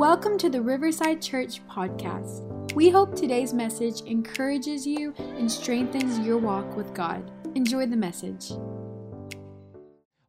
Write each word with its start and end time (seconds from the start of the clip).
Welcome 0.00 0.38
to 0.38 0.48
the 0.48 0.62
Riverside 0.62 1.20
Church 1.20 1.60
podcast. 1.68 2.72
We 2.72 2.88
hope 2.88 3.14
today's 3.14 3.52
message 3.52 4.00
encourages 4.06 4.86
you 4.86 5.12
and 5.18 5.52
strengthens 5.52 6.18
your 6.20 6.38
walk 6.38 6.74
with 6.74 6.94
God. 6.94 7.30
Enjoy 7.54 7.84
the 7.84 7.98
message. 7.98 8.50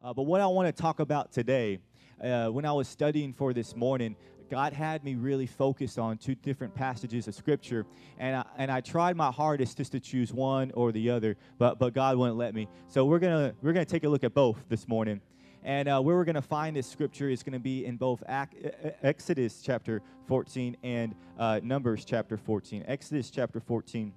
Uh, 0.02 0.12
but 0.12 0.24
what 0.24 0.42
I 0.42 0.46
want 0.46 0.66
to 0.66 0.78
talk 0.78 1.00
about 1.00 1.32
today, 1.32 1.78
uh, 2.22 2.48
when 2.48 2.66
I 2.66 2.72
was 2.72 2.86
studying 2.86 3.32
for 3.32 3.54
this 3.54 3.74
morning, 3.74 4.14
God 4.50 4.74
had 4.74 5.04
me 5.04 5.14
really 5.14 5.46
focused 5.46 5.98
on 5.98 6.18
two 6.18 6.34
different 6.34 6.74
passages 6.74 7.26
of 7.26 7.34
Scripture, 7.34 7.86
and 8.18 8.36
I, 8.36 8.44
and 8.58 8.70
I 8.70 8.82
tried 8.82 9.16
my 9.16 9.30
hardest 9.30 9.78
just 9.78 9.92
to 9.92 10.00
choose 10.00 10.34
one 10.34 10.70
or 10.72 10.92
the 10.92 11.08
other, 11.08 11.34
but 11.56 11.78
but 11.78 11.94
God 11.94 12.18
wouldn't 12.18 12.36
let 12.36 12.54
me. 12.54 12.68
So 12.88 13.06
we're 13.06 13.20
gonna 13.20 13.54
we're 13.62 13.72
gonna 13.72 13.86
take 13.86 14.04
a 14.04 14.08
look 14.10 14.22
at 14.22 14.34
both 14.34 14.62
this 14.68 14.86
morning. 14.86 15.22
And 15.64 15.88
uh, 15.88 16.00
where 16.00 16.16
we're 16.16 16.24
going 16.24 16.34
to 16.34 16.42
find 16.42 16.74
this 16.74 16.88
scripture 16.88 17.28
is 17.28 17.44
going 17.44 17.52
to 17.52 17.60
be 17.60 17.86
in 17.86 17.96
both 17.96 18.22
Exodus 18.26 19.62
chapter 19.62 20.02
14 20.26 20.76
and 20.82 21.14
uh, 21.38 21.60
Numbers 21.62 22.04
chapter 22.04 22.36
14. 22.36 22.84
Exodus 22.88 23.30
chapter 23.30 23.60
14 23.60 24.12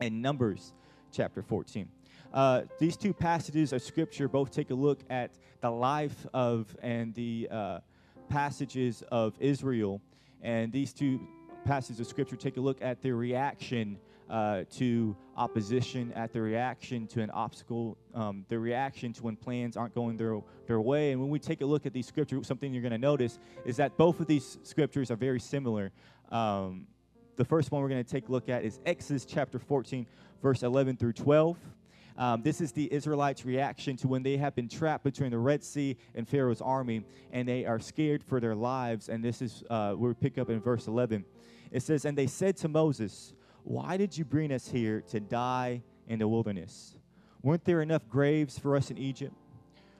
and 0.00 0.22
Numbers 0.22 0.72
chapter 1.12 1.42
14. 1.42 1.86
Uh, 2.32 2.62
these 2.78 2.96
two 2.96 3.12
passages 3.12 3.74
of 3.74 3.82
scripture 3.82 4.26
both 4.26 4.50
take 4.50 4.70
a 4.70 4.74
look 4.74 5.00
at 5.10 5.32
the 5.60 5.70
life 5.70 6.26
of 6.32 6.74
and 6.80 7.12
the 7.14 7.46
uh, 7.50 7.80
passages 8.30 9.04
of 9.12 9.34
Israel. 9.38 10.00
And 10.40 10.72
these 10.72 10.94
two 10.94 11.20
passages 11.66 12.00
of 12.00 12.06
scripture 12.06 12.36
take 12.36 12.56
a 12.56 12.60
look 12.60 12.80
at 12.80 13.02
their 13.02 13.16
reaction 13.16 13.98
uh, 14.30 14.64
to 14.70 15.14
opposition, 15.40 16.12
at 16.12 16.34
the 16.34 16.40
reaction 16.40 17.06
to 17.06 17.22
an 17.22 17.30
obstacle, 17.30 17.96
um, 18.14 18.44
the 18.50 18.58
reaction 18.58 19.10
to 19.14 19.22
when 19.22 19.36
plans 19.36 19.74
aren't 19.74 19.94
going 19.94 20.18
their, 20.18 20.38
their 20.66 20.82
way. 20.82 21.12
And 21.12 21.20
when 21.20 21.30
we 21.30 21.38
take 21.38 21.62
a 21.62 21.64
look 21.64 21.86
at 21.86 21.94
these 21.94 22.06
scriptures, 22.06 22.46
something 22.46 22.74
you're 22.74 22.82
going 22.82 22.92
to 22.92 22.98
notice 22.98 23.38
is 23.64 23.78
that 23.78 23.96
both 23.96 24.20
of 24.20 24.26
these 24.26 24.58
scriptures 24.64 25.10
are 25.10 25.16
very 25.16 25.40
similar. 25.40 25.92
Um, 26.30 26.86
the 27.36 27.44
first 27.44 27.72
one 27.72 27.80
we're 27.80 27.88
going 27.88 28.04
to 28.04 28.10
take 28.10 28.28
a 28.28 28.32
look 28.32 28.50
at 28.50 28.64
is 28.64 28.80
Exodus 28.84 29.24
chapter 29.24 29.58
14, 29.58 30.06
verse 30.42 30.62
11 30.62 30.98
through 30.98 31.14
12. 31.14 31.56
Um, 32.18 32.42
this 32.42 32.60
is 32.60 32.72
the 32.72 32.92
Israelites' 32.92 33.46
reaction 33.46 33.96
to 33.96 34.08
when 34.08 34.22
they 34.22 34.36
have 34.36 34.54
been 34.54 34.68
trapped 34.68 35.04
between 35.04 35.30
the 35.30 35.38
Red 35.38 35.64
Sea 35.64 35.96
and 36.14 36.28
Pharaoh's 36.28 36.60
army, 36.60 37.02
and 37.32 37.48
they 37.48 37.64
are 37.64 37.80
scared 37.80 38.22
for 38.22 38.40
their 38.40 38.54
lives. 38.54 39.08
And 39.08 39.24
this 39.24 39.40
is 39.40 39.64
uh, 39.70 39.94
we 39.96 40.12
pick 40.12 40.36
up 40.36 40.50
in 40.50 40.60
verse 40.60 40.86
11. 40.86 41.24
It 41.70 41.82
says, 41.82 42.04
"And 42.04 42.18
they 42.18 42.26
said 42.26 42.58
to 42.58 42.68
Moses, 42.68 43.32
why 43.64 43.96
did 43.96 44.16
you 44.16 44.24
bring 44.24 44.52
us 44.52 44.68
here 44.68 45.02
to 45.08 45.20
die 45.20 45.82
in 46.08 46.18
the 46.18 46.28
wilderness? 46.28 46.96
Weren't 47.42 47.64
there 47.64 47.82
enough 47.82 48.08
graves 48.08 48.58
for 48.58 48.76
us 48.76 48.90
in 48.90 48.98
Egypt? 48.98 49.34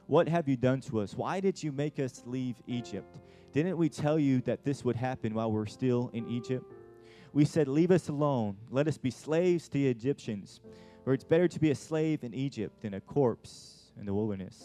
What 0.06 0.28
have 0.28 0.48
you 0.48 0.56
done 0.56 0.80
to 0.82 1.00
us? 1.00 1.14
Why 1.14 1.40
did 1.40 1.62
you 1.62 1.72
make 1.72 1.98
us 1.98 2.22
leave 2.26 2.56
Egypt? 2.66 3.16
Didn't 3.52 3.76
we 3.76 3.88
tell 3.88 4.18
you 4.18 4.40
that 4.42 4.64
this 4.64 4.84
would 4.84 4.96
happen 4.96 5.34
while 5.34 5.50
we're 5.50 5.66
still 5.66 6.10
in 6.12 6.28
Egypt? 6.28 6.72
We 7.32 7.44
said, 7.44 7.68
Leave 7.68 7.90
us 7.90 8.08
alone. 8.08 8.56
Let 8.70 8.88
us 8.88 8.98
be 8.98 9.10
slaves 9.10 9.68
to 9.68 9.74
the 9.74 9.88
Egyptians. 9.88 10.60
For 11.04 11.14
it's 11.14 11.24
better 11.24 11.48
to 11.48 11.60
be 11.60 11.70
a 11.70 11.74
slave 11.74 12.24
in 12.24 12.34
Egypt 12.34 12.82
than 12.82 12.94
a 12.94 13.00
corpse 13.00 13.92
in 13.98 14.06
the 14.06 14.12
wilderness. 14.12 14.64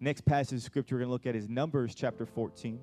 Next 0.00 0.24
passage 0.24 0.58
of 0.58 0.62
scripture 0.62 0.96
we're 0.96 1.00
going 1.00 1.08
to 1.08 1.12
look 1.12 1.26
at 1.26 1.36
is 1.36 1.48
Numbers 1.48 1.94
chapter 1.94 2.26
14. 2.26 2.80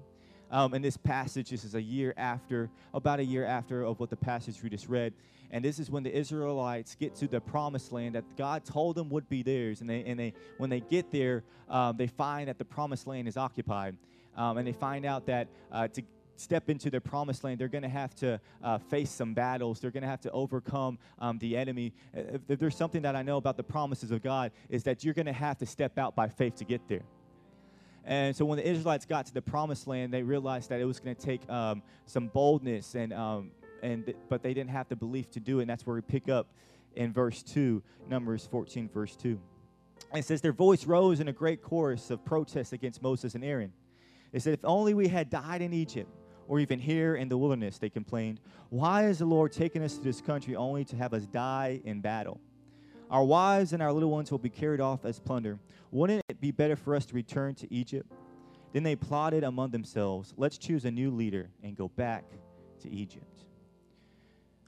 Um, 0.52 0.74
and 0.74 0.84
this 0.84 0.98
passage, 0.98 1.50
this 1.50 1.64
is 1.64 1.76
a 1.76 1.82
year 1.82 2.14
after, 2.18 2.70
about 2.94 3.20
a 3.20 3.24
year 3.24 3.46
after 3.46 3.84
of 3.84 4.00
what 4.00 4.10
the 4.10 4.18
passage 4.18 4.62
we 4.62 4.70
just 4.70 4.90
read. 4.90 5.14
And 5.50 5.64
this 5.64 5.80
is 5.80 5.90
when 5.90 6.04
the 6.04 6.16
Israelites 6.16 6.96
get 6.96 7.16
to 7.16 7.28
the 7.28 7.40
promised 7.40 7.92
land 7.92 8.16
that 8.16 8.24
God 8.38 8.64
told 8.66 8.96
them 8.96 9.10
would 9.10 9.28
be 9.30 9.44
theirs. 9.44 9.82
And 9.82 9.90
they, 9.90 10.04
and 10.04 10.20
they 10.20 10.34
when 10.58 10.70
they 10.70 10.80
get 10.82 11.12
there, 11.12 11.44
um, 11.70 11.98
they 11.98 12.08
find 12.08 12.48
that 12.48 12.58
the 12.58 12.66
promised 12.66 13.08
land 13.08 13.28
is 13.28 13.38
occupied. 13.38 13.98
Um, 14.36 14.58
and 14.58 14.68
they 14.68 14.74
find 14.74 15.06
out 15.06 15.26
that 15.26 15.48
uh, 15.72 15.88
to 15.90 16.04
step 16.38 16.70
into 16.70 16.90
their 16.90 17.02
promised 17.02 17.44
land, 17.44 17.60
they're 17.60 17.68
going 17.68 17.84
to 17.84 17.90
have 17.90 18.16
to 18.16 18.40
uh, 18.64 18.78
face 18.78 19.10
some 19.10 19.34
battles. 19.34 19.80
They're 19.80 19.92
going 19.92 20.04
to 20.04 20.10
have 20.10 20.22
to 20.22 20.32
overcome 20.32 20.98
um, 21.20 21.38
the 21.40 21.56
enemy. 21.58 21.94
If, 22.14 22.42
if 22.48 22.60
there's 22.60 22.76
something 22.76 23.02
that 23.04 23.16
I 23.16 23.22
know 23.22 23.38
about 23.38 23.58
the 23.58 23.64
promises 23.64 24.12
of 24.12 24.22
God, 24.22 24.52
is 24.70 24.84
that 24.84 25.04
you're 25.04 25.14
going 25.14 25.28
to 25.28 25.34
have 25.34 25.58
to 25.60 25.66
step 25.66 25.98
out 25.98 26.16
by 26.16 26.30
faith 26.30 26.56
to 26.56 26.66
get 26.66 26.88
there. 26.88 27.04
And 28.06 28.36
so 28.36 28.46
when 28.46 28.58
the 28.58 28.68
Israelites 28.68 29.06
got 29.06 29.28
to 29.28 29.34
the 29.34 29.42
promised 29.42 29.88
land, 29.88 30.14
they 30.14 30.24
realized 30.24 30.70
that 30.70 30.82
it 30.82 30.86
was 30.86 31.00
going 31.00 31.16
to 31.16 31.22
take 31.22 31.48
um, 31.50 31.84
some 32.06 32.28
boldness, 32.28 32.96
and, 32.96 33.14
um, 33.14 33.52
and 33.84 34.06
th- 34.06 34.18
but 34.28 34.42
they 34.42 34.54
didn't 34.54 34.72
have 34.72 34.90
the 34.90 34.96
belief 34.96 35.30
to 35.32 35.40
do 35.40 35.60
it. 35.60 35.64
And 35.64 35.70
that's 35.70 35.86
where 35.86 35.96
we 35.96 36.02
pick 36.02 36.28
up 36.28 36.48
in 36.96 37.14
verse 37.14 37.44
2, 37.44 37.82
Numbers 38.10 38.48
14, 38.50 38.90
verse 38.90 39.16
2. 39.16 39.40
It 40.16 40.26
says, 40.26 40.42
Their 40.42 40.52
voice 40.52 40.86
rose 40.86 41.20
in 41.20 41.28
a 41.28 41.34
great 41.34 41.62
chorus 41.62 42.10
of 42.10 42.26
protest 42.26 42.74
against 42.74 43.02
Moses 43.02 43.36
and 43.36 43.44
Aaron. 43.44 43.72
It 44.34 44.42
said, 44.42 44.54
If 44.54 44.66
only 44.66 44.94
we 44.94 45.08
had 45.08 45.30
died 45.30 45.62
in 45.62 45.74
Egypt 45.74 46.10
or 46.48 46.60
even 46.60 46.80
here 46.80 47.16
in 47.16 47.30
the 47.30 47.38
wilderness, 47.38 47.78
they 47.78 47.90
complained. 47.90 48.40
Why 48.70 49.04
has 49.04 49.20
the 49.20 49.26
Lord 49.26 49.52
taken 49.52 49.84
us 49.84 49.98
to 49.98 50.04
this 50.04 50.22
country 50.22 50.56
only 50.56 50.84
to 50.86 50.96
have 50.96 51.14
us 51.14 51.26
die 51.26 51.82
in 51.86 52.02
battle? 52.02 52.40
Our 53.10 53.24
wives 53.24 53.74
and 53.74 53.84
our 53.84 53.92
little 53.92 54.10
ones 54.10 54.32
will 54.32 54.40
be 54.40 54.50
carried 54.50 54.80
off 54.80 55.06
as 55.06 55.20
plunder. 55.20 55.60
Wouldn't 55.92 56.21
be 56.42 56.52
better 56.52 56.76
for 56.76 56.96
us 56.96 57.06
to 57.06 57.16
return 57.16 57.56
to 57.56 57.74
Egypt? 57.74 58.12
Then 58.74 58.84
they 58.84 58.96
plotted 58.96 59.44
among 59.44 59.72
themselves, 59.72 60.34
let's 60.38 60.58
choose 60.58 60.86
a 60.86 60.92
new 60.92 61.12
leader 61.12 61.50
and 61.64 61.76
go 61.76 61.90
back 61.90 62.26
to 62.82 62.90
Egypt. 62.90 63.46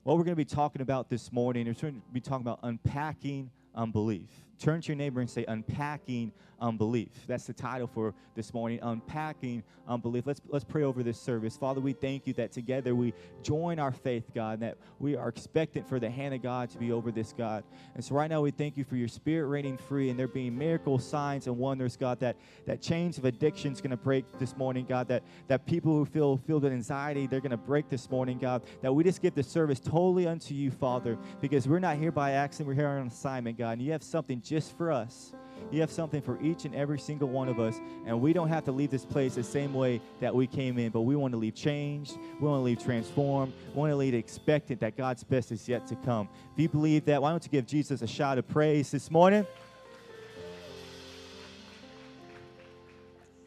What 0.04 0.18
we're 0.18 0.26
going 0.26 0.34
to 0.34 0.36
be 0.36 0.46
talking 0.46 0.82
about 0.82 1.10
this 1.10 1.32
morning 1.32 1.68
is 1.68 1.82
we're 1.82 1.92
going 1.92 2.02
to 2.02 2.14
be 2.14 2.20
talking 2.20 2.46
about 2.46 2.60
unpacking 2.64 3.50
unbelief. 3.74 4.30
Turn 4.60 4.82
to 4.82 4.88
your 4.88 4.96
neighbor 4.96 5.20
and 5.20 5.30
say, 5.30 5.46
Unpacking 5.48 6.32
Unbelief. 6.64 7.10
That's 7.28 7.46
the 7.46 7.54
title 7.54 7.88
for 7.88 8.14
this 8.36 8.54
morning, 8.54 8.80
Unpacking 8.82 9.64
Unbelief. 9.86 10.26
Let's, 10.26 10.42
let's 10.48 10.64
pray 10.64 10.84
over 10.84 11.04
this 11.04 11.20
service. 11.20 11.58
Father, 11.58 11.82
we 11.82 11.92
thank 11.92 12.26
you 12.26 12.34
that 12.36 12.54
together 12.54 12.96
we 12.96 13.14
join 13.42 13.80
our 13.80 13.92
faith, 13.92 14.32
God, 14.34 14.62
that 14.62 14.78
we 15.00 15.18
are 15.18 15.28
expectant 15.28 15.88
for 15.90 16.00
the 16.00 16.10
hand 16.10 16.34
of 16.34 16.42
God 16.42 16.70
to 16.70 16.78
be 16.78 16.94
over 16.94 17.12
this, 17.12 17.34
God. 17.34 17.66
And 17.96 18.04
so 18.04 18.16
right 18.16 18.30
now 18.30 18.42
we 18.42 18.52
thank 18.52 18.78
you 18.78 18.86
for 18.86 18.96
your 18.96 19.10
spirit 19.10 19.48
reigning 19.48 19.78
free 19.78 20.10
and 20.10 20.18
there 20.18 20.30
being 20.30 20.58
miracles, 20.58 21.06
signs, 21.06 21.48
and 21.48 21.58
wonders, 21.58 21.98
God, 21.98 22.22
that, 22.22 22.38
that 22.66 22.82
chains 22.82 23.18
of 23.18 23.26
addiction 23.26 23.74
is 23.74 23.82
going 23.82 23.92
to 23.92 23.98
break 23.98 24.24
this 24.40 24.56
morning, 24.56 24.86
God, 24.86 25.10
that, 25.10 25.24
that 25.48 25.66
people 25.66 25.92
who 25.92 26.06
feel 26.06 26.38
filled 26.38 26.64
with 26.64 26.72
anxiety, 26.72 27.28
they're 27.28 27.42
going 27.42 27.52
to 27.52 27.58
break 27.58 27.90
this 27.90 28.10
morning, 28.10 28.38
God, 28.38 28.64
that 28.82 28.94
we 28.94 29.04
just 29.04 29.22
give 29.22 29.36
the 29.36 29.44
service 29.44 29.82
totally 29.82 30.28
unto 30.28 30.54
you, 30.54 30.72
Father, 30.72 31.18
because 31.42 31.68
we're 31.68 31.80
not 31.80 31.98
here 31.98 32.12
by 32.12 32.32
accident, 32.32 32.70
we're 32.70 32.76
here 32.76 32.88
on 32.88 33.08
assignment, 33.08 33.58
God, 33.58 33.74
and 33.74 33.82
you 33.82 33.92
have 33.92 34.04
something 34.04 34.40
just 34.44 34.78
for 34.78 34.92
us. 34.92 35.34
You 35.72 35.82
have 35.82 35.92
something 35.92 36.22
for 36.22 36.40
each 36.42 36.66
and 36.66 36.76
every 36.76 37.00
single 37.00 37.30
one 37.30 37.48
of 37.48 37.60
us, 37.60 37.80
and 38.06 38.20
we 38.20 38.34
don't 38.34 38.50
have 38.50 38.66
to 38.66 38.72
leave 38.72 38.92
this 38.92 39.06
place 39.06 39.36
the 39.36 39.44
same 39.44 39.74
way 39.74 40.02
that 40.20 40.34
we 40.34 40.46
came 40.46 40.78
in, 40.78 40.92
but 40.92 41.02
we 41.02 41.16
want 41.16 41.32
to 41.34 41.38
leave 41.38 41.56
changed. 41.56 42.18
We 42.40 42.48
want 42.48 42.60
to 42.60 42.64
leave 42.64 42.84
transformed. 42.84 43.54
We 43.74 43.80
want 43.80 43.92
to 43.92 43.96
leave 43.96 44.14
expectant 44.14 44.80
that 44.82 44.98
God's 44.98 45.24
best 45.24 45.52
is 45.52 45.68
yet 45.68 45.88
to 45.88 45.96
come. 45.96 46.28
If 46.54 46.60
you 46.60 46.70
believe 46.70 47.06
that, 47.06 47.22
why 47.22 47.32
don't 47.32 47.44
you 47.44 47.50
give 47.50 47.66
Jesus 47.66 48.02
a 48.02 48.08
shout 48.08 48.38
of 48.38 48.48
praise 48.48 48.92
this 48.92 49.10
morning? 49.10 49.48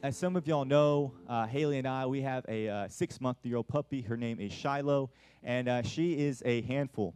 As 0.02 0.16
some 0.16 0.36
of 0.36 0.46
y'all 0.46 0.64
know, 0.64 1.12
uh, 1.28 1.46
Haley 1.46 1.78
and 1.78 1.88
I, 1.88 2.06
we 2.06 2.22
have 2.22 2.44
a 2.48 2.68
uh, 2.68 2.88
six 2.88 3.20
month 3.20 3.38
year 3.42 3.56
old 3.56 3.68
puppy. 3.68 4.02
Her 4.02 4.16
name 4.16 4.38
is 4.40 4.52
Shiloh, 4.52 5.10
and 5.42 5.68
uh, 5.68 5.82
she 5.82 6.18
is 6.18 6.42
a 6.46 6.62
handful. 6.62 7.14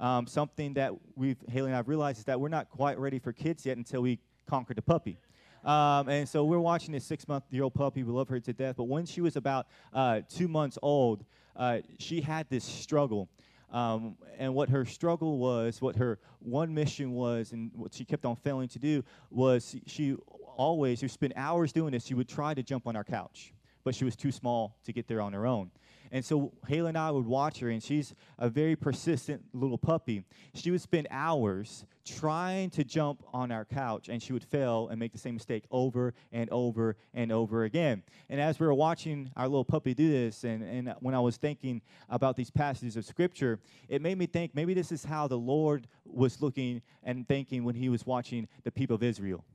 Um, 0.00 0.26
something 0.26 0.74
that 0.74 0.92
we've 1.16 1.36
Haley 1.48 1.68
and 1.68 1.76
I've 1.76 1.88
realized 1.88 2.18
is 2.18 2.24
that 2.24 2.40
we're 2.40 2.48
not 2.48 2.70
quite 2.70 2.98
ready 2.98 3.18
for 3.18 3.32
kids 3.32 3.66
yet 3.66 3.76
until 3.76 4.02
we 4.02 4.20
conquer 4.46 4.74
the 4.74 4.82
puppy. 4.82 5.18
Um, 5.64 6.08
and 6.08 6.28
so 6.28 6.44
we're 6.44 6.60
watching 6.60 6.92
this 6.92 7.04
six-month-year-old 7.04 7.74
puppy. 7.74 8.04
We 8.04 8.12
love 8.12 8.28
her 8.28 8.40
to 8.40 8.52
death. 8.52 8.76
But 8.76 8.84
when 8.84 9.06
she 9.06 9.20
was 9.20 9.36
about 9.36 9.66
uh, 9.92 10.20
two 10.28 10.46
months 10.46 10.78
old, 10.82 11.24
uh, 11.56 11.78
she 11.98 12.20
had 12.20 12.48
this 12.48 12.64
struggle. 12.64 13.28
Um, 13.70 14.16
and 14.38 14.54
what 14.54 14.70
her 14.70 14.86
struggle 14.86 15.38
was, 15.38 15.82
what 15.82 15.96
her 15.96 16.18
one 16.38 16.72
mission 16.72 17.12
was, 17.12 17.52
and 17.52 17.70
what 17.74 17.92
she 17.92 18.04
kept 18.04 18.24
on 18.24 18.36
failing 18.36 18.68
to 18.68 18.78
do 18.78 19.02
was 19.30 19.76
she 19.86 20.14
always, 20.56 21.00
she 21.00 21.04
would 21.04 21.10
spend 21.10 21.32
hours 21.36 21.72
doing 21.72 21.92
this. 21.92 22.06
She 22.06 22.14
would 22.14 22.28
try 22.28 22.54
to 22.54 22.62
jump 22.62 22.86
on 22.86 22.96
our 22.96 23.04
couch, 23.04 23.52
but 23.88 23.94
she 23.94 24.04
was 24.04 24.16
too 24.16 24.30
small 24.30 24.76
to 24.84 24.92
get 24.92 25.08
there 25.08 25.22
on 25.22 25.32
her 25.32 25.46
own. 25.46 25.70
And 26.12 26.22
so 26.22 26.52
Haley 26.66 26.90
and 26.90 26.98
I 26.98 27.10
would 27.10 27.24
watch 27.24 27.60
her, 27.60 27.70
and 27.70 27.82
she's 27.82 28.14
a 28.38 28.50
very 28.50 28.76
persistent 28.76 29.42
little 29.54 29.78
puppy. 29.78 30.24
She 30.52 30.70
would 30.70 30.82
spend 30.82 31.08
hours 31.10 31.86
trying 32.04 32.68
to 32.68 32.84
jump 32.84 33.24
on 33.32 33.50
our 33.50 33.64
couch, 33.64 34.10
and 34.10 34.22
she 34.22 34.34
would 34.34 34.44
fail 34.44 34.88
and 34.88 35.00
make 35.00 35.12
the 35.12 35.18
same 35.18 35.32
mistake 35.32 35.64
over 35.70 36.12
and 36.32 36.50
over 36.50 36.98
and 37.14 37.32
over 37.32 37.64
again. 37.64 38.02
And 38.28 38.42
as 38.42 38.60
we 38.60 38.66
were 38.66 38.74
watching 38.74 39.30
our 39.36 39.48
little 39.48 39.64
puppy 39.64 39.94
do 39.94 40.10
this, 40.10 40.44
and, 40.44 40.62
and 40.62 40.94
when 41.00 41.14
I 41.14 41.20
was 41.20 41.38
thinking 41.38 41.80
about 42.10 42.36
these 42.36 42.50
passages 42.50 42.98
of 42.98 43.06
Scripture, 43.06 43.58
it 43.88 44.02
made 44.02 44.18
me 44.18 44.26
think 44.26 44.54
maybe 44.54 44.74
this 44.74 44.92
is 44.92 45.02
how 45.02 45.28
the 45.28 45.38
Lord 45.38 45.88
was 46.04 46.42
looking 46.42 46.82
and 47.02 47.26
thinking 47.26 47.64
when 47.64 47.74
he 47.74 47.88
was 47.88 48.04
watching 48.04 48.48
the 48.64 48.70
people 48.70 48.96
of 48.96 49.02
Israel. 49.02 49.46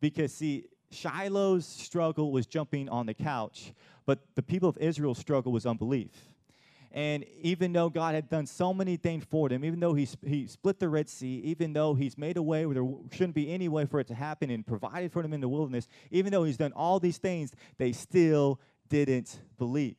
Because, 0.00 0.32
see, 0.32 0.64
Shiloh's 0.90 1.66
struggle 1.66 2.32
was 2.32 2.46
jumping 2.46 2.88
on 2.88 3.06
the 3.06 3.14
couch, 3.14 3.72
but 4.06 4.20
the 4.34 4.42
people 4.42 4.68
of 4.68 4.76
Israel's 4.78 5.18
struggle 5.18 5.52
was 5.52 5.66
unbelief. 5.66 6.10
And 6.92 7.24
even 7.40 7.72
though 7.72 7.88
God 7.88 8.16
had 8.16 8.28
done 8.28 8.46
so 8.46 8.74
many 8.74 8.96
things 8.96 9.24
for 9.24 9.48
them, 9.48 9.64
even 9.64 9.78
though 9.78 9.94
he, 9.94 10.08
he 10.26 10.48
split 10.48 10.80
the 10.80 10.88
Red 10.88 11.08
Sea, 11.08 11.40
even 11.44 11.72
though 11.72 11.94
He's 11.94 12.18
made 12.18 12.36
a 12.36 12.42
way 12.42 12.66
where 12.66 12.74
there 12.74 12.88
shouldn't 13.12 13.36
be 13.36 13.52
any 13.52 13.68
way 13.68 13.86
for 13.86 14.00
it 14.00 14.08
to 14.08 14.14
happen 14.14 14.50
and 14.50 14.66
provided 14.66 15.12
for 15.12 15.22
them 15.22 15.32
in 15.32 15.40
the 15.40 15.48
wilderness, 15.48 15.86
even 16.10 16.32
though 16.32 16.42
He's 16.42 16.56
done 16.56 16.72
all 16.72 16.98
these 16.98 17.18
things, 17.18 17.52
they 17.78 17.92
still 17.92 18.58
didn't 18.88 19.38
believe. 19.56 19.96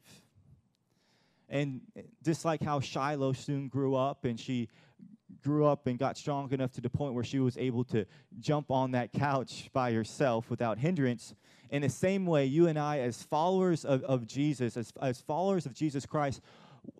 And 1.47 1.81
eh, 1.95 2.01
just 2.23 2.43
like 2.43 2.61
how 2.61 2.81
Shiloh 2.81 3.33
soon 3.33 3.69
grew 3.69 3.95
up 3.95 4.25
and 4.25 4.37
she 4.37 4.67
grew 5.43 5.65
up 5.65 5.87
and 5.87 5.97
got 5.97 6.17
strong 6.17 6.51
enough 6.51 6.71
to 6.73 6.81
the 6.81 6.89
point 6.89 7.13
where 7.13 7.23
she 7.23 7.39
was 7.39 7.57
able 7.57 7.83
to 7.85 8.05
jump 8.39 8.71
on 8.71 8.91
that 8.91 9.11
couch 9.11 9.69
by 9.73 9.91
herself 9.91 10.49
without 10.49 10.77
hindrance. 10.77 11.33
In 11.69 11.81
the 11.81 11.89
same 11.89 12.25
way, 12.25 12.45
you 12.45 12.67
and 12.67 12.77
I, 12.77 12.99
as 12.99 13.23
followers 13.23 13.85
of, 13.85 14.03
of 14.03 14.27
Jesus, 14.27 14.77
as, 14.77 14.91
as 15.01 15.21
followers 15.21 15.65
of 15.65 15.73
Jesus 15.73 16.05
Christ, 16.05 16.41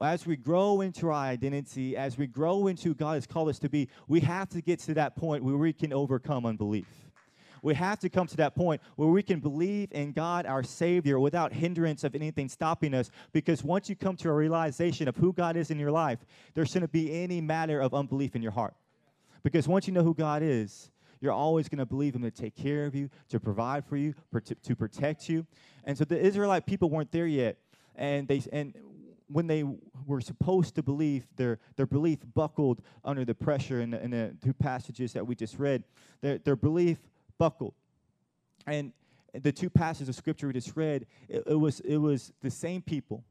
as 0.01 0.25
we 0.25 0.35
grow 0.35 0.81
into 0.81 1.07
our 1.07 1.13
identity, 1.13 1.97
as 1.97 2.17
we 2.17 2.27
grow 2.27 2.67
into 2.67 2.93
God 2.93 3.15
has 3.15 3.27
called 3.27 3.49
us 3.49 3.59
to 3.59 3.69
be, 3.69 3.89
we 4.07 4.19
have 4.21 4.49
to 4.49 4.61
get 4.61 4.79
to 4.81 4.93
that 4.93 5.15
point 5.15 5.43
where 5.43 5.57
we 5.57 5.73
can 5.73 5.91
overcome 5.91 6.45
unbelief. 6.45 6.87
We 7.61 7.75
have 7.75 7.99
to 7.99 8.09
come 8.09 8.27
to 8.27 8.37
that 8.37 8.55
point 8.55 8.81
where 8.95 9.07
we 9.07 9.21
can 9.21 9.39
believe 9.39 9.91
in 9.91 10.13
God, 10.13 10.45
our 10.45 10.63
Savior, 10.63 11.19
without 11.19 11.53
hindrance 11.53 12.03
of 12.03 12.15
anything 12.15 12.49
stopping 12.49 12.93
us. 12.93 13.11
Because 13.31 13.63
once 13.63 13.89
you 13.89 13.95
come 13.95 14.15
to 14.17 14.29
a 14.29 14.33
realization 14.33 15.07
of 15.07 15.15
who 15.15 15.31
God 15.31 15.55
is 15.55 15.69
in 15.69 15.77
your 15.77 15.91
life, 15.91 16.19
there 16.53 16.65
shouldn't 16.65 16.91
be 16.91 17.21
any 17.23 17.39
matter 17.39 17.79
of 17.79 17.93
unbelief 17.93 18.35
in 18.35 18.41
your 18.41 18.51
heart. 18.51 18.73
Because 19.43 19.67
once 19.67 19.87
you 19.87 19.93
know 19.93 20.03
who 20.03 20.13
God 20.13 20.41
is, 20.43 20.89
you're 21.19 21.31
always 21.31 21.69
going 21.69 21.79
to 21.79 21.85
believe 21.85 22.15
Him 22.15 22.23
to 22.23 22.31
take 22.31 22.55
care 22.55 22.85
of 22.85 22.95
you, 22.95 23.09
to 23.29 23.39
provide 23.39 23.85
for 23.85 23.95
you, 23.95 24.15
to 24.63 24.75
protect 24.75 25.29
you. 25.29 25.45
And 25.83 25.95
so 25.97 26.03
the 26.03 26.19
Israelite 26.19 26.65
people 26.65 26.89
weren't 26.89 27.11
there 27.11 27.27
yet. 27.27 27.57
And 27.95 28.27
they 28.27 28.41
and 28.51 28.73
when 29.31 29.47
they 29.47 29.63
were 30.05 30.21
supposed 30.21 30.75
to 30.75 30.83
believe, 30.83 31.25
their, 31.37 31.59
their 31.77 31.85
belief 31.85 32.19
buckled 32.33 32.81
under 33.05 33.23
the 33.23 33.33
pressure 33.33 33.81
in 33.81 33.91
the, 33.91 34.03
in 34.03 34.11
the 34.11 34.35
two 34.43 34.53
passages 34.53 35.13
that 35.13 35.25
we 35.25 35.35
just 35.35 35.57
read. 35.57 35.83
Their, 36.21 36.37
their 36.39 36.55
belief 36.55 36.97
buckled. 37.41 37.73
And 38.67 38.93
the 39.33 39.51
two 39.51 39.71
passages 39.71 40.09
of 40.09 40.13
scripture 40.13 40.45
we 40.45 40.53
just 40.53 40.77
read, 40.77 41.07
it, 41.27 41.41
it, 41.47 41.55
was, 41.55 41.79
it 41.79 41.97
was 41.97 42.31
the 42.43 42.51
same 42.51 42.83
people, 42.83 43.23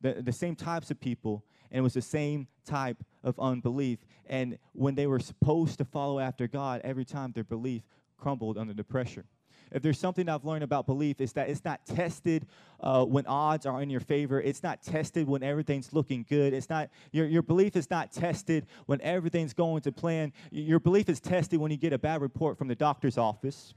the, 0.00 0.22
the 0.22 0.30
same 0.30 0.54
types 0.54 0.92
of 0.92 1.00
people, 1.00 1.44
and 1.72 1.80
it 1.80 1.82
was 1.82 1.94
the 1.94 2.00
same 2.00 2.46
type 2.64 2.96
of 3.24 3.36
unbelief. 3.40 3.98
And 4.26 4.56
when 4.72 4.94
they 4.94 5.08
were 5.08 5.18
supposed 5.18 5.78
to 5.78 5.84
follow 5.84 6.20
after 6.20 6.46
God, 6.46 6.80
every 6.84 7.04
time 7.04 7.32
their 7.32 7.42
belief 7.42 7.82
crumbled 8.16 8.56
under 8.56 8.72
the 8.72 8.84
pressure. 8.84 9.24
If 9.72 9.82
there's 9.82 9.98
something 9.98 10.28
I've 10.28 10.44
learned 10.44 10.64
about 10.64 10.86
belief, 10.86 11.20
it's 11.20 11.32
that 11.32 11.48
it's 11.48 11.64
not 11.64 11.84
tested 11.86 12.46
uh, 12.80 13.04
when 13.04 13.26
odds 13.26 13.66
are 13.66 13.82
in 13.82 13.90
your 13.90 14.00
favor. 14.00 14.40
It's 14.40 14.62
not 14.62 14.82
tested 14.82 15.26
when 15.28 15.42
everything's 15.42 15.92
looking 15.92 16.24
good. 16.28 16.52
It's 16.52 16.70
not 16.70 16.90
your 17.12 17.26
your 17.26 17.42
belief 17.42 17.76
is 17.76 17.90
not 17.90 18.12
tested 18.12 18.66
when 18.86 19.00
everything's 19.00 19.52
going 19.52 19.82
to 19.82 19.92
plan. 19.92 20.32
Your 20.50 20.80
belief 20.80 21.08
is 21.08 21.20
tested 21.20 21.60
when 21.60 21.70
you 21.70 21.76
get 21.76 21.92
a 21.92 21.98
bad 21.98 22.20
report 22.20 22.58
from 22.58 22.68
the 22.68 22.74
doctor's 22.74 23.18
office. 23.18 23.74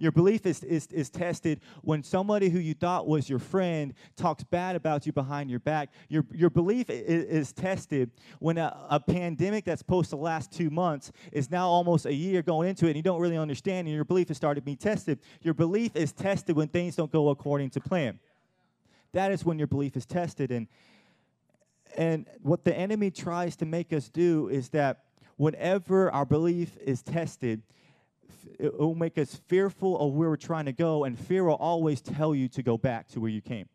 Your 0.00 0.12
belief 0.12 0.46
is, 0.46 0.64
is, 0.64 0.86
is 0.86 1.10
tested 1.10 1.60
when 1.82 2.02
somebody 2.02 2.48
who 2.48 2.58
you 2.58 2.72
thought 2.72 3.06
was 3.06 3.28
your 3.28 3.38
friend 3.38 3.92
talks 4.16 4.42
bad 4.42 4.74
about 4.74 5.04
you 5.04 5.12
behind 5.12 5.50
your 5.50 5.60
back. 5.60 5.90
Your, 6.08 6.24
your 6.32 6.48
belief 6.48 6.88
is, 6.88 7.24
is 7.26 7.52
tested 7.52 8.10
when 8.38 8.56
a, 8.56 8.74
a 8.88 8.98
pandemic 8.98 9.66
that's 9.66 9.80
supposed 9.80 10.08
to 10.10 10.16
last 10.16 10.52
two 10.52 10.70
months 10.70 11.12
is 11.32 11.50
now 11.50 11.68
almost 11.68 12.06
a 12.06 12.14
year 12.14 12.40
going 12.40 12.66
into 12.66 12.86
it 12.86 12.88
and 12.88 12.96
you 12.96 13.02
don't 13.02 13.20
really 13.20 13.36
understand 13.36 13.86
and 13.86 13.94
your 13.94 14.06
belief 14.06 14.28
has 14.28 14.38
started 14.38 14.64
being 14.64 14.78
tested. 14.78 15.18
Your 15.42 15.52
belief 15.52 15.94
is 15.94 16.12
tested 16.12 16.56
when 16.56 16.68
things 16.68 16.96
don't 16.96 17.12
go 17.12 17.28
according 17.28 17.68
to 17.70 17.80
plan. 17.80 18.18
That 19.12 19.32
is 19.32 19.44
when 19.44 19.58
your 19.58 19.68
belief 19.68 19.98
is 19.98 20.06
tested. 20.06 20.50
And, 20.50 20.66
and 21.94 22.24
what 22.40 22.64
the 22.64 22.74
enemy 22.74 23.10
tries 23.10 23.54
to 23.56 23.66
make 23.66 23.92
us 23.92 24.08
do 24.08 24.48
is 24.48 24.70
that 24.70 25.04
whenever 25.36 26.10
our 26.10 26.24
belief 26.24 26.78
is 26.82 27.02
tested, 27.02 27.60
it 28.60 28.78
will 28.78 28.94
make 28.94 29.18
us 29.18 29.40
fearful 29.46 29.98
of 29.98 30.14
where 30.14 30.28
we're 30.28 30.36
trying 30.36 30.66
to 30.66 30.72
go, 30.72 31.04
and 31.04 31.18
fear 31.18 31.44
will 31.44 31.54
always 31.54 32.00
tell 32.00 32.34
you 32.34 32.48
to 32.48 32.62
go 32.62 32.76
back 32.76 33.08
to 33.08 33.20
where 33.20 33.30
you 33.30 33.40
came. 33.40 33.68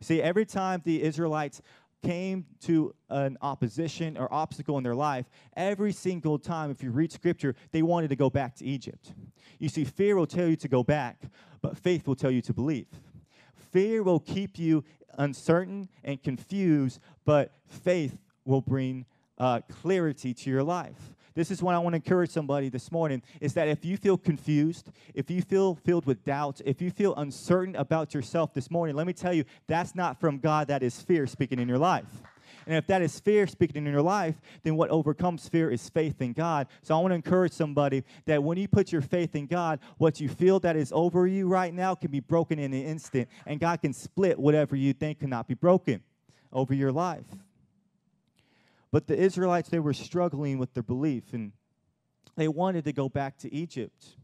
See, 0.00 0.22
every 0.22 0.46
time 0.46 0.82
the 0.84 1.02
Israelites 1.02 1.60
came 2.02 2.46
to 2.62 2.94
an 3.10 3.36
opposition 3.42 4.16
or 4.16 4.32
obstacle 4.32 4.78
in 4.78 4.84
their 4.84 4.94
life, 4.94 5.26
every 5.56 5.92
single 5.92 6.38
time, 6.38 6.70
if 6.70 6.82
you 6.82 6.90
read 6.90 7.12
scripture, 7.12 7.54
they 7.72 7.82
wanted 7.82 8.08
to 8.08 8.16
go 8.16 8.30
back 8.30 8.54
to 8.56 8.64
Egypt. 8.64 9.12
You 9.58 9.68
see, 9.68 9.84
fear 9.84 10.16
will 10.16 10.26
tell 10.26 10.46
you 10.46 10.56
to 10.56 10.68
go 10.68 10.82
back, 10.82 11.20
but 11.60 11.76
faith 11.76 12.06
will 12.06 12.16
tell 12.16 12.30
you 12.30 12.40
to 12.42 12.54
believe. 12.54 12.86
Fear 13.72 14.02
will 14.02 14.20
keep 14.20 14.58
you 14.58 14.84
uncertain 15.18 15.88
and 16.02 16.22
confused, 16.22 17.00
but 17.24 17.52
faith 17.68 18.16
will 18.44 18.62
bring 18.62 19.04
uh, 19.38 19.60
clarity 19.68 20.32
to 20.34 20.50
your 20.50 20.62
life. 20.62 21.14
This 21.40 21.50
is 21.50 21.62
what 21.62 21.74
I 21.74 21.78
want 21.78 21.94
to 21.94 21.96
encourage 21.96 22.28
somebody 22.28 22.68
this 22.68 22.92
morning 22.92 23.22
is 23.40 23.54
that 23.54 23.66
if 23.66 23.82
you 23.82 23.96
feel 23.96 24.18
confused, 24.18 24.90
if 25.14 25.30
you 25.30 25.40
feel 25.40 25.74
filled 25.74 26.04
with 26.04 26.22
doubts, 26.22 26.60
if 26.66 26.82
you 26.82 26.90
feel 26.90 27.14
uncertain 27.16 27.74
about 27.76 28.12
yourself 28.12 28.52
this 28.52 28.70
morning, 28.70 28.94
let 28.94 29.06
me 29.06 29.14
tell 29.14 29.32
you, 29.32 29.44
that's 29.66 29.94
not 29.94 30.20
from 30.20 30.36
God, 30.36 30.68
that 30.68 30.82
is 30.82 31.00
fear 31.00 31.26
speaking 31.26 31.58
in 31.58 31.66
your 31.66 31.78
life. 31.78 32.04
And 32.66 32.76
if 32.76 32.86
that 32.88 33.00
is 33.00 33.18
fear 33.18 33.46
speaking 33.46 33.86
in 33.86 33.90
your 33.90 34.02
life, 34.02 34.34
then 34.64 34.76
what 34.76 34.90
overcomes 34.90 35.48
fear 35.48 35.70
is 35.70 35.88
faith 35.88 36.20
in 36.20 36.34
God. 36.34 36.66
So 36.82 36.94
I 36.94 37.00
want 37.00 37.12
to 37.12 37.16
encourage 37.16 37.52
somebody 37.52 38.04
that 38.26 38.42
when 38.42 38.58
you 38.58 38.68
put 38.68 38.92
your 38.92 39.00
faith 39.00 39.34
in 39.34 39.46
God, 39.46 39.80
what 39.96 40.20
you 40.20 40.28
feel 40.28 40.60
that 40.60 40.76
is 40.76 40.92
over 40.92 41.26
you 41.26 41.48
right 41.48 41.72
now 41.72 41.94
can 41.94 42.10
be 42.10 42.20
broken 42.20 42.58
in 42.58 42.74
an 42.74 42.84
instant. 42.84 43.30
And 43.46 43.58
God 43.58 43.80
can 43.80 43.94
split 43.94 44.38
whatever 44.38 44.76
you 44.76 44.92
think 44.92 45.20
cannot 45.20 45.48
be 45.48 45.54
broken 45.54 46.02
over 46.52 46.74
your 46.74 46.92
life. 46.92 47.24
But 48.92 49.06
the 49.06 49.16
Israelites, 49.16 49.68
they 49.68 49.78
were 49.78 49.92
struggling 49.92 50.58
with 50.58 50.74
their 50.74 50.82
belief 50.82 51.32
and 51.32 51.52
they 52.36 52.48
wanted 52.48 52.84
to 52.84 52.92
go 52.92 53.08
back 53.08 53.38
to 53.38 53.54
Egypt. 53.54 54.16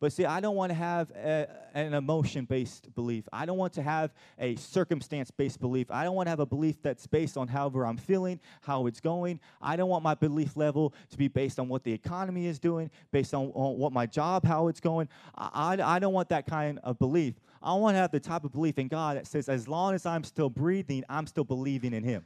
But 0.00 0.14
see, 0.14 0.24
I 0.24 0.40
don't 0.40 0.56
want 0.56 0.70
to 0.70 0.74
have 0.74 1.10
a, 1.10 1.46
an 1.74 1.92
emotion 1.92 2.46
based 2.46 2.94
belief. 2.94 3.28
I 3.34 3.44
don't 3.44 3.58
want 3.58 3.74
to 3.74 3.82
have 3.82 4.14
a 4.38 4.56
circumstance 4.56 5.30
based 5.30 5.60
belief. 5.60 5.90
I 5.90 6.04
don't 6.04 6.14
want 6.14 6.26
to 6.26 6.30
have 6.30 6.40
a 6.40 6.46
belief 6.46 6.76
that's 6.82 7.06
based 7.06 7.36
on 7.36 7.48
however 7.48 7.84
I'm 7.86 7.98
feeling, 7.98 8.40
how 8.62 8.86
it's 8.86 9.00
going. 9.00 9.40
I 9.60 9.76
don't 9.76 9.90
want 9.90 10.02
my 10.02 10.14
belief 10.14 10.56
level 10.56 10.94
to 11.10 11.18
be 11.18 11.28
based 11.28 11.58
on 11.58 11.68
what 11.68 11.84
the 11.84 11.92
economy 11.92 12.46
is 12.46 12.58
doing, 12.58 12.90
based 13.12 13.34
on, 13.34 13.52
on 13.54 13.78
what 13.78 13.92
my 13.92 14.06
job, 14.06 14.46
how 14.46 14.68
it's 14.68 14.80
going. 14.80 15.06
I, 15.34 15.76
I, 15.78 15.96
I 15.96 15.98
don't 15.98 16.14
want 16.14 16.30
that 16.30 16.46
kind 16.46 16.80
of 16.82 16.98
belief. 16.98 17.34
I 17.62 17.74
want 17.74 17.94
to 17.94 17.98
have 17.98 18.10
the 18.10 18.20
type 18.20 18.44
of 18.44 18.52
belief 18.52 18.78
in 18.78 18.88
God 18.88 19.18
that 19.18 19.26
says, 19.26 19.50
as 19.50 19.68
long 19.68 19.94
as 19.94 20.06
I'm 20.06 20.24
still 20.24 20.48
breathing, 20.48 21.04
I'm 21.10 21.26
still 21.26 21.44
believing 21.44 21.92
in 21.92 22.04
Him 22.04 22.24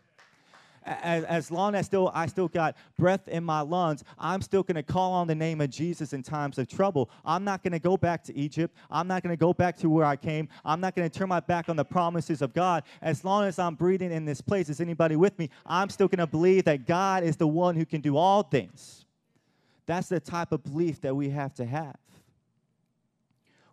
as, 0.84 1.24
as 1.24 1.50
long 1.50 1.74
as 1.74 1.86
still 1.86 2.10
I 2.14 2.26
still 2.26 2.48
got 2.48 2.76
breath 2.98 3.26
in 3.28 3.44
my 3.44 3.60
lungs, 3.60 4.04
I'm 4.18 4.42
still 4.42 4.62
going 4.62 4.76
to 4.76 4.82
call 4.82 5.12
on 5.12 5.26
the 5.26 5.34
name 5.34 5.60
of 5.60 5.70
Jesus 5.70 6.12
in 6.12 6.22
times 6.22 6.58
of 6.58 6.68
trouble. 6.68 7.10
I'm 7.24 7.44
not 7.44 7.62
going 7.62 7.72
to 7.72 7.78
go 7.78 7.96
back 7.96 8.22
to 8.24 8.36
Egypt. 8.36 8.74
I'm 8.90 9.08
not 9.08 9.22
going 9.22 9.32
to 9.32 9.40
go 9.40 9.52
back 9.52 9.76
to 9.78 9.88
where 9.88 10.04
I 10.04 10.16
came. 10.16 10.48
I'm 10.64 10.80
not 10.80 10.94
going 10.94 11.08
to 11.08 11.18
turn 11.18 11.28
my 11.28 11.40
back 11.40 11.68
on 11.68 11.76
the 11.76 11.84
promises 11.84 12.42
of 12.42 12.52
God. 12.52 12.84
As 13.02 13.24
long 13.24 13.44
as 13.44 13.58
I'm 13.58 13.74
breathing 13.74 14.12
in 14.12 14.24
this 14.24 14.40
place, 14.40 14.68
is 14.68 14.80
anybody 14.80 15.16
with 15.16 15.38
me? 15.38 15.50
I'm 15.66 15.88
still 15.90 16.08
going 16.08 16.18
to 16.18 16.26
believe 16.26 16.64
that 16.64 16.86
God 16.86 17.24
is 17.24 17.36
the 17.36 17.48
one 17.48 17.76
who 17.76 17.86
can 17.86 18.00
do 18.00 18.16
all 18.16 18.42
things. 18.42 19.04
That's 19.86 20.08
the 20.08 20.20
type 20.20 20.52
of 20.52 20.62
belief 20.64 21.00
that 21.02 21.14
we 21.14 21.30
have 21.30 21.54
to 21.54 21.64
have. 21.64 21.96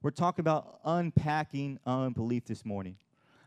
We're 0.01 0.11
talking 0.11 0.41
about 0.41 0.79
unpacking 0.83 1.79
unbelief 1.85 2.45
this 2.45 2.65
morning 2.65 2.97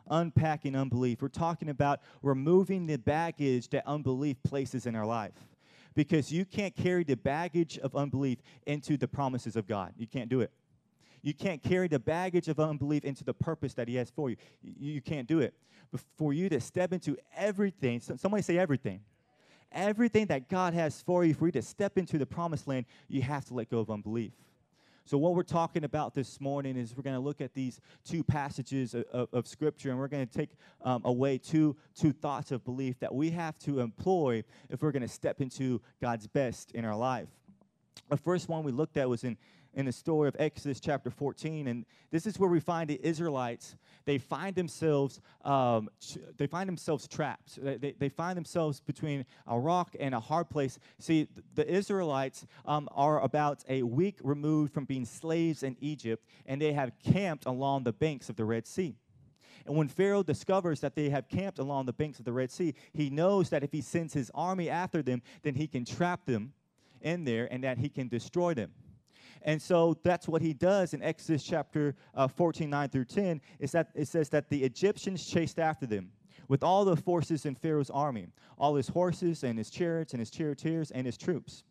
unpacking 0.08 0.76
unbelief. 0.76 1.22
We're 1.22 1.28
talking 1.28 1.68
about 1.68 2.00
removing 2.22 2.86
the 2.86 2.96
baggage 2.96 3.68
that 3.70 3.86
unbelief 3.86 4.36
places 4.42 4.86
in 4.86 4.94
our 4.94 5.06
life. 5.06 5.32
Because 5.94 6.32
you 6.32 6.44
can't 6.44 6.74
carry 6.74 7.04
the 7.04 7.16
baggage 7.16 7.78
of 7.78 7.94
unbelief 7.94 8.38
into 8.66 8.96
the 8.96 9.06
promises 9.06 9.54
of 9.54 9.66
God. 9.66 9.92
You 9.96 10.06
can't 10.06 10.28
do 10.28 10.40
it. 10.40 10.50
You 11.22 11.32
can't 11.32 11.62
carry 11.62 11.88
the 11.88 11.98
baggage 11.98 12.48
of 12.48 12.60
unbelief 12.60 13.04
into 13.04 13.24
the 13.24 13.32
purpose 13.32 13.74
that 13.74 13.88
He 13.88 13.94
has 13.94 14.10
for 14.10 14.28
you. 14.28 14.36
You, 14.62 14.94
you 14.94 15.00
can't 15.00 15.26
do 15.26 15.38
it. 15.40 15.54
But 15.90 16.02
for 16.16 16.32
you 16.32 16.48
to 16.48 16.60
step 16.60 16.92
into 16.92 17.16
everything, 17.36 18.00
somebody 18.00 18.42
say 18.42 18.58
everything. 18.58 19.00
Everything 19.72 20.26
that 20.26 20.48
God 20.48 20.74
has 20.74 21.00
for 21.02 21.24
you, 21.24 21.34
for 21.34 21.46
you 21.46 21.52
to 21.52 21.62
step 21.62 21.96
into 21.96 22.18
the 22.18 22.26
promised 22.26 22.68
land, 22.68 22.86
you 23.08 23.22
have 23.22 23.44
to 23.46 23.54
let 23.54 23.70
go 23.70 23.78
of 23.78 23.90
unbelief. 23.90 24.32
So, 25.06 25.18
what 25.18 25.34
we're 25.34 25.42
talking 25.42 25.84
about 25.84 26.14
this 26.14 26.40
morning 26.40 26.78
is 26.78 26.96
we're 26.96 27.02
going 27.02 27.16
to 27.16 27.20
look 27.20 27.42
at 27.42 27.52
these 27.52 27.78
two 28.06 28.24
passages 28.24 28.94
of, 28.94 29.04
of, 29.12 29.28
of 29.34 29.46
Scripture, 29.46 29.90
and 29.90 29.98
we're 29.98 30.08
going 30.08 30.26
to 30.26 30.38
take 30.38 30.56
um, 30.82 31.02
away 31.04 31.36
two, 31.36 31.76
two 31.94 32.10
thoughts 32.12 32.50
of 32.52 32.64
belief 32.64 32.98
that 33.00 33.14
we 33.14 33.30
have 33.30 33.58
to 33.60 33.80
employ 33.80 34.42
if 34.70 34.80
we're 34.80 34.92
going 34.92 35.02
to 35.02 35.08
step 35.08 35.42
into 35.42 35.82
God's 36.00 36.26
best 36.26 36.70
in 36.70 36.86
our 36.86 36.96
life. 36.96 37.28
The 38.08 38.16
first 38.16 38.48
one 38.48 38.64
we 38.64 38.72
looked 38.72 38.96
at 38.96 39.06
was 39.06 39.24
in 39.24 39.36
in 39.74 39.86
the 39.86 39.92
story 39.92 40.28
of 40.28 40.36
Exodus 40.38 40.80
chapter 40.80 41.10
14. 41.10 41.68
And 41.68 41.84
this 42.10 42.26
is 42.26 42.38
where 42.38 42.48
we 42.48 42.60
find 42.60 42.88
the 42.88 43.00
Israelites. 43.02 43.76
They 44.04 44.18
find 44.18 44.54
themselves, 44.54 45.20
um, 45.44 45.88
they 46.36 46.46
find 46.46 46.68
themselves 46.68 47.08
trapped. 47.08 47.62
They, 47.62 47.76
they, 47.76 47.92
they, 47.92 48.08
find 48.08 48.36
themselves 48.36 48.80
between 48.80 49.24
a 49.46 49.58
rock 49.58 49.94
and 49.98 50.14
a 50.14 50.20
hard 50.20 50.48
place. 50.48 50.78
See, 50.98 51.28
the 51.54 51.68
Israelites 51.68 52.46
um, 52.66 52.88
are 52.92 53.20
about 53.22 53.64
a 53.68 53.82
week 53.82 54.18
removed 54.22 54.72
from 54.72 54.84
being 54.84 55.04
slaves 55.04 55.62
in 55.62 55.76
Egypt, 55.80 56.24
and 56.46 56.60
they 56.60 56.72
have 56.72 56.92
camped 57.02 57.46
along 57.46 57.84
the 57.84 57.92
banks 57.92 58.28
of 58.28 58.36
the 58.36 58.44
Red 58.44 58.66
Sea. 58.66 58.94
And 59.66 59.76
when 59.76 59.88
Pharaoh 59.88 60.22
discovers 60.22 60.80
that 60.80 60.94
they 60.94 61.08
have 61.08 61.28
camped 61.28 61.58
along 61.58 61.86
the 61.86 61.92
banks 61.92 62.18
of 62.18 62.24
the 62.24 62.32
Red 62.32 62.50
Sea, 62.50 62.74
he 62.92 63.08
knows 63.08 63.48
that 63.48 63.64
if 63.64 63.72
he 63.72 63.80
sends 63.80 64.12
his 64.12 64.30
army 64.34 64.68
after 64.68 65.02
them, 65.02 65.22
then 65.42 65.54
he 65.54 65.66
can 65.66 65.84
trap 65.84 66.26
them 66.26 66.52
in 67.00 67.24
there 67.24 67.48
and 67.50 67.64
that 67.64 67.78
he 67.78 67.88
can 67.88 68.08
destroy 68.08 68.52
them. 68.52 68.72
And 69.42 69.60
so 69.60 69.98
that's 70.02 70.28
what 70.28 70.42
he 70.42 70.52
does 70.52 70.94
in 70.94 71.02
Exodus 71.02 71.42
chapter 71.42 71.94
uh, 72.14 72.28
14, 72.28 72.68
9 72.68 72.88
through 72.88 73.04
10. 73.06 73.40
Is 73.58 73.72
that 73.72 73.90
it 73.94 74.08
says 74.08 74.28
that 74.30 74.48
the 74.48 74.62
Egyptians 74.64 75.26
chased 75.26 75.58
after 75.58 75.86
them 75.86 76.10
with 76.48 76.62
all 76.62 76.84
the 76.84 76.96
forces 76.96 77.46
in 77.46 77.54
Pharaoh's 77.54 77.90
army, 77.90 78.28
all 78.58 78.74
his 78.74 78.88
horses 78.88 79.44
and 79.44 79.58
his 79.58 79.70
chariots 79.70 80.12
and 80.12 80.20
his 80.20 80.30
charioteers 80.30 80.90
and 80.90 81.06
his 81.06 81.16
troops. 81.16 81.64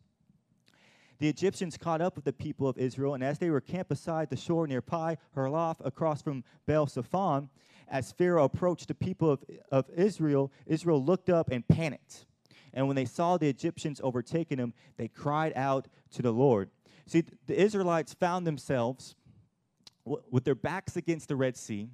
The 1.18 1.28
Egyptians 1.28 1.76
caught 1.76 2.00
up 2.00 2.16
with 2.16 2.24
the 2.24 2.32
people 2.32 2.68
of 2.68 2.76
Israel, 2.76 3.14
and 3.14 3.22
as 3.22 3.38
they 3.38 3.50
were 3.50 3.60
camped 3.60 3.88
beside 3.88 4.30
the 4.30 4.36
shore 4.36 4.66
near 4.66 4.82
Pi 4.82 5.16
Hahiroth, 5.36 5.84
across 5.84 6.22
from 6.22 6.42
Baal 6.66 6.86
Zephon, 6.86 7.48
as 7.88 8.12
Pharaoh 8.12 8.44
approached 8.44 8.88
the 8.88 8.94
people 8.94 9.30
of, 9.30 9.44
of 9.70 9.88
Israel, 9.90 10.50
Israel 10.66 11.02
looked 11.02 11.30
up 11.30 11.50
and 11.50 11.66
panicked. 11.68 12.26
And 12.72 12.88
when 12.88 12.96
they 12.96 13.04
saw 13.04 13.36
the 13.36 13.48
Egyptians 13.48 14.00
overtaking 14.02 14.58
them, 14.58 14.74
they 14.96 15.06
cried 15.06 15.52
out 15.54 15.86
to 16.12 16.22
the 16.22 16.32
Lord. 16.32 16.70
See, 17.06 17.24
the 17.46 17.60
Israelites 17.60 18.14
found 18.14 18.46
themselves 18.46 19.14
with 20.04 20.44
their 20.44 20.54
backs 20.54 20.96
against 20.96 21.28
the 21.28 21.36
Red 21.36 21.56
Sea, 21.56 21.88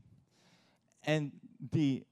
and 1.05 1.33
the 1.73 2.05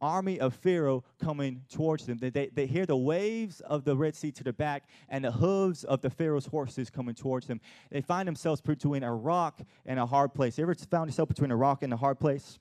army 0.00 0.38
of 0.40 0.54
Pharaoh 0.54 1.04
coming 1.18 1.62
towards 1.70 2.06
them. 2.06 2.18
They, 2.18 2.30
they, 2.30 2.48
they, 2.48 2.66
hear 2.66 2.86
the 2.86 2.96
waves 2.96 3.60
of 3.60 3.84
the 3.84 3.96
Red 3.96 4.14
Sea 4.14 4.30
to 4.32 4.44
their 4.44 4.52
back 4.52 4.88
and 5.08 5.24
the 5.24 5.32
hooves 5.32 5.84
of 5.84 6.02
the 6.02 6.10
Pharaoh's 6.10 6.46
horses 6.46 6.90
coming 6.90 7.14
towards 7.14 7.46
them. 7.46 7.60
They 7.90 8.02
find 8.02 8.28
themselves 8.28 8.60
between 8.60 9.02
a 9.02 9.14
rock 9.14 9.60
and 9.86 9.98
a 9.98 10.06
hard 10.06 10.34
place. 10.34 10.56
Have 10.56 10.58
you 10.58 10.64
ever 10.64 10.74
found 10.74 11.10
yourself 11.10 11.28
between 11.28 11.50
a 11.50 11.56
rock 11.56 11.82
and 11.82 11.92
a 11.92 11.96
hard 11.96 12.20
place? 12.20 12.58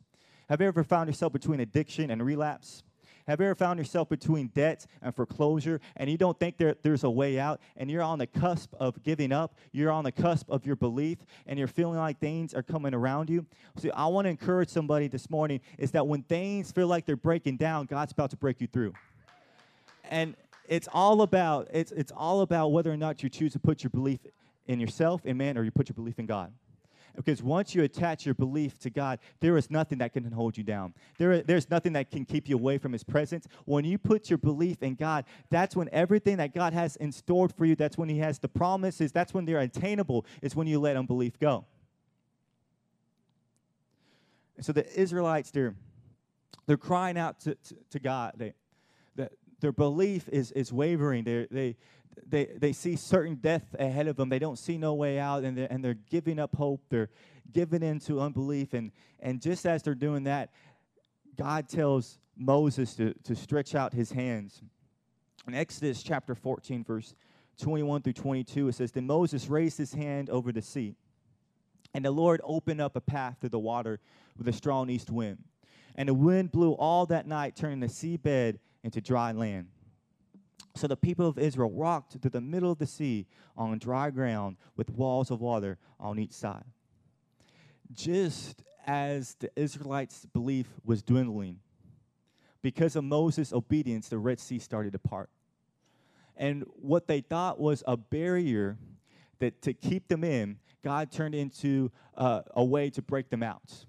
Have 0.50 0.62
you 0.62 0.68
ever 0.68 0.84
found 0.84 1.10
yourself 1.10 1.34
between 1.34 1.60
addiction 1.60 2.12
and 2.12 2.24
relapse? 2.24 2.84
Have 3.28 3.40
you 3.40 3.48
ever 3.48 3.56
found 3.56 3.80
yourself 3.80 4.08
between 4.08 4.48
debt 4.50 4.86
and 5.02 5.16
foreclosure 5.16 5.82
and 5.96 6.10
you 6.10 6.18
don't 6.18 6.40
think 6.40 6.58
there, 6.58 6.76
there's 6.84 7.04
a 7.04 7.10
way 7.10 7.40
out 7.40 7.60
and 7.76 7.90
you're 7.90 8.04
on 8.04 8.20
the 8.20 8.28
cusp 8.28 8.74
of 8.80 9.02
giving 9.02 9.32
up? 9.32 9.56
You're 9.72 9.92
on 9.92 10.04
the 10.04 10.12
cusp 10.12 10.50
of 10.50 10.66
your 10.66 10.76
belief 10.76 11.18
and 11.48 11.58
you're 11.58 11.68
feeling 11.68 11.98
like 11.98 12.20
things 12.20 12.54
are 12.54 12.62
coming 12.62 12.94
around 12.94 13.32
you? 13.32 13.48
See, 13.78 13.90
I 13.92 14.06
want 14.08 14.26
to 14.26 14.30
encourage 14.30 14.70
somebody 14.70 15.08
this 15.08 15.30
morning 15.30 15.62
is 15.80 15.92
that 15.92 16.06
when 16.06 16.22
things 16.22 16.72
feel 16.72 16.88
like 16.88 17.08
they're 17.08 17.16
breaking 17.16 17.58
down, 17.58 17.88
God's 17.88 18.12
about 18.12 18.30
to 18.30 18.38
break 18.38 18.62
you 18.62 18.68
through. 18.68 18.94
And 20.10 20.36
it's 20.68 20.88
all 20.94 21.24
about 21.24 21.68
it's 21.74 21.92
it's 21.92 22.12
all 22.16 22.42
about 22.42 22.70
whether 22.70 22.92
or 22.92 22.98
not 22.98 23.24
you 23.24 23.30
choose 23.30 23.54
to 23.54 23.60
put 23.60 23.84
your 23.84 23.90
belief 23.90 24.20
in 24.68 24.80
yourself, 24.80 25.26
in 25.26 25.38
man, 25.38 25.58
or 25.58 25.64
you 25.64 25.72
put 25.72 25.90
your 25.90 25.96
belief 25.96 26.20
in 26.20 26.28
God. 26.28 26.52
Because 27.16 27.42
once 27.42 27.74
you 27.74 27.84
attach 27.84 28.26
your 28.26 28.36
belief 28.36 28.78
to 28.80 28.90
God, 28.90 29.20
there 29.40 29.58
is 29.58 29.72
nothing 29.72 30.00
that 30.00 30.14
can 30.14 30.32
hold 30.32 30.58
you 30.58 30.64
down. 30.64 30.94
There, 31.18 31.42
there's 31.42 31.70
nothing 31.70 31.94
that 31.94 32.12
can 32.12 32.26
keep 32.26 32.50
you 32.50 32.56
away 32.56 32.78
from 32.78 32.94
His 32.94 33.04
presence. 33.04 33.48
When 33.66 33.86
you 33.86 33.98
put 33.98 34.30
your 34.30 34.38
belief 34.38 34.84
in 34.84 34.96
God, 34.96 35.26
that's 35.50 35.76
when 35.76 35.90
everything 35.92 36.38
that 36.38 36.54
God 36.54 36.74
has 36.74 36.96
in 36.98 37.12
store 37.12 37.50
for 37.50 37.66
you, 37.66 37.76
that's 37.76 37.98
when 37.98 38.10
He 38.10 38.20
has 38.20 38.40
the 38.40 38.48
promises, 38.48 39.12
that's 39.12 39.34
when 39.34 39.46
they're 39.46 39.60
attainable, 39.60 40.26
is 40.42 40.56
when 40.56 40.68
you 40.68 40.80
let 40.80 40.98
unbelief 40.98 41.40
go. 41.40 41.66
so 44.62 44.72
the 44.72 44.88
Israelites, 45.00 45.52
they're, 45.52 45.76
they're 46.66 46.78
crying 46.78 47.18
out 47.18 47.40
to, 47.42 47.56
to, 47.56 47.76
to 47.92 48.00
God. 48.00 48.34
They, 48.38 48.54
the, 49.16 49.30
their 49.60 49.72
belief 49.72 50.28
is, 50.30 50.52
is 50.52 50.72
wavering. 50.72 51.24
They're, 51.24 51.48
they, 51.50 51.78
they, 52.26 52.46
they 52.46 52.74
see 52.74 52.96
certain 52.96 53.36
death 53.36 53.76
ahead 53.78 54.08
of 54.08 54.16
them. 54.16 54.30
They 54.30 54.40
don't 54.40 54.58
see 54.58 54.78
no 54.78 54.94
way 54.94 55.20
out, 55.20 55.44
and 55.44 55.58
they're, 55.58 55.68
and 55.70 55.84
they're 55.84 55.98
giving 56.10 56.40
up 56.40 56.56
hope. 56.56 56.82
They're 56.90 57.10
giving 57.52 57.84
in 57.84 58.00
to 58.02 58.22
unbelief. 58.22 58.74
And, 58.74 58.92
and 59.20 59.42
just 59.42 59.66
as 59.66 59.84
they're 59.84 59.96
doing 59.96 60.24
that, 60.24 60.52
God 61.36 61.68
tells 61.68 62.20
Moses 62.38 62.96
to, 62.96 63.14
to 63.24 63.36
stretch 63.36 63.76
out 63.76 63.94
his 63.94 64.12
hands. 64.12 64.62
In 65.48 65.54
Exodus 65.54 66.02
chapter 66.02 66.36
14, 66.36 66.84
verse 66.84 67.16
21 67.62 68.02
through 68.02 68.14
22, 68.14 68.70
it 68.70 68.76
says, 68.76 68.92
Then 68.92 69.06
Moses 69.06 69.48
raised 69.48 69.78
his 69.78 69.94
hand 69.94 70.30
over 70.30 70.52
the 70.52 70.62
sea, 70.62 70.96
and 71.94 72.04
the 72.04 72.12
Lord 72.12 72.42
opened 72.44 72.82
up 72.82 72.96
a 72.96 73.02
path 73.02 73.38
through 73.40 73.50
the 73.50 73.60
water 73.60 74.00
with 74.38 74.48
a 74.48 74.54
strong 74.54 74.90
east 74.90 75.10
wind. 75.10 75.38
And 75.96 76.10
the 76.10 76.14
wind 76.14 76.52
blew 76.52 76.74
all 76.74 77.06
that 77.06 77.28
night, 77.28 77.56
turning 77.56 77.80
the 77.80 77.88
seabed 77.88 78.60
into 78.84 79.00
dry 79.00 79.32
land. 79.32 79.68
So 80.76 80.88
the 80.88 80.98
people 80.98 81.28
of 81.28 81.40
Israel 81.40 81.72
walked 81.72 82.14
through 82.14 82.32
the 82.32 82.42
middle 82.42 82.72
of 82.72 82.80
the 82.80 82.86
sea 82.86 83.28
on 83.56 83.78
dry 83.78 84.10
ground 84.10 84.58
with 84.76 84.90
walls 84.90 85.32
of 85.32 85.40
water 85.40 85.78
on 86.00 86.20
each 86.20 86.34
side. 86.34 86.66
Just 87.94 88.64
as 88.86 89.36
the 89.40 89.50
Israelites' 89.56 90.26
belief 90.26 90.68
was 90.84 91.02
dwindling, 91.02 91.60
because 92.62 92.96
of 92.96 93.04
Moses' 93.04 93.54
obedience, 93.54 94.10
the 94.10 94.18
Red 94.18 94.40
Sea 94.40 94.60
started 94.60 94.94
to 94.94 95.00
part. 95.00 95.30
And 96.36 96.66
what 96.76 97.08
they 97.08 97.22
thought 97.22 97.60
was 97.60 97.84
a 97.88 97.96
barrier 97.96 98.78
that 99.40 99.62
to 99.62 99.74
keep 99.74 100.08
them 100.08 100.24
in, 100.24 100.58
God 100.84 101.12
turned 101.12 101.36
into 101.36 101.92
uh, 102.18 102.42
a 102.54 102.64
way 102.64 102.90
to 102.90 103.02
break 103.02 103.30
them 103.30 103.44
out 103.44 103.86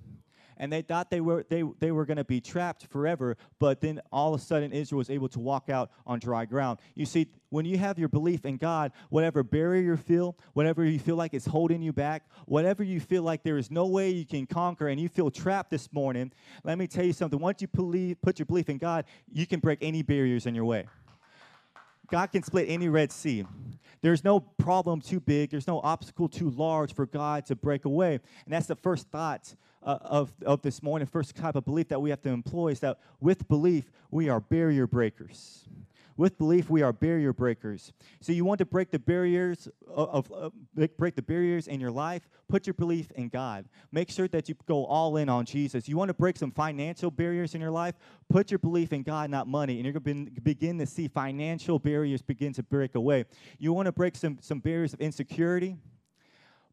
and 0.56 0.72
they 0.72 0.82
thought 0.82 1.10
they 1.10 1.20
were 1.20 1.44
they, 1.48 1.62
they 1.78 1.90
were 1.90 2.04
going 2.04 2.16
to 2.16 2.24
be 2.24 2.40
trapped 2.40 2.86
forever 2.86 3.36
but 3.58 3.80
then 3.80 4.00
all 4.12 4.34
of 4.34 4.40
a 4.40 4.44
sudden 4.44 4.72
israel 4.72 4.98
was 4.98 5.10
able 5.10 5.28
to 5.28 5.40
walk 5.40 5.68
out 5.68 5.90
on 6.06 6.18
dry 6.18 6.44
ground. 6.44 6.78
You 6.94 7.06
see 7.06 7.26
when 7.50 7.64
you 7.64 7.78
have 7.78 7.98
your 7.98 8.08
belief 8.08 8.44
in 8.44 8.56
god 8.56 8.92
whatever 9.10 9.42
barrier 9.42 9.82
you 9.82 9.96
feel 9.96 10.36
whatever 10.54 10.84
you 10.84 10.98
feel 10.98 11.16
like 11.16 11.34
is 11.34 11.46
holding 11.46 11.82
you 11.82 11.92
back 11.92 12.24
whatever 12.46 12.82
you 12.82 13.00
feel 13.00 13.22
like 13.22 13.42
there 13.42 13.58
is 13.58 13.70
no 13.70 13.86
way 13.86 14.10
you 14.10 14.26
can 14.26 14.46
conquer 14.46 14.88
and 14.88 15.00
you 15.00 15.08
feel 15.08 15.30
trapped 15.30 15.70
this 15.70 15.92
morning 15.92 16.32
let 16.64 16.78
me 16.78 16.86
tell 16.86 17.04
you 17.04 17.12
something. 17.12 17.38
Once 17.38 17.62
you 17.62 17.68
believe, 17.68 18.20
put 18.20 18.38
your 18.38 18.46
belief 18.46 18.68
in 18.68 18.78
god 18.78 19.04
you 19.32 19.46
can 19.46 19.60
break 19.60 19.78
any 19.82 20.02
barriers 20.02 20.46
in 20.46 20.54
your 20.54 20.64
way 20.64 20.86
God 22.10 22.32
can 22.32 22.42
split 22.42 22.66
any 22.68 22.88
Red 22.88 23.12
Sea. 23.12 23.44
There's 24.02 24.22
no 24.22 24.40
problem 24.40 25.00
too 25.00 25.20
big, 25.20 25.50
there's 25.50 25.66
no 25.66 25.80
obstacle 25.80 26.28
too 26.28 26.50
large 26.50 26.94
for 26.94 27.06
God 27.06 27.46
to 27.46 27.56
break 27.56 27.84
away. 27.84 28.14
And 28.14 28.54
that's 28.54 28.66
the 28.66 28.76
first 28.76 29.08
thought 29.08 29.54
uh, 29.82 29.98
of, 30.02 30.32
of 30.44 30.62
this 30.62 30.82
morning, 30.82 31.06
first 31.06 31.34
type 31.34 31.56
of 31.56 31.64
belief 31.64 31.88
that 31.88 32.00
we 32.00 32.10
have 32.10 32.20
to 32.22 32.28
employ 32.28 32.68
is 32.68 32.80
that 32.80 32.98
with 33.20 33.48
belief, 33.48 33.90
we 34.10 34.28
are 34.28 34.40
barrier 34.40 34.86
breakers. 34.86 35.68
With 36.16 36.38
belief, 36.38 36.70
we 36.70 36.82
are 36.82 36.92
barrier 36.92 37.32
breakers. 37.32 37.92
So 38.20 38.32
you 38.32 38.44
want 38.44 38.58
to 38.58 38.64
break 38.64 38.90
the 38.90 38.98
barriers 38.98 39.68
of, 39.86 40.30
uh, 40.32 40.34
of, 40.34 40.52
break 40.96 41.14
the 41.14 41.22
barriers 41.22 41.68
in 41.68 41.80
your 41.80 41.90
life. 41.90 42.26
Put 42.48 42.66
your 42.66 42.74
belief 42.74 43.10
in 43.12 43.28
God. 43.28 43.66
Make 43.92 44.10
sure 44.10 44.28
that 44.28 44.48
you 44.48 44.54
go 44.66 44.86
all 44.86 45.16
in 45.18 45.28
on 45.28 45.44
Jesus. 45.44 45.88
You 45.88 45.96
want 45.96 46.08
to 46.08 46.14
break 46.14 46.38
some 46.38 46.50
financial 46.50 47.10
barriers 47.10 47.54
in 47.54 47.60
your 47.60 47.70
life. 47.70 47.94
Put 48.30 48.50
your 48.50 48.58
belief 48.58 48.92
in 48.92 49.02
God, 49.02 49.30
not 49.30 49.46
money, 49.46 49.76
and 49.76 49.84
you're 49.84 50.00
going 50.00 50.34
to 50.34 50.40
begin 50.40 50.78
to 50.78 50.86
see 50.86 51.08
financial 51.08 51.78
barriers 51.78 52.22
begin 52.22 52.52
to 52.54 52.62
break 52.62 52.94
away. 52.94 53.24
You 53.58 53.72
want 53.72 53.86
to 53.86 53.92
break 53.92 54.16
some 54.16 54.38
some 54.40 54.60
barriers 54.60 54.94
of 54.94 55.00
insecurity. 55.00 55.76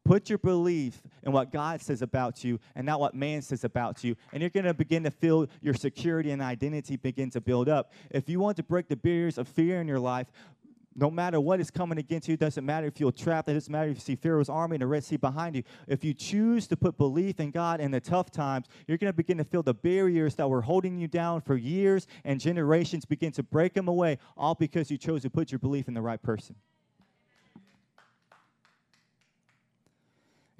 Put 0.04 0.28
your 0.28 0.38
belief 0.38 1.00
in 1.22 1.32
what 1.32 1.50
God 1.50 1.80
says 1.80 2.02
about 2.02 2.44
you 2.44 2.60
and 2.74 2.84
not 2.84 3.00
what 3.00 3.14
man 3.14 3.40
says 3.40 3.64
about 3.64 4.04
you. 4.04 4.16
And 4.32 4.42
you're 4.42 4.50
going 4.50 4.66
to 4.66 4.74
begin 4.74 5.02
to 5.04 5.10
feel 5.10 5.46
your 5.62 5.72
security 5.74 6.30
and 6.30 6.42
identity 6.42 6.96
begin 6.96 7.30
to 7.30 7.40
build 7.40 7.70
up. 7.70 7.92
If 8.10 8.28
you 8.28 8.38
want 8.38 8.58
to 8.58 8.62
break 8.62 8.88
the 8.88 8.96
barriers 8.96 9.38
of 9.38 9.48
fear 9.48 9.80
in 9.80 9.88
your 9.88 9.98
life, 9.98 10.26
no 10.96 11.10
matter 11.10 11.40
what 11.40 11.58
is 11.58 11.70
coming 11.70 11.98
against 11.98 12.28
you, 12.28 12.34
it 12.34 12.40
doesn't 12.40 12.64
matter 12.64 12.86
if 12.86 13.00
you're 13.00 13.10
trapped, 13.10 13.48
it 13.48 13.54
doesn't 13.54 13.72
matter 13.72 13.90
if 13.90 13.96
you 13.96 14.00
see 14.00 14.14
Pharaoh's 14.14 14.48
army 14.48 14.76
and 14.76 14.82
the 14.82 14.86
Red 14.86 15.04
Sea 15.04 15.16
behind 15.16 15.56
you. 15.56 15.62
If 15.88 16.04
you 16.04 16.14
choose 16.14 16.66
to 16.68 16.76
put 16.76 16.96
belief 16.96 17.40
in 17.40 17.50
God 17.50 17.80
in 17.80 17.90
the 17.90 18.00
tough 18.00 18.30
times, 18.30 18.66
you're 18.86 18.98
going 18.98 19.12
to 19.12 19.16
begin 19.16 19.38
to 19.38 19.44
feel 19.44 19.62
the 19.62 19.74
barriers 19.74 20.34
that 20.36 20.48
were 20.48 20.62
holding 20.62 20.98
you 20.98 21.08
down 21.08 21.40
for 21.40 21.56
years 21.56 22.06
and 22.24 22.38
generations 22.38 23.04
begin 23.04 23.32
to 23.32 23.42
break 23.42 23.74
them 23.74 23.88
away, 23.88 24.18
all 24.36 24.54
because 24.54 24.90
you 24.90 24.98
chose 24.98 25.22
to 25.22 25.30
put 25.30 25.50
your 25.50 25.58
belief 25.58 25.88
in 25.88 25.94
the 25.94 26.02
right 26.02 26.22
person. 26.22 26.54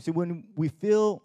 See, 0.04 0.10
when 0.10 0.44
we 0.54 0.68
feel 0.68 1.22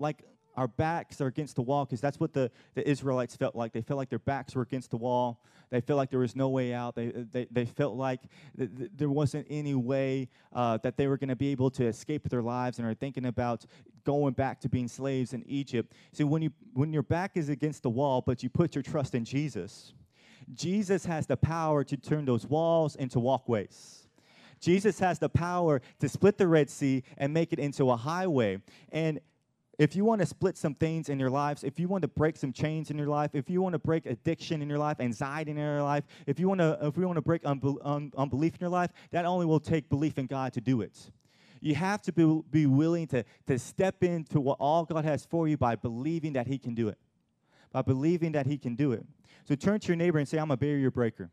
like 0.00 0.24
our 0.56 0.66
backs 0.66 1.20
are 1.20 1.28
against 1.28 1.54
the 1.54 1.62
wall, 1.62 1.84
because 1.84 2.00
that's 2.00 2.18
what 2.18 2.32
the, 2.32 2.50
the 2.74 2.88
Israelites 2.88 3.36
felt 3.36 3.54
like. 3.54 3.72
They 3.72 3.82
felt 3.82 3.98
like 3.98 4.10
their 4.10 4.18
backs 4.18 4.56
were 4.56 4.62
against 4.62 4.90
the 4.90 4.96
wall. 4.96 5.44
They 5.70 5.80
felt 5.80 5.96
like 5.96 6.10
there 6.10 6.18
was 6.18 6.34
no 6.34 6.48
way 6.48 6.74
out. 6.74 6.96
They, 6.96 7.10
they, 7.10 7.46
they 7.52 7.64
felt 7.66 7.94
like 7.94 8.22
th- 8.56 8.68
th- 8.76 8.90
there 8.96 9.10
wasn't 9.10 9.46
any 9.48 9.76
way 9.76 10.28
uh, 10.52 10.78
that 10.78 10.96
they 10.96 11.06
were 11.06 11.16
going 11.16 11.28
to 11.28 11.36
be 11.36 11.52
able 11.52 11.70
to 11.70 11.86
escape 11.86 12.28
their 12.28 12.42
lives 12.42 12.80
and 12.80 12.88
are 12.88 12.94
thinking 12.94 13.26
about 13.26 13.64
going 14.02 14.32
back 14.32 14.60
to 14.62 14.68
being 14.68 14.88
slaves 14.88 15.32
in 15.32 15.44
Egypt. 15.46 15.92
See, 16.12 16.24
when, 16.24 16.42
you, 16.42 16.50
when 16.72 16.92
your 16.92 17.04
back 17.04 17.36
is 17.36 17.48
against 17.48 17.84
the 17.84 17.90
wall, 17.90 18.24
but 18.26 18.42
you 18.42 18.50
put 18.50 18.74
your 18.74 18.82
trust 18.82 19.14
in 19.14 19.24
Jesus, 19.24 19.92
Jesus 20.52 21.04
has 21.04 21.28
the 21.28 21.36
power 21.36 21.84
to 21.84 21.96
turn 21.96 22.24
those 22.24 22.44
walls 22.44 22.96
into 22.96 23.20
walkways. 23.20 23.97
Jesus 24.60 24.98
has 25.00 25.18
the 25.18 25.28
power 25.28 25.80
to 26.00 26.08
split 26.08 26.38
the 26.38 26.48
Red 26.48 26.70
Sea 26.70 27.02
and 27.16 27.32
make 27.32 27.52
it 27.52 27.58
into 27.58 27.90
a 27.90 27.96
highway. 27.96 28.60
And 28.90 29.20
if 29.78 29.94
you 29.94 30.04
want 30.04 30.20
to 30.20 30.26
split 30.26 30.58
some 30.58 30.74
things 30.74 31.08
in 31.08 31.20
your 31.20 31.30
lives, 31.30 31.62
if 31.62 31.78
you 31.78 31.86
want 31.86 32.02
to 32.02 32.08
break 32.08 32.36
some 32.36 32.52
chains 32.52 32.90
in 32.90 32.98
your 32.98 33.06
life, 33.06 33.34
if 33.34 33.48
you 33.48 33.62
want 33.62 33.74
to 33.74 33.78
break 33.78 34.06
addiction 34.06 34.60
in 34.60 34.68
your 34.68 34.78
life, 34.78 34.98
anxiety 34.98 35.52
in 35.52 35.56
your 35.56 35.82
life, 35.82 36.04
if 36.26 36.40
you 36.40 36.48
want 36.48 36.60
to, 36.60 36.76
if 36.82 36.96
we 36.96 37.06
want 37.06 37.16
to 37.16 37.22
break 37.22 37.42
un- 37.44 38.12
unbelief 38.16 38.54
in 38.54 38.60
your 38.60 38.70
life, 38.70 38.90
that 39.12 39.24
only 39.24 39.46
will 39.46 39.60
take 39.60 39.88
belief 39.88 40.18
in 40.18 40.26
God 40.26 40.52
to 40.54 40.60
do 40.60 40.80
it. 40.80 41.10
You 41.60 41.76
have 41.76 42.02
to 42.02 42.12
be, 42.12 42.40
be 42.50 42.66
willing 42.66 43.06
to, 43.08 43.24
to 43.46 43.58
step 43.58 44.02
into 44.02 44.40
what 44.40 44.56
all 44.58 44.84
God 44.84 45.04
has 45.04 45.24
for 45.24 45.46
you 45.46 45.56
by 45.56 45.76
believing 45.76 46.32
that 46.32 46.48
He 46.48 46.58
can 46.58 46.74
do 46.74 46.88
it. 46.88 46.98
By 47.72 47.82
believing 47.82 48.32
that 48.32 48.46
He 48.46 48.58
can 48.58 48.74
do 48.74 48.92
it. 48.92 49.04
So 49.44 49.54
turn 49.54 49.78
to 49.80 49.88
your 49.88 49.96
neighbor 49.96 50.18
and 50.18 50.28
say, 50.28 50.38
I'm 50.38 50.50
a 50.50 50.56
barrier 50.56 50.90
breaker. 50.90 51.30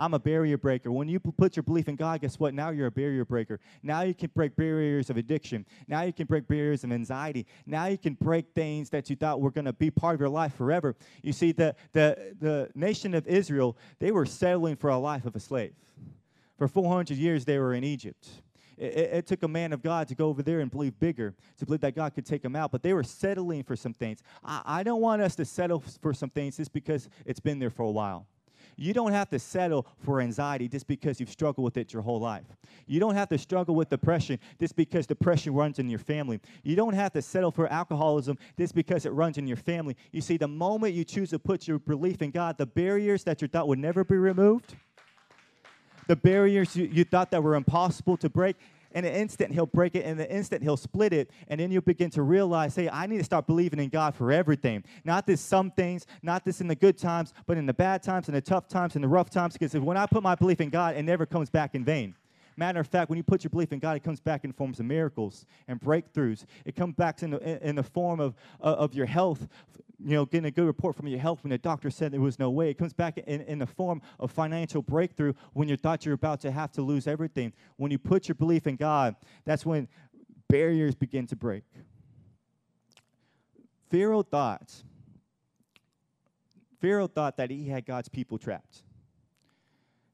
I'm 0.00 0.14
a 0.14 0.18
barrier 0.18 0.56
breaker. 0.56 0.90
When 0.90 1.08
you 1.08 1.20
put 1.20 1.56
your 1.56 1.62
belief 1.62 1.86
in 1.86 1.94
God, 1.94 2.22
guess 2.22 2.40
what? 2.40 2.54
Now 2.54 2.70
you're 2.70 2.86
a 2.86 2.90
barrier 2.90 3.26
breaker. 3.26 3.60
Now 3.82 4.00
you 4.00 4.14
can 4.14 4.30
break 4.34 4.56
barriers 4.56 5.10
of 5.10 5.18
addiction. 5.18 5.66
Now 5.86 6.02
you 6.02 6.12
can 6.14 6.26
break 6.26 6.48
barriers 6.48 6.84
of 6.84 6.90
anxiety. 6.90 7.46
Now 7.66 7.84
you 7.84 7.98
can 7.98 8.14
break 8.14 8.46
things 8.54 8.88
that 8.90 9.10
you 9.10 9.16
thought 9.16 9.42
were 9.42 9.50
going 9.50 9.66
to 9.66 9.74
be 9.74 9.90
part 9.90 10.14
of 10.14 10.20
your 10.20 10.30
life 10.30 10.54
forever. 10.54 10.96
You 11.22 11.34
see, 11.34 11.52
the, 11.52 11.76
the, 11.92 12.34
the 12.40 12.70
nation 12.74 13.14
of 13.14 13.26
Israel, 13.26 13.76
they 13.98 14.10
were 14.10 14.24
settling 14.24 14.76
for 14.76 14.88
a 14.88 14.96
life 14.96 15.26
of 15.26 15.36
a 15.36 15.40
slave. 15.40 15.74
For 16.56 16.66
400 16.66 17.18
years, 17.18 17.44
they 17.44 17.58
were 17.58 17.74
in 17.74 17.84
Egypt. 17.84 18.26
It, 18.78 19.10
it, 19.12 19.26
took 19.26 19.42
a 19.42 19.48
man 19.48 19.74
of 19.74 19.82
God 19.82 20.08
to 20.08 20.14
go 20.14 20.28
over 20.28 20.42
there 20.42 20.60
and 20.60 20.70
believe 20.70 20.98
bigger, 20.98 21.34
to 21.58 21.66
believe 21.66 21.82
that 21.82 21.94
God 21.94 22.14
could 22.14 22.24
take 22.24 22.40
them 22.40 22.56
out. 22.56 22.72
But 22.72 22.82
they 22.82 22.94
were 22.94 23.02
settling 23.02 23.64
for 23.64 23.76
some 23.76 23.92
things. 23.92 24.22
I, 24.42 24.62
I 24.64 24.82
don't 24.82 25.02
want 25.02 25.20
us 25.20 25.36
to 25.36 25.44
settle 25.44 25.84
for 26.00 26.14
some 26.14 26.30
things 26.30 26.56
just 26.56 26.72
because 26.72 27.10
it's 27.26 27.40
been 27.40 27.58
there 27.58 27.68
for 27.68 27.82
a 27.82 27.90
while. 27.90 28.26
You 28.80 28.94
don't 28.94 29.12
have 29.12 29.28
to 29.28 29.38
settle 29.38 29.86
for 29.98 30.22
anxiety 30.22 30.66
just 30.66 30.86
because 30.86 31.20
you've 31.20 31.28
struggled 31.28 31.66
with 31.66 31.76
it 31.76 31.92
your 31.92 32.00
whole 32.00 32.18
life. 32.18 32.46
You 32.86 32.98
don't 32.98 33.14
have 33.14 33.28
to 33.28 33.36
struggle 33.36 33.74
with 33.74 33.90
depression 33.90 34.38
just 34.58 34.74
because 34.74 35.06
depression 35.06 35.52
runs 35.52 35.78
in 35.78 35.90
your 35.90 35.98
family. 35.98 36.40
You 36.62 36.76
don't 36.76 36.94
have 36.94 37.12
to 37.12 37.20
settle 37.20 37.50
for 37.50 37.70
alcoholism 37.70 38.38
just 38.56 38.74
because 38.74 39.04
it 39.04 39.10
runs 39.10 39.36
in 39.36 39.46
your 39.46 39.58
family. 39.58 39.96
You 40.12 40.22
see, 40.22 40.38
the 40.38 40.48
moment 40.48 40.94
you 40.94 41.04
choose 41.04 41.28
to 41.28 41.38
put 41.38 41.68
your 41.68 41.78
belief 41.78 42.22
in 42.22 42.30
God, 42.30 42.56
the 42.56 42.64
barriers 42.64 43.22
that 43.24 43.42
you 43.42 43.48
thought 43.48 43.68
would 43.68 43.78
never 43.78 44.02
be 44.02 44.16
removed, 44.16 44.74
the 46.06 46.16
barriers 46.16 46.74
you, 46.74 46.86
you 46.86 47.04
thought 47.04 47.30
that 47.32 47.42
were 47.42 47.56
impossible 47.56 48.16
to 48.16 48.30
break, 48.30 48.56
in 48.92 49.04
an 49.04 49.14
instant 49.14 49.52
he'll 49.52 49.66
break 49.66 49.94
it. 49.94 50.04
In 50.04 50.18
an 50.18 50.26
instant 50.26 50.62
he'll 50.62 50.76
split 50.76 51.12
it. 51.12 51.30
And 51.48 51.60
then 51.60 51.70
you'll 51.70 51.82
begin 51.82 52.10
to 52.10 52.22
realize 52.22 52.74
hey 52.74 52.88
i 52.88 53.06
need 53.06 53.18
to 53.18 53.24
start 53.24 53.46
believing 53.46 53.78
in 53.80 53.88
god 53.88 54.14
for 54.14 54.32
everything. 54.32 54.84
Not 55.04 55.26
this 55.26 55.40
some 55.40 55.70
things 55.70 56.06
not 56.22 56.44
this 56.44 56.60
in 56.60 56.68
the 56.68 56.74
good 56.74 56.98
times 56.98 57.32
but 57.46 57.56
in 57.56 57.66
the 57.66 57.74
bad 57.74 58.02
times 58.02 58.28
and 58.28 58.36
the 58.36 58.40
tough 58.40 58.68
times 58.68 58.94
and 58.94 59.04
the 59.04 59.08
rough 59.08 59.30
times. 59.30 59.54
Because 59.54 59.74
when 59.74 59.96
i 59.96 60.06
put 60.06 60.22
my 60.22 60.34
belief 60.34 60.60
in 60.60 60.70
god 60.70 60.96
it 60.96 61.02
never 61.02 61.26
comes 61.26 61.50
back 61.50 61.74
in 61.74 61.84
vain 61.84 62.14
Matter 62.56 62.80
of 62.80 62.86
fact, 62.86 63.08
when 63.08 63.16
you 63.16 63.22
put 63.22 63.44
your 63.44 63.50
belief 63.50 63.72
in 63.72 63.78
God, 63.78 63.96
it 63.96 64.02
comes 64.02 64.20
back 64.20 64.44
in 64.44 64.52
forms 64.52 64.80
of 64.80 64.86
miracles 64.86 65.46
and 65.68 65.80
breakthroughs. 65.80 66.44
It 66.64 66.76
comes 66.76 66.94
back 66.94 67.22
in 67.22 67.30
the, 67.30 67.66
in 67.66 67.76
the 67.76 67.82
form 67.82 68.20
of, 68.20 68.34
uh, 68.60 68.64
of 68.64 68.94
your 68.94 69.06
health, 69.06 69.48
you 69.98 70.14
know, 70.14 70.24
getting 70.24 70.46
a 70.46 70.50
good 70.50 70.66
report 70.66 70.96
from 70.96 71.06
your 71.06 71.20
health 71.20 71.42
when 71.42 71.50
the 71.50 71.58
doctor 71.58 71.90
said 71.90 72.12
there 72.12 72.20
was 72.20 72.38
no 72.38 72.50
way. 72.50 72.70
It 72.70 72.78
comes 72.78 72.92
back 72.92 73.18
in, 73.18 73.42
in 73.42 73.58
the 73.58 73.66
form 73.66 74.02
of 74.18 74.30
financial 74.30 74.82
breakthrough 74.82 75.34
when 75.52 75.68
you 75.68 75.76
thought 75.76 76.04
you're 76.04 76.14
about 76.14 76.40
to 76.42 76.50
have 76.50 76.72
to 76.72 76.82
lose 76.82 77.06
everything. 77.06 77.52
When 77.76 77.90
you 77.90 77.98
put 77.98 78.28
your 78.28 78.34
belief 78.34 78.66
in 78.66 78.76
God, 78.76 79.16
that's 79.44 79.64
when 79.64 79.88
barriers 80.48 80.94
begin 80.94 81.26
to 81.28 81.36
break. 81.36 81.64
Pharaoh 83.90 84.22
thought, 84.22 84.82
Pharaoh 86.80 87.08
thought 87.08 87.36
that 87.36 87.50
he 87.50 87.68
had 87.68 87.84
God's 87.84 88.08
people 88.08 88.38
trapped. 88.38 88.82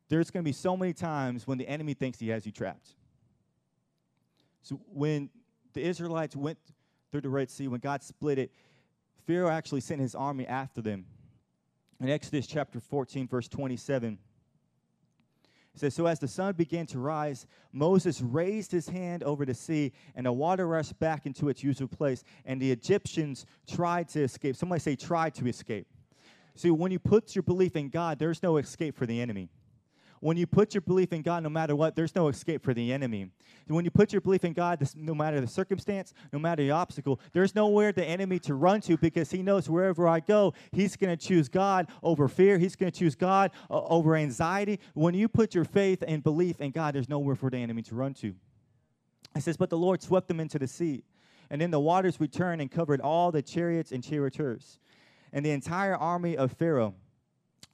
There's 0.09 0.31
going 0.31 0.45
to 0.45 0.49
be 0.49 0.53
so 0.53 0.77
many 0.77 0.93
times 0.93 1.47
when 1.47 1.59
the 1.59 1.69
enemy 1.69 1.95
thinks 1.95 2.19
he 2.19 2.29
has 2.29 2.47
you 2.47 2.53
trapped. 2.53 2.95
So 4.63 4.81
when 4.93 5.31
the 5.73 5.83
Israelites 5.83 6.37
went 6.37 6.59
through 7.11 7.23
the 7.23 7.29
Red 7.29 7.51
Sea, 7.51 7.69
when 7.69 7.81
God 7.81 8.03
split 8.03 8.39
it, 8.39 8.53
Pharaoh 9.27 9.51
actually 9.51 9.81
sent 9.81 10.01
his 10.01 10.15
army 10.15 10.47
after 10.47 10.81
them. 10.81 11.07
In 12.01 12.09
Exodus 12.09 12.47
chapter 12.47 12.79
14, 12.79 13.27
verse 13.27 13.49
27, 13.49 14.19
it 15.75 15.81
says, 15.81 15.95
So 15.95 16.07
as 16.07 16.19
the 16.19 16.29
sun 16.29 16.55
began 16.55 16.87
to 16.87 16.99
rise, 16.99 17.47
Moses 17.73 18.21
raised 18.21 18.73
his 18.73 18.89
hand 18.89 19.23
over 19.23 19.45
the 19.45 19.55
sea, 19.55 19.93
and 20.15 20.27
the 20.27 20.33
water 20.33 20.67
rushed 20.67 20.99
back 20.99 21.27
into 21.27 21.49
its 21.49 21.63
usual 21.63 21.89
place, 21.89 22.25
and 22.45 22.61
the 22.61 22.71
Egyptians 22.71 23.45
tried 23.69 24.09
to 24.11 24.23
escape. 24.23 24.57
Somebody 24.57 24.81
say, 24.81 24.97
tried 24.97 25.35
to 25.35 25.47
escape. 25.47 25.87
See, 26.55 26.71
when 26.71 26.93
you 26.93 26.99
put 26.99 27.35
your 27.35 27.43
belief 27.43 27.77
in 27.77 27.91
God, 27.91 28.19
there's 28.19 28.43
no 28.43 28.57
escape 28.57 28.97
for 28.97 29.05
the 29.05 29.21
enemy. 29.21 29.51
When 30.21 30.37
you 30.37 30.47
put 30.47 30.75
your 30.75 30.81
belief 30.81 31.13
in 31.13 31.23
God, 31.23 31.43
no 31.43 31.49
matter 31.49 31.77
what, 31.77 31.97
there's 31.97 32.15
no 32.15 32.29
escape 32.29 32.63
for 32.63 32.75
the 32.75 32.93
enemy. 32.93 33.31
When 33.69 33.85
you 33.85 33.91
put 33.91 34.13
your 34.13 34.21
belief 34.21 34.45
in 34.45 34.53
God, 34.53 34.87
no 34.95 35.15
matter 35.15 35.41
the 35.41 35.47
circumstance, 35.47 36.15
no 36.33 36.39
matter 36.39 36.63
the 36.63 36.71
obstacle, 36.71 37.21
there's 37.33 37.55
nowhere 37.55 37.93
the 37.93 38.05
enemy 38.05 38.39
to 38.41 38.55
run 38.55 38.81
to 38.83 38.97
because 38.97 39.31
he 39.31 39.43
knows 39.43 39.69
wherever 39.69 40.07
I 40.07 40.21
go, 40.21 40.55
he's 40.73 40.97
going 40.97 41.17
to 41.17 41.27
choose 41.27 41.49
God 41.49 41.89
over 42.03 42.29
fear. 42.29 42.59
He's 42.59 42.77
going 42.77 42.93
to 42.93 42.99
choose 42.99 43.15
God 43.15 43.51
uh, 43.71 43.83
over 43.85 44.17
anxiety. 44.17 44.81
When 44.95 45.15
you 45.15 45.29
put 45.29 45.55
your 45.55 45.65
faith 45.65 46.03
and 46.07 46.23
belief 46.23 46.61
in 46.61 46.71
God, 46.71 46.95
there's 46.95 47.09
nowhere 47.09 47.35
for 47.35 47.51
the 47.51 47.59
enemy 47.59 47.83
to 47.83 47.95
run 47.95 48.15
to. 48.15 48.35
It 49.35 49.43
says, 49.43 49.57
But 49.57 49.71
the 49.71 49.79
Lord 49.79 50.03
swept 50.03 50.29
them 50.29 50.41
into 50.41 50.59
the 50.59 50.69
sea. 50.69 51.05
And 51.51 51.61
then 51.61 51.71
the 51.71 51.81
waters 51.81 52.21
returned 52.21 52.61
and 52.61 52.71
covered 52.71 53.01
all 53.01 53.31
the 53.31 53.43
chariots 53.43 53.93
and 53.93 54.03
charioteers. 54.03 54.79
And 55.33 55.45
the 55.45 55.51
entire 55.51 55.97
army 55.97 56.37
of 56.37 56.53
Pharaoh 56.53 56.95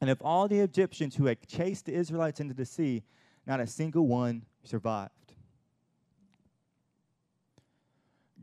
and 0.03 0.11
of 0.11 0.21
all 0.21 0.49
the 0.49 0.59
Egyptians 0.59 1.15
who 1.15 1.27
had 1.27 1.47
chased 1.47 1.87
the 1.87 1.95
Israelites 1.95 2.41
into 2.41 2.55
the 2.55 2.67
sea, 2.67 3.05
not 3.47 3.61
a 3.61 3.67
single 3.69 4.09
one 4.09 4.45
survived. 4.65 5.13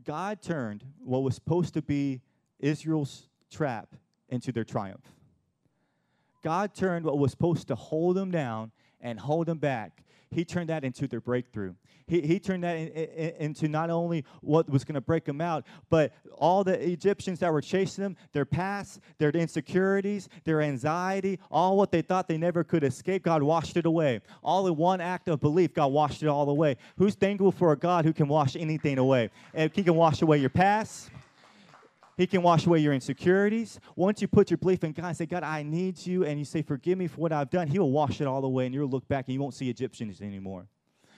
God 0.02 0.40
turned 0.40 0.82
what 1.04 1.22
was 1.22 1.34
supposed 1.34 1.74
to 1.74 1.82
be 1.82 2.22
Israel's 2.60 3.28
trap 3.50 3.94
into 4.30 4.52
their 4.52 4.64
triumph. 4.64 5.04
God 6.42 6.74
turned 6.74 7.04
what 7.04 7.18
was 7.18 7.30
supposed 7.30 7.68
to 7.68 7.74
hold 7.74 8.16
them 8.16 8.30
down 8.30 8.72
and 8.98 9.20
hold 9.20 9.44
them 9.44 9.58
back 9.58 10.02
he 10.30 10.44
turned 10.44 10.68
that 10.68 10.84
into 10.84 11.08
their 11.08 11.20
breakthrough. 11.20 11.74
He, 12.06 12.20
he 12.20 12.38
turned 12.38 12.64
that 12.64 12.76
in, 12.76 12.88
in, 12.88 13.34
into 13.38 13.68
not 13.68 13.90
only 13.90 14.24
what 14.40 14.68
was 14.68 14.84
going 14.84 14.94
to 14.94 15.00
break 15.00 15.24
them 15.24 15.40
out, 15.40 15.64
but 15.90 16.12
all 16.36 16.64
the 16.64 16.80
Egyptians 16.80 17.40
that 17.40 17.52
were 17.52 17.60
chasing 17.60 18.02
them, 18.02 18.16
their 18.32 18.44
past, 18.44 19.00
their 19.18 19.30
insecurities, 19.30 20.28
their 20.44 20.60
anxiety, 20.60 21.38
all 21.50 21.76
what 21.76 21.90
they 21.90 22.02
thought 22.02 22.28
they 22.28 22.38
never 22.38 22.64
could 22.64 22.84
escape, 22.84 23.22
God 23.22 23.42
washed 23.42 23.76
it 23.76 23.86
away. 23.86 24.20
All 24.42 24.66
in 24.66 24.76
one 24.76 25.00
act 25.00 25.28
of 25.28 25.40
belief, 25.40 25.74
God 25.74 25.92
washed 25.92 26.22
it 26.22 26.28
all 26.28 26.48
away. 26.48 26.76
Who's 26.96 27.14
thankful 27.14 27.52
for 27.52 27.72
a 27.72 27.76
God 27.76 28.04
who 28.04 28.12
can 28.12 28.28
wash 28.28 28.56
anything 28.56 28.98
away? 28.98 29.30
And 29.54 29.70
he 29.74 29.82
can 29.82 29.94
wash 29.94 30.22
away 30.22 30.38
your 30.38 30.50
past. 30.50 31.10
He 32.20 32.26
can 32.26 32.42
wash 32.42 32.66
away 32.66 32.80
your 32.80 32.92
insecurities. 32.92 33.80
Once 33.96 34.20
you 34.20 34.28
put 34.28 34.50
your 34.50 34.58
belief 34.58 34.84
in 34.84 34.92
God 34.92 35.06
and 35.06 35.16
say, 35.16 35.24
God, 35.24 35.42
I 35.42 35.62
need 35.62 36.04
you, 36.04 36.26
and 36.26 36.38
you 36.38 36.44
say, 36.44 36.60
Forgive 36.60 36.98
me 36.98 37.06
for 37.06 37.18
what 37.18 37.32
I've 37.32 37.48
done, 37.48 37.66
He 37.66 37.78
will 37.78 37.92
wash 37.92 38.20
it 38.20 38.26
all 38.26 38.44
away, 38.44 38.66
and 38.66 38.74
you'll 38.74 38.90
look 38.90 39.08
back 39.08 39.24
and 39.26 39.32
you 39.32 39.40
won't 39.40 39.54
see 39.54 39.70
Egyptians 39.70 40.20
anymore. 40.20 40.66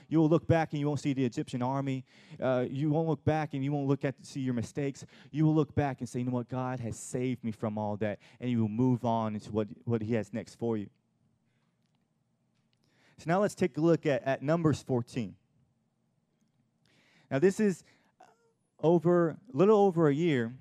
You 0.09 0.21
will 0.21 0.29
look 0.29 0.47
back 0.47 0.71
and 0.71 0.79
you 0.79 0.87
won't 0.87 1.01
see 1.01 1.13
the 1.13 1.25
Egyptian 1.25 1.61
army. 1.61 2.05
Uh, 2.41 2.67
you 2.71 2.91
won't 2.91 3.09
look 3.09 3.25
back 3.25 3.53
and 3.53 3.65
you 3.65 3.73
won't 3.73 3.89
look 3.89 4.05
at 4.05 4.15
see 4.25 4.39
your 4.39 4.55
mistakes. 4.55 5.05
You 5.33 5.45
will 5.45 5.57
look 5.57 5.75
back 5.75 5.99
and 5.99 6.09
say, 6.09 6.21
you 6.21 6.27
know 6.27 6.31
what, 6.31 6.49
God 6.49 6.79
has 6.79 6.97
saved 6.97 7.43
me 7.43 7.51
from 7.51 7.79
all 7.79 7.97
that, 7.97 8.21
and 8.39 8.49
you 8.49 8.61
will 8.61 8.69
move 8.69 9.05
on 9.05 9.35
into 9.35 9.51
what, 9.51 9.67
what 9.85 10.03
He 10.03 10.15
has 10.15 10.33
next 10.33 10.55
for 10.55 10.77
you. 10.77 10.89
So 13.19 13.25
now 13.27 13.41
let's 13.41 13.57
take 13.57 13.77
a 13.77 13.81
look 13.81 14.07
at, 14.07 14.23
at 14.23 14.41
Numbers 14.41 14.85
14. 14.85 15.35
Now 17.29 17.41
this 17.41 17.59
is 17.59 17.83
over 18.81 19.31
a 19.31 19.37
little 19.53 19.79
over 19.79 20.07
a 20.07 20.15
year 20.15 20.55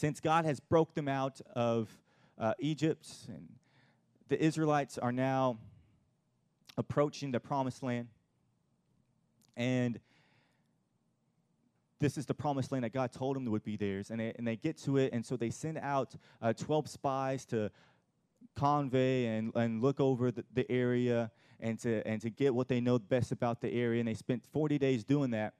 since 0.00 0.18
God 0.18 0.46
has 0.46 0.60
broke 0.60 0.94
them 0.94 1.08
out 1.08 1.42
of 1.54 1.94
uh, 2.38 2.54
Egypt 2.58 3.06
and 3.28 3.46
the 4.28 4.42
Israelites 4.42 4.96
are 4.96 5.12
now 5.12 5.58
approaching 6.78 7.32
the 7.32 7.38
promised 7.38 7.82
land. 7.82 8.08
And 9.58 10.00
this 11.98 12.16
is 12.16 12.24
the 12.24 12.32
promised 12.32 12.72
land 12.72 12.84
that 12.84 12.94
God 12.94 13.12
told 13.12 13.36
them 13.36 13.44
would 13.44 13.62
be 13.62 13.76
theirs. 13.76 14.10
And 14.10 14.20
they, 14.20 14.32
and 14.38 14.46
they 14.46 14.56
get 14.56 14.78
to 14.84 14.96
it, 14.96 15.12
and 15.12 15.26
so 15.26 15.36
they 15.36 15.50
send 15.50 15.76
out 15.76 16.14
uh, 16.40 16.54
12 16.54 16.88
spies 16.88 17.44
to 17.46 17.70
convey 18.56 19.26
and, 19.26 19.54
and 19.54 19.82
look 19.82 20.00
over 20.00 20.30
the, 20.30 20.44
the 20.54 20.70
area 20.72 21.30
and 21.60 21.78
to, 21.80 22.02
and 22.08 22.22
to 22.22 22.30
get 22.30 22.54
what 22.54 22.68
they 22.68 22.80
know 22.80 22.98
best 22.98 23.32
about 23.32 23.60
the 23.60 23.70
area. 23.70 24.00
And 24.00 24.08
they 24.08 24.14
spent 24.14 24.44
40 24.50 24.78
days 24.78 25.04
doing 25.04 25.32
that. 25.32 25.52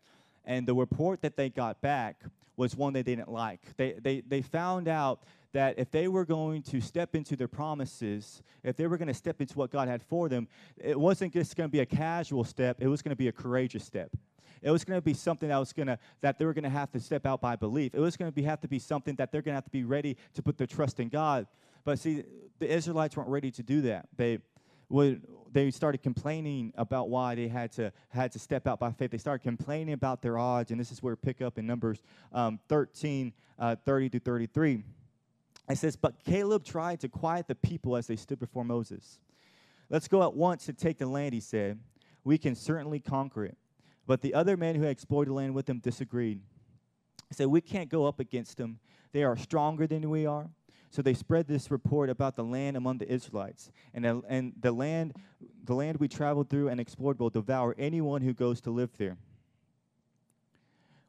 And 0.46 0.66
the 0.66 0.74
report 0.74 1.20
that 1.20 1.36
they 1.36 1.50
got 1.50 1.82
back 1.82 2.24
was 2.56 2.76
one 2.76 2.92
they 2.92 3.02
didn't 3.02 3.28
like. 3.28 3.60
They, 3.76 3.92
they, 4.00 4.20
they 4.20 4.42
found 4.42 4.88
out 4.88 5.22
that 5.52 5.78
if 5.78 5.90
they 5.90 6.08
were 6.08 6.24
going 6.24 6.62
to 6.62 6.80
step 6.80 7.14
into 7.14 7.36
their 7.36 7.48
promises, 7.48 8.42
if 8.62 8.76
they 8.76 8.86
were 8.86 8.98
going 8.98 9.08
to 9.08 9.14
step 9.14 9.40
into 9.40 9.58
what 9.58 9.70
God 9.70 9.88
had 9.88 10.02
for 10.02 10.28
them, 10.28 10.48
it 10.76 10.98
wasn't 10.98 11.32
just 11.32 11.56
going 11.56 11.68
to 11.68 11.72
be 11.72 11.80
a 11.80 11.86
casual 11.86 12.44
step, 12.44 12.76
it 12.80 12.88
was 12.88 13.02
going 13.02 13.10
to 13.10 13.16
be 13.16 13.28
a 13.28 13.32
courageous 13.32 13.84
step. 13.84 14.10
It 14.62 14.70
was 14.70 14.84
going 14.84 14.98
to 14.98 15.02
be 15.02 15.14
something 15.14 15.48
that 15.48 15.56
was 15.56 15.72
going 15.72 15.86
to 15.86 15.98
that 16.20 16.38
they 16.38 16.44
were 16.44 16.52
going 16.52 16.64
to 16.64 16.70
have 16.70 16.90
to 16.92 17.00
step 17.00 17.24
out 17.24 17.40
by 17.40 17.56
belief. 17.56 17.94
It 17.94 18.00
was 18.00 18.16
going 18.16 18.30
to 18.30 18.34
be 18.34 18.42
have 18.42 18.60
to 18.60 18.68
be 18.68 18.78
something 18.78 19.14
that 19.16 19.32
they're 19.32 19.42
going 19.42 19.52
to 19.52 19.56
have 19.56 19.64
to 19.64 19.70
be 19.70 19.84
ready 19.84 20.16
to 20.34 20.42
put 20.42 20.58
their 20.58 20.66
trust 20.66 21.00
in 21.00 21.08
God. 21.08 21.46
But 21.82 21.98
see, 21.98 22.24
the 22.58 22.70
Israelites 22.70 23.16
weren't 23.16 23.30
ready 23.30 23.50
to 23.52 23.62
do 23.62 23.80
that. 23.82 24.08
They 24.16 24.40
would 24.90 25.22
they 25.52 25.70
started 25.70 26.02
complaining 26.02 26.72
about 26.76 27.08
why 27.08 27.34
they 27.34 27.48
had 27.48 27.72
to 27.72 27.92
had 28.10 28.30
to 28.32 28.38
step 28.38 28.66
out 28.66 28.78
by 28.78 28.92
faith. 28.92 29.10
They 29.10 29.18
started 29.18 29.42
complaining 29.42 29.94
about 29.94 30.22
their 30.22 30.38
odds, 30.38 30.70
and 30.70 30.78
this 30.78 30.92
is 30.92 31.02
where 31.02 31.14
we 31.14 31.16
pick 31.16 31.42
up 31.42 31.58
in 31.58 31.66
Numbers 31.66 32.02
um, 32.32 32.60
13, 32.68 33.32
uh, 33.58 33.76
30 33.84 34.10
to 34.10 34.20
33. 34.20 34.84
It 35.68 35.78
says, 35.78 35.96
But 35.96 36.22
Caleb 36.24 36.64
tried 36.64 37.00
to 37.00 37.08
quiet 37.08 37.48
the 37.48 37.54
people 37.54 37.96
as 37.96 38.06
they 38.06 38.16
stood 38.16 38.38
before 38.38 38.64
Moses. 38.64 39.18
Let's 39.88 40.08
go 40.08 40.22
at 40.22 40.34
once 40.34 40.66
to 40.66 40.72
take 40.72 40.98
the 40.98 41.06
land, 41.06 41.34
he 41.34 41.40
said. 41.40 41.78
We 42.22 42.38
can 42.38 42.54
certainly 42.54 43.00
conquer 43.00 43.44
it. 43.44 43.56
But 44.06 44.20
the 44.20 44.34
other 44.34 44.56
men 44.56 44.74
who 44.74 44.82
had 44.82 44.90
explored 44.90 45.28
the 45.28 45.32
land 45.32 45.54
with 45.54 45.68
him 45.68 45.78
disagreed. 45.78 46.40
He 47.28 47.34
said, 47.34 47.46
We 47.46 47.60
can't 47.60 47.88
go 47.88 48.06
up 48.06 48.20
against 48.20 48.56
them. 48.56 48.78
They 49.12 49.24
are 49.24 49.36
stronger 49.36 49.86
than 49.86 50.08
we 50.10 50.26
are. 50.26 50.50
So 50.90 51.02
they 51.02 51.14
spread 51.14 51.46
this 51.46 51.70
report 51.70 52.10
about 52.10 52.34
the 52.34 52.42
land 52.42 52.76
among 52.76 52.98
the 52.98 53.10
Israelites, 53.10 53.70
and 53.94 54.04
the, 54.04 54.22
and 54.28 54.52
the 54.60 54.72
land, 54.72 55.14
the 55.64 55.74
land 55.74 55.98
we 55.98 56.08
traveled 56.08 56.50
through 56.50 56.68
and 56.68 56.80
explored 56.80 57.20
will 57.20 57.30
devour 57.30 57.76
anyone 57.78 58.22
who 58.22 58.34
goes 58.34 58.60
to 58.62 58.70
live 58.70 58.90
there. 58.98 59.16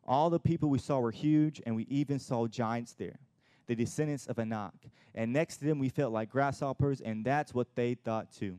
All 0.07 0.29
the 0.29 0.39
people 0.39 0.69
we 0.69 0.77
saw 0.77 0.99
were 0.99 1.11
huge, 1.11 1.61
and 1.65 1.75
we 1.75 1.83
even 1.89 2.19
saw 2.19 2.45
giants 2.47 2.93
there, 2.93 3.19
the 3.65 3.75
descendants 3.75 4.27
of 4.27 4.37
Anak. 4.37 4.73
And 5.15 5.33
next 5.33 5.57
to 5.57 5.65
them, 5.65 5.79
we 5.79 5.89
felt 5.89 6.13
like 6.13 6.29
grasshoppers, 6.29 7.01
and 7.01 7.25
that's 7.25 7.53
what 7.53 7.75
they 7.75 7.95
thought 7.95 8.31
too. 8.31 8.57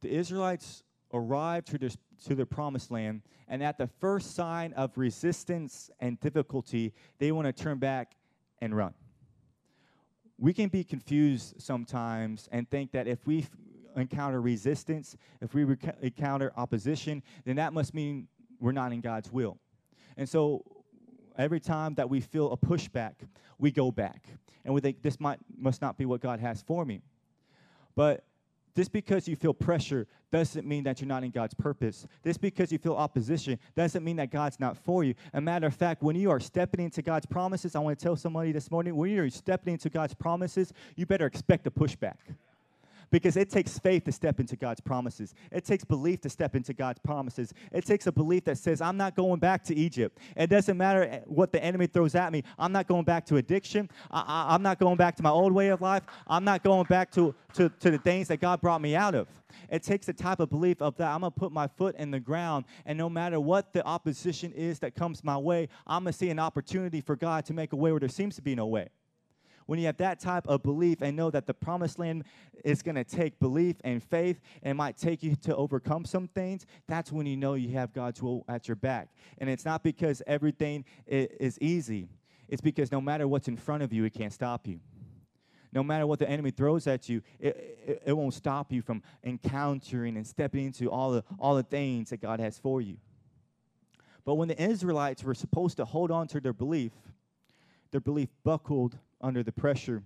The 0.00 0.10
Israelites 0.10 0.82
arrived 1.14 1.68
to 1.68 1.78
their, 1.78 1.90
to 2.26 2.34
their 2.34 2.46
promised 2.46 2.90
land, 2.90 3.22
and 3.48 3.62
at 3.62 3.78
the 3.78 3.86
first 3.86 4.34
sign 4.34 4.72
of 4.74 4.98
resistance 4.98 5.90
and 6.00 6.20
difficulty, 6.20 6.92
they 7.18 7.32
want 7.32 7.46
to 7.46 7.52
turn 7.52 7.78
back 7.78 8.16
and 8.60 8.76
run. 8.76 8.92
We 10.38 10.52
can 10.52 10.68
be 10.68 10.84
confused 10.84 11.54
sometimes 11.58 12.48
and 12.50 12.68
think 12.68 12.92
that 12.92 13.06
if 13.06 13.26
we 13.26 13.46
encounter 13.96 14.40
resistance, 14.40 15.16
if 15.40 15.54
we 15.54 15.64
rec- 15.64 15.96
encounter 16.02 16.52
opposition, 16.56 17.22
then 17.44 17.56
that 17.56 17.72
must 17.72 17.94
mean 17.94 18.26
we're 18.58 18.72
not 18.72 18.92
in 18.92 19.00
God's 19.00 19.30
will. 19.30 19.58
And 20.16 20.28
so 20.28 20.64
every 21.38 21.60
time 21.60 21.94
that 21.94 22.10
we 22.10 22.20
feel 22.20 22.52
a 22.52 22.56
pushback, 22.56 23.14
we 23.58 23.70
go 23.70 23.90
back. 23.90 24.26
And 24.64 24.74
we 24.74 24.80
think 24.80 25.02
this 25.02 25.20
might 25.20 25.38
must 25.56 25.82
not 25.82 25.96
be 25.98 26.06
what 26.06 26.20
God 26.20 26.40
has 26.40 26.62
for 26.62 26.84
me. 26.84 27.02
But 27.94 28.24
just 28.76 28.92
because 28.92 29.28
you 29.28 29.36
feel 29.36 29.54
pressure 29.54 30.06
doesn't 30.32 30.66
mean 30.66 30.82
that 30.84 31.00
you're 31.00 31.08
not 31.08 31.22
in 31.22 31.30
God's 31.30 31.54
purpose. 31.54 32.06
Just 32.24 32.40
because 32.40 32.72
you 32.72 32.78
feel 32.78 32.94
opposition 32.94 33.58
doesn't 33.76 34.02
mean 34.02 34.16
that 34.16 34.30
God's 34.30 34.58
not 34.58 34.76
for 34.76 35.04
you. 35.04 35.14
A 35.32 35.40
matter 35.40 35.66
of 35.66 35.74
fact, 35.74 36.02
when 36.02 36.16
you 36.16 36.30
are 36.30 36.40
stepping 36.40 36.84
into 36.84 37.02
God's 37.02 37.26
promises, 37.26 37.76
I 37.76 37.78
want 37.78 37.98
to 37.98 38.02
tell 38.02 38.16
somebody 38.16 38.50
this 38.52 38.70
morning, 38.70 38.96
when 38.96 39.10
you're 39.10 39.30
stepping 39.30 39.74
into 39.74 39.90
God's 39.90 40.14
promises, 40.14 40.72
you 40.96 41.06
better 41.06 41.26
expect 41.26 41.66
a 41.66 41.70
pushback 41.70 42.16
because 43.14 43.36
it 43.36 43.48
takes 43.48 43.78
faith 43.78 44.02
to 44.02 44.10
step 44.10 44.40
into 44.40 44.56
God's 44.56 44.80
promises. 44.80 45.36
It 45.52 45.64
takes 45.64 45.84
belief 45.84 46.22
to 46.22 46.28
step 46.28 46.56
into 46.56 46.74
God's 46.74 46.98
promises. 46.98 47.54
It 47.70 47.86
takes 47.86 48.08
a 48.08 48.12
belief 48.12 48.42
that 48.46 48.58
says, 48.58 48.80
I'm 48.80 48.96
not 48.96 49.14
going 49.14 49.38
back 49.38 49.62
to 49.66 49.74
Egypt. 49.76 50.18
It 50.36 50.48
doesn't 50.48 50.76
matter 50.76 51.22
what 51.26 51.52
the 51.52 51.62
enemy 51.62 51.86
throws 51.86 52.16
at 52.16 52.32
me. 52.32 52.42
I'm 52.58 52.72
not 52.72 52.88
going 52.88 53.04
back 53.04 53.24
to 53.26 53.36
addiction. 53.36 53.88
I, 54.10 54.56
am 54.56 54.62
not 54.62 54.80
going 54.80 54.96
back 54.96 55.14
to 55.14 55.22
my 55.22 55.30
old 55.30 55.52
way 55.52 55.68
of 55.68 55.80
life. 55.80 56.02
I'm 56.26 56.42
not 56.42 56.64
going 56.64 56.86
back 56.86 57.12
to, 57.12 57.36
to, 57.52 57.68
to 57.68 57.92
the 57.92 57.98
things 57.98 58.26
that 58.26 58.40
God 58.40 58.60
brought 58.60 58.80
me 58.80 58.96
out 58.96 59.14
of. 59.14 59.28
It 59.70 59.84
takes 59.84 60.08
a 60.08 60.12
type 60.12 60.40
of 60.40 60.50
belief 60.50 60.82
of 60.82 60.96
that 60.96 61.12
I'm 61.12 61.20
going 61.20 61.32
to 61.32 61.38
put 61.38 61.52
my 61.52 61.68
foot 61.68 61.94
in 61.96 62.10
the 62.10 62.18
ground, 62.18 62.64
and 62.84 62.98
no 62.98 63.08
matter 63.08 63.38
what 63.38 63.72
the 63.72 63.86
opposition 63.86 64.50
is 64.54 64.80
that 64.80 64.96
comes 64.96 65.22
my 65.22 65.38
way, 65.38 65.68
I'm 65.86 66.02
going 66.02 66.12
to 66.12 66.18
see 66.18 66.30
an 66.30 66.40
opportunity 66.40 67.00
for 67.00 67.14
God 67.14 67.44
to 67.44 67.52
make 67.52 67.72
a 67.72 67.76
way 67.76 67.92
where 67.92 68.00
there 68.00 68.08
seems 68.08 68.34
to 68.34 68.42
be 68.42 68.56
no 68.56 68.66
way 68.66 68.88
when 69.66 69.78
you 69.78 69.86
have 69.86 69.96
that 69.98 70.20
type 70.20 70.46
of 70.46 70.62
belief 70.62 71.02
and 71.02 71.16
know 71.16 71.30
that 71.30 71.46
the 71.46 71.54
promised 71.54 71.98
land 71.98 72.24
is 72.64 72.82
going 72.82 72.94
to 72.96 73.04
take 73.04 73.38
belief 73.38 73.76
and 73.84 74.02
faith 74.02 74.40
and 74.62 74.76
might 74.76 74.96
take 74.96 75.22
you 75.22 75.36
to 75.36 75.56
overcome 75.56 76.04
some 76.04 76.28
things, 76.28 76.66
that's 76.86 77.10
when 77.10 77.26
you 77.26 77.36
know 77.36 77.54
you 77.54 77.70
have 77.70 77.92
God's 77.92 78.22
will 78.22 78.44
at 78.48 78.68
your 78.68 78.76
back. 78.76 79.08
And 79.38 79.48
it's 79.48 79.64
not 79.64 79.82
because 79.82 80.22
everything 80.26 80.84
is 81.06 81.58
easy, 81.60 82.08
it's 82.48 82.60
because 82.62 82.92
no 82.92 83.00
matter 83.00 83.26
what's 83.26 83.48
in 83.48 83.56
front 83.56 83.82
of 83.82 83.92
you, 83.92 84.04
it 84.04 84.12
can't 84.12 84.32
stop 84.32 84.66
you. 84.66 84.80
No 85.72 85.82
matter 85.82 86.06
what 86.06 86.20
the 86.20 86.30
enemy 86.30 86.52
throws 86.52 86.86
at 86.86 87.08
you, 87.08 87.20
it, 87.40 87.80
it, 87.84 88.02
it 88.06 88.12
won't 88.12 88.34
stop 88.34 88.70
you 88.70 88.80
from 88.80 89.02
encountering 89.24 90.16
and 90.16 90.24
stepping 90.24 90.66
into 90.66 90.88
all 90.88 91.10
the, 91.10 91.24
all 91.40 91.56
the 91.56 91.64
things 91.64 92.10
that 92.10 92.18
God 92.18 92.38
has 92.38 92.58
for 92.58 92.80
you. 92.80 92.96
But 94.24 94.34
when 94.34 94.48
the 94.48 94.62
Israelites 94.62 95.24
were 95.24 95.34
supposed 95.34 95.76
to 95.78 95.84
hold 95.84 96.12
on 96.12 96.28
to 96.28 96.40
their 96.40 96.52
belief, 96.52 96.92
their 97.90 98.00
belief 98.00 98.28
buckled 98.44 98.98
under 99.20 99.42
the 99.42 99.52
pressure. 99.52 100.02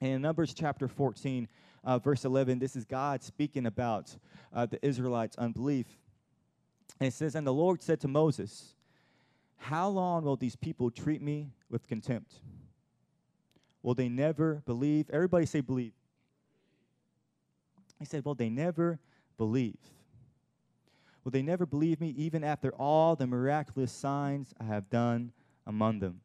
And 0.00 0.12
in 0.12 0.22
Numbers 0.22 0.54
chapter 0.54 0.88
14, 0.88 1.48
uh, 1.84 1.98
verse 1.98 2.24
11, 2.24 2.58
this 2.58 2.76
is 2.76 2.84
God 2.84 3.22
speaking 3.22 3.66
about 3.66 4.16
uh, 4.52 4.66
the 4.66 4.84
Israelites' 4.84 5.36
unbelief. 5.36 5.86
And 7.00 7.08
it 7.08 7.12
says, 7.12 7.34
And 7.34 7.46
the 7.46 7.52
Lord 7.52 7.82
said 7.82 8.00
to 8.00 8.08
Moses, 8.08 8.74
How 9.56 9.88
long 9.88 10.24
will 10.24 10.36
these 10.36 10.56
people 10.56 10.90
treat 10.90 11.22
me 11.22 11.50
with 11.68 11.86
contempt? 11.86 12.34
Will 13.82 13.94
they 13.94 14.08
never 14.08 14.62
believe? 14.64 15.10
Everybody 15.10 15.46
say, 15.46 15.60
believe. 15.60 15.92
He 17.98 18.04
said, 18.04 18.24
Well, 18.24 18.34
they 18.34 18.50
never 18.50 18.98
believe. 19.36 19.78
Will 21.22 21.30
they 21.30 21.42
never 21.42 21.64
believe 21.64 22.00
me 22.00 22.10
even 22.16 22.44
after 22.44 22.70
all 22.74 23.16
the 23.16 23.26
miraculous 23.26 23.92
signs 23.92 24.52
I 24.60 24.64
have 24.64 24.90
done 24.90 25.32
among 25.66 26.00
them? 26.00 26.20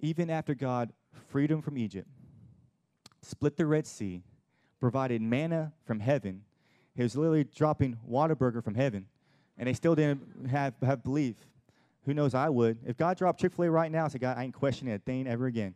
Even 0.00 0.30
after 0.30 0.54
God 0.54 0.92
freed 1.28 1.50
them 1.50 1.62
from 1.62 1.78
Egypt, 1.78 2.08
split 3.22 3.56
the 3.56 3.66
Red 3.66 3.86
Sea, 3.86 4.22
provided 4.80 5.20
manna 5.20 5.72
from 5.84 6.00
heaven, 6.00 6.42
he 6.94 7.02
was 7.02 7.16
literally 7.16 7.44
dropping 7.44 7.98
Whataburger 8.08 8.62
from 8.62 8.74
heaven, 8.74 9.06
and 9.58 9.68
they 9.68 9.74
still 9.74 9.94
didn't 9.94 10.48
have, 10.50 10.74
have 10.82 11.02
belief. 11.02 11.36
Who 12.06 12.14
knows? 12.14 12.34
I 12.34 12.48
would. 12.48 12.78
If 12.86 12.96
God 12.96 13.18
dropped 13.18 13.40
Chick 13.40 13.52
fil 13.52 13.66
A 13.66 13.70
right 13.70 13.92
now, 13.92 14.06
I 14.06 14.08
say, 14.08 14.18
God, 14.18 14.36
I 14.36 14.44
ain't 14.44 14.54
questioning 14.54 14.94
a 14.94 14.98
thing 14.98 15.26
ever 15.26 15.46
again. 15.46 15.74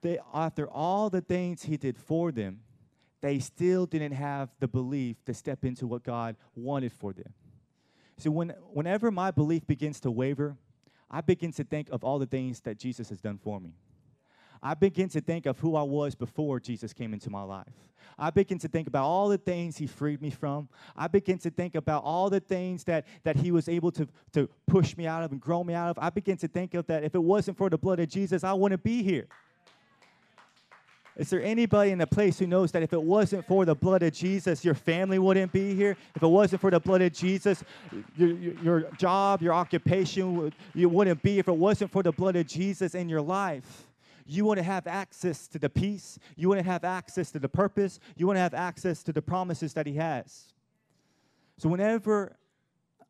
They, 0.00 0.18
after 0.34 0.68
all 0.68 1.10
the 1.10 1.20
things 1.20 1.62
he 1.62 1.76
did 1.76 1.96
for 1.96 2.32
them, 2.32 2.60
they 3.20 3.38
still 3.38 3.86
didn't 3.86 4.12
have 4.12 4.48
the 4.58 4.66
belief 4.66 5.24
to 5.26 5.34
step 5.34 5.64
into 5.64 5.86
what 5.86 6.02
God 6.02 6.34
wanted 6.56 6.92
for 6.92 7.12
them. 7.12 7.32
So 8.16 8.30
when, 8.30 8.50
whenever 8.72 9.10
my 9.10 9.30
belief 9.30 9.66
begins 9.66 10.00
to 10.00 10.10
waver, 10.10 10.56
I 11.12 11.20
begin 11.20 11.52
to 11.52 11.64
think 11.64 11.90
of 11.90 12.02
all 12.02 12.18
the 12.18 12.26
things 12.26 12.60
that 12.60 12.78
Jesus 12.78 13.10
has 13.10 13.20
done 13.20 13.38
for 13.38 13.60
me. 13.60 13.74
I 14.62 14.74
begin 14.74 15.08
to 15.10 15.20
think 15.20 15.46
of 15.46 15.58
who 15.58 15.74
I 15.76 15.82
was 15.82 16.14
before 16.14 16.60
Jesus 16.60 16.92
came 16.92 17.12
into 17.12 17.30
my 17.30 17.42
life. 17.42 17.66
I 18.18 18.30
begin 18.30 18.58
to 18.60 18.68
think 18.68 18.86
about 18.86 19.04
all 19.04 19.28
the 19.28 19.38
things 19.38 19.76
he 19.76 19.86
freed 19.86 20.22
me 20.22 20.30
from. 20.30 20.68
I 20.96 21.08
begin 21.08 21.38
to 21.38 21.50
think 21.50 21.74
about 21.74 22.04
all 22.04 22.30
the 22.30 22.40
things 22.40 22.84
that, 22.84 23.06
that 23.24 23.36
he 23.36 23.50
was 23.50 23.68
able 23.68 23.90
to, 23.92 24.08
to 24.32 24.48
push 24.66 24.96
me 24.96 25.06
out 25.06 25.24
of 25.24 25.32
and 25.32 25.40
grow 25.40 25.64
me 25.64 25.74
out 25.74 25.90
of. 25.90 25.98
I 25.98 26.10
begin 26.10 26.36
to 26.38 26.48
think 26.48 26.74
of 26.74 26.86
that 26.86 27.04
if 27.04 27.14
it 27.14 27.22
wasn't 27.22 27.58
for 27.58 27.68
the 27.68 27.78
blood 27.78 28.00
of 28.00 28.08
Jesus, 28.08 28.44
I 28.44 28.52
wouldn't 28.52 28.82
be 28.82 29.02
here. 29.02 29.26
Is 31.16 31.28
there 31.28 31.42
anybody 31.42 31.90
in 31.90 31.98
the 31.98 32.06
place 32.06 32.38
who 32.38 32.46
knows 32.46 32.72
that 32.72 32.82
if 32.82 32.92
it 32.94 33.02
wasn't 33.02 33.46
for 33.46 33.66
the 33.66 33.74
blood 33.74 34.02
of 34.02 34.14
Jesus, 34.14 34.64
your 34.64 34.74
family 34.74 35.18
wouldn't 35.18 35.52
be 35.52 35.74
here? 35.74 35.96
If 36.14 36.22
it 36.22 36.26
wasn't 36.26 36.62
for 36.62 36.70
the 36.70 36.80
blood 36.80 37.02
of 37.02 37.12
Jesus, 37.12 37.62
your, 38.16 38.30
your, 38.30 38.80
job, 38.96 39.42
your 39.42 39.52
occupation, 39.52 40.52
you 40.74 40.88
wouldn't 40.88 41.22
be. 41.22 41.38
If 41.38 41.48
it 41.48 41.56
wasn't 41.56 41.92
for 41.92 42.02
the 42.02 42.12
blood 42.12 42.36
of 42.36 42.46
Jesus 42.46 42.94
in 42.94 43.10
your 43.10 43.20
life, 43.20 43.88
you 44.24 44.46
wouldn't 44.46 44.66
have 44.66 44.86
access 44.86 45.48
to 45.48 45.58
the 45.58 45.68
peace. 45.68 46.18
You 46.36 46.48
wouldn't 46.48 46.66
have 46.66 46.84
access 46.84 47.30
to 47.32 47.38
the 47.38 47.48
purpose. 47.48 48.00
You 48.16 48.26
wouldn't 48.26 48.42
have 48.42 48.54
access 48.54 49.02
to 49.02 49.12
the 49.12 49.22
promises 49.22 49.74
that 49.74 49.86
He 49.86 49.94
has. 49.96 50.54
So, 51.58 51.68
whenever 51.68 52.36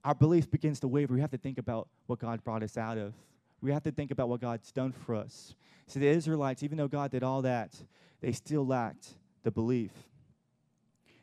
our 0.05 0.15
belief 0.15 0.51
begins 0.51 0.81
to 0.81 0.89
waver, 0.89 1.15
we 1.15 1.21
have 1.21 1.31
to 1.31 1.39
think 1.39 1.59
about 1.59 1.87
what 2.07 2.19
God 2.19 2.43
brought 2.43 2.65
us 2.65 2.77
out 2.77 2.99
of. 2.99 3.15
We 3.63 3.71
have 3.71 3.85
to 3.85 3.93
think 3.93 4.11
about 4.11 4.29
what 4.29 4.41
God's 4.41 4.73
done 4.73 4.93
for 4.93 5.15
us. 5.15 5.55
See, 5.87 6.01
the 6.01 6.09
Israelites, 6.09 6.63
even 6.63 6.77
though 6.77 6.89
God 6.89 7.13
did 7.13 7.23
all 7.23 7.43
that, 7.43 7.75
they 8.21 8.33
still 8.33 8.67
lacked 8.67 9.09
the 9.45 9.51
belief. 9.51 9.93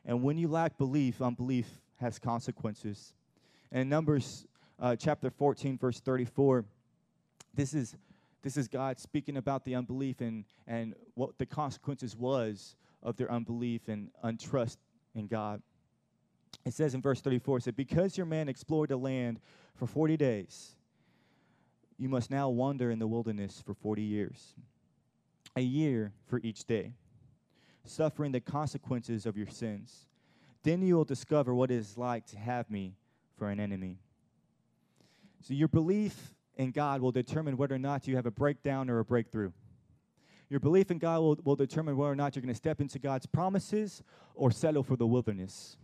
And 0.05 0.23
when 0.23 0.37
you 0.37 0.47
lack 0.47 0.77
belief, 0.77 1.21
unbelief 1.21 1.67
has 1.97 2.17
consequences. 2.17 3.13
And 3.71 3.81
in 3.81 3.89
Numbers 3.89 4.47
uh, 4.79 4.95
chapter 4.95 5.29
14, 5.29 5.77
verse 5.77 5.99
34, 5.99 6.63
this 7.53 7.73
is, 7.73 7.95
this 8.41 8.55
is 8.55 8.69
God 8.69 8.99
speaking 8.99 9.35
about 9.35 9.65
the 9.65 9.75
unbelief 9.75 10.21
and, 10.21 10.45
and 10.65 10.95
what 11.15 11.37
the 11.37 11.45
consequences 11.45 12.15
was 12.15 12.75
of 13.03 13.17
their 13.17 13.31
unbelief 13.31 13.89
and 13.89 14.09
untrust 14.23 14.77
in 15.13 15.27
God. 15.27 15.61
It 16.65 16.73
says 16.73 16.95
in 16.95 17.01
verse 17.01 17.21
34, 17.21 17.57
it 17.57 17.63
said, 17.63 17.75
Because 17.75 18.17
your 18.17 18.25
man 18.25 18.47
explored 18.47 18.89
the 18.89 18.97
land 18.97 19.39
for 19.75 19.87
40 19.87 20.17
days, 20.17 20.75
you 21.99 22.07
must 22.07 22.31
now 22.31 22.49
wander 22.49 22.89
in 22.89 22.97
the 22.97 23.07
wilderness 23.07 23.61
for 23.63 23.73
40 23.73 24.01
years, 24.01 24.55
a 25.55 25.61
year 25.61 26.13
for 26.27 26.39
each 26.41 26.63
day, 26.65 26.93
suffering 27.83 28.31
the 28.31 28.39
consequences 28.39 29.25
of 29.25 29.35
your 29.35 29.47
sins. 29.47 30.07
Then 30.63 30.81
you 30.81 30.95
will 30.95 31.05
discover 31.05 31.53
what 31.53 31.71
it 31.71 31.75
is 31.75 31.97
like 31.97 32.25
to 32.27 32.37
have 32.37 32.69
me 32.69 32.95
for 33.37 33.49
an 33.49 33.59
enemy. 33.59 33.97
So, 35.41 35.53
your 35.53 35.67
belief 35.67 36.33
in 36.55 36.71
God 36.71 37.01
will 37.01 37.11
determine 37.11 37.57
whether 37.57 37.75
or 37.75 37.79
not 37.79 38.07
you 38.07 38.15
have 38.15 38.25
a 38.25 38.31
breakdown 38.31 38.89
or 38.89 38.99
a 38.99 39.05
breakthrough. 39.05 39.51
Your 40.49 40.59
belief 40.59 40.91
in 40.91 40.97
God 40.97 41.19
will, 41.19 41.37
will 41.43 41.55
determine 41.55 41.95
whether 41.95 42.11
or 42.11 42.15
not 42.15 42.35
you're 42.35 42.41
going 42.41 42.53
to 42.53 42.57
step 42.57 42.81
into 42.81 42.97
God's 42.97 43.25
promises 43.25 44.03
or 44.35 44.51
settle 44.51 44.83
for 44.83 44.95
the 44.95 45.05
wilderness. 45.05 45.77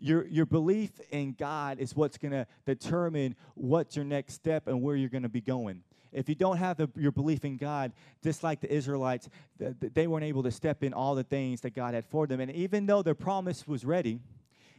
Your, 0.00 0.26
your 0.26 0.46
belief 0.46 0.90
in 1.10 1.32
God 1.32 1.78
is 1.78 1.96
what's 1.96 2.18
going 2.18 2.32
to 2.32 2.46
determine 2.66 3.34
what's 3.54 3.96
your 3.96 4.04
next 4.04 4.34
step 4.34 4.68
and 4.68 4.82
where 4.82 4.96
you're 4.96 5.08
going 5.08 5.24
to 5.24 5.28
be 5.28 5.40
going. 5.40 5.82
If 6.12 6.28
you 6.28 6.34
don't 6.34 6.56
have 6.56 6.76
the, 6.76 6.88
your 6.96 7.12
belief 7.12 7.44
in 7.44 7.56
God, 7.56 7.92
just 8.22 8.42
like 8.42 8.60
the 8.60 8.72
Israelites, 8.72 9.28
they 9.58 10.06
weren't 10.06 10.24
able 10.24 10.42
to 10.44 10.50
step 10.50 10.82
in 10.82 10.94
all 10.94 11.14
the 11.14 11.24
things 11.24 11.60
that 11.62 11.74
God 11.74 11.94
had 11.94 12.06
for 12.06 12.26
them. 12.26 12.40
And 12.40 12.50
even 12.52 12.86
though 12.86 13.02
their 13.02 13.14
promise 13.14 13.66
was 13.66 13.84
ready, 13.84 14.20